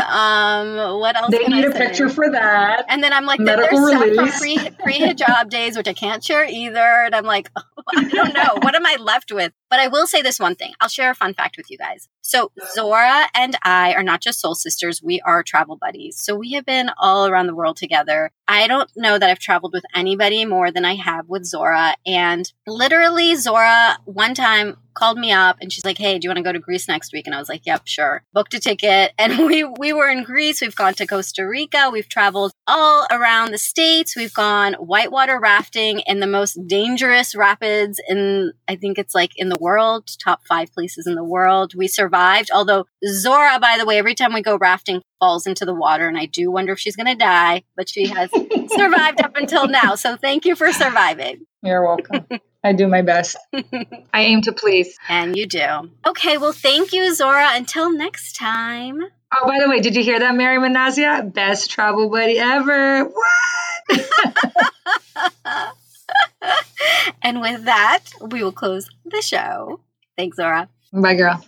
um, 0.79 0.99
what 0.99 1.15
else? 1.15 1.31
They 1.31 1.45
need 1.45 1.67
I 1.67 1.69
a 1.69 1.73
say? 1.73 1.79
picture 1.79 2.09
for 2.09 2.31
that. 2.31 2.87
And 2.89 3.03
then 3.03 3.13
I'm 3.13 3.27
like, 3.27 3.39
then 3.39 3.61
Medical 3.61 3.87
there's 3.87 3.91
stuff 3.91 4.39
release. 4.41 4.71
from 4.75 4.79
pre 4.83 4.99
pre 4.99 4.99
hijab 4.99 5.51
days, 5.51 5.77
which 5.77 5.89
I 5.89 5.93
can't 5.93 6.25
share 6.25 6.47
either. 6.47 6.79
And 6.79 7.15
I'm 7.15 7.25
like, 7.27 7.51
oh, 7.55 7.63
I 7.97 8.05
don't 8.05 8.35
know. 8.35 8.59
what 8.63 8.75
am 8.75 8.87
I 8.87 8.97
left 8.99 9.31
with? 9.31 9.53
But 9.69 9.81
I 9.81 9.89
will 9.89 10.07
say 10.07 10.23
this 10.23 10.41
one 10.41 10.55
thing. 10.55 10.73
I'll 10.81 10.89
share 10.89 11.11
a 11.11 11.15
fun 11.15 11.35
fact 11.35 11.57
with 11.57 11.71
you 11.71 11.77
guys. 11.77 12.09
So 12.23 12.51
Zora 12.75 13.27
and 13.35 13.57
I 13.63 13.93
are 13.95 14.03
not 14.03 14.21
just 14.21 14.41
soul 14.41 14.55
sisters, 14.55 15.03
we 15.03 15.21
are 15.21 15.43
travel 15.43 15.77
buddies. 15.77 16.19
So 16.19 16.35
we 16.35 16.53
have 16.53 16.65
been 16.65 16.91
all 16.99 17.27
around 17.27 17.47
the 17.47 17.55
world 17.55 17.77
together. 17.77 18.31
I 18.47 18.67
don't 18.67 18.91
know 18.97 19.19
that 19.19 19.31
I've 19.31 19.39
traveled 19.39 19.73
with 19.73 19.85
anybody 19.95 20.45
more 20.45 20.71
than 20.71 20.85
I 20.85 20.95
have 20.95 21.29
with 21.29 21.45
Zora. 21.45 21.95
And 22.07 22.53
literally, 22.67 23.35
Zora 23.37 23.99
one 24.05 24.35
time 24.35 24.77
called 25.01 25.19
me 25.19 25.33
up 25.33 25.57
and 25.61 25.73
she's 25.73 25.85
like, 25.85 25.99
Hey, 25.99 26.19
do 26.19 26.27
you 26.27 26.31
want 26.31 26.37
to 26.37 26.43
go 26.45 26.53
to 26.53 26.59
Greece 26.59 26.87
next 26.87 27.13
week? 27.13 27.27
And 27.27 27.35
I 27.35 27.39
was 27.39 27.49
like, 27.49 27.65
Yep, 27.65 27.83
sure. 27.87 28.23
Booked 28.33 28.55
a 28.55 28.61
ticket. 28.61 29.13
And 29.21 29.47
we 29.47 29.65
we 29.65 29.93
were 29.93 30.09
in 30.09 30.25
Greece. 30.25 30.61
We've 30.61 30.75
gone 30.75 30.95
to 30.95 31.07
Costa 31.07 31.47
Rica. 31.47 31.91
We've 31.93 32.09
traveled 32.09 32.53
all 32.67 33.07
around 33.11 33.53
the 33.53 33.59
states. 33.59 34.17
We've 34.17 34.33
gone 34.33 34.75
whitewater 34.75 35.39
rafting 35.39 36.01
in 36.07 36.21
the 36.21 36.27
most 36.27 36.59
dangerous 36.67 37.35
rapids 37.35 38.01
in 38.09 38.53
I 38.67 38.77
think 38.77 38.99
it's 38.99 39.15
like 39.15 39.33
in 39.37 39.49
the 39.49 39.59
world, 39.61 40.09
top 40.23 40.41
five 40.49 40.73
places 40.73 41.07
in 41.07 41.15
the 41.15 41.25
world. 41.25 41.75
We 41.75 41.87
survived. 41.87 42.51
Although 42.53 42.87
Zora, 43.07 43.59
by 43.61 43.77
the 43.79 43.87
way, 43.87 43.99
every 43.99 44.15
time 44.15 44.33
we 44.33 44.43
go 44.43 44.57
rafting, 44.57 45.03
falls 45.21 45.47
into 45.47 45.65
the 45.65 45.75
water, 45.75 46.09
and 46.09 46.19
I 46.19 46.27
do 46.27 46.51
wonder 46.51 46.73
if 46.73 46.81
she's 46.81 46.97
going 46.97 47.07
to 47.07 47.15
die, 47.15 47.63
but 47.77 47.89
she 47.89 48.09
has 48.09 48.31
survived 48.69 49.21
up 49.21 49.37
until 49.37 49.69
now. 49.69 49.95
So 49.95 50.17
thank 50.17 50.45
you 50.45 50.57
for 50.57 50.73
surviving. 50.73 51.47
You're 51.63 51.85
welcome. 51.87 52.27
I 52.63 52.73
do 52.73 52.87
my 52.89 53.03
best. 53.03 53.37
I 53.53 54.23
aim 54.23 54.43
to 54.43 54.53
please. 54.53 54.97
And 55.09 55.37
you 55.37 55.47
do. 55.47 55.91
Okay, 56.07 56.37
well, 56.37 56.53
thank 56.53 56.93
you, 56.93 57.15
Zora. 57.15 57.51
Until 57.53 57.91
next 57.93 58.35
time. 58.35 59.03
Oh, 59.33 59.47
by 59.47 59.59
the 59.61 59.69
way, 59.71 59.81
did 59.81 59.95
you 59.97 60.03
hear 60.03 60.19
that, 60.19 60.35
Mary 60.35 60.59
Manazia? 60.59 61.33
Best 61.33 61.71
travel 61.71 62.11
buddy 62.11 62.39
ever. 62.39 63.05
What? 63.05 63.37
and 67.23 67.41
with 67.41 67.65
that, 67.65 68.01
we 68.21 68.43
will 68.43 68.53
close 68.53 68.91
the 69.05 69.23
show. 69.23 69.81
Thanks, 70.17 70.37
Zora. 70.37 70.69
Bye, 70.93 71.15
girl. 71.15 71.43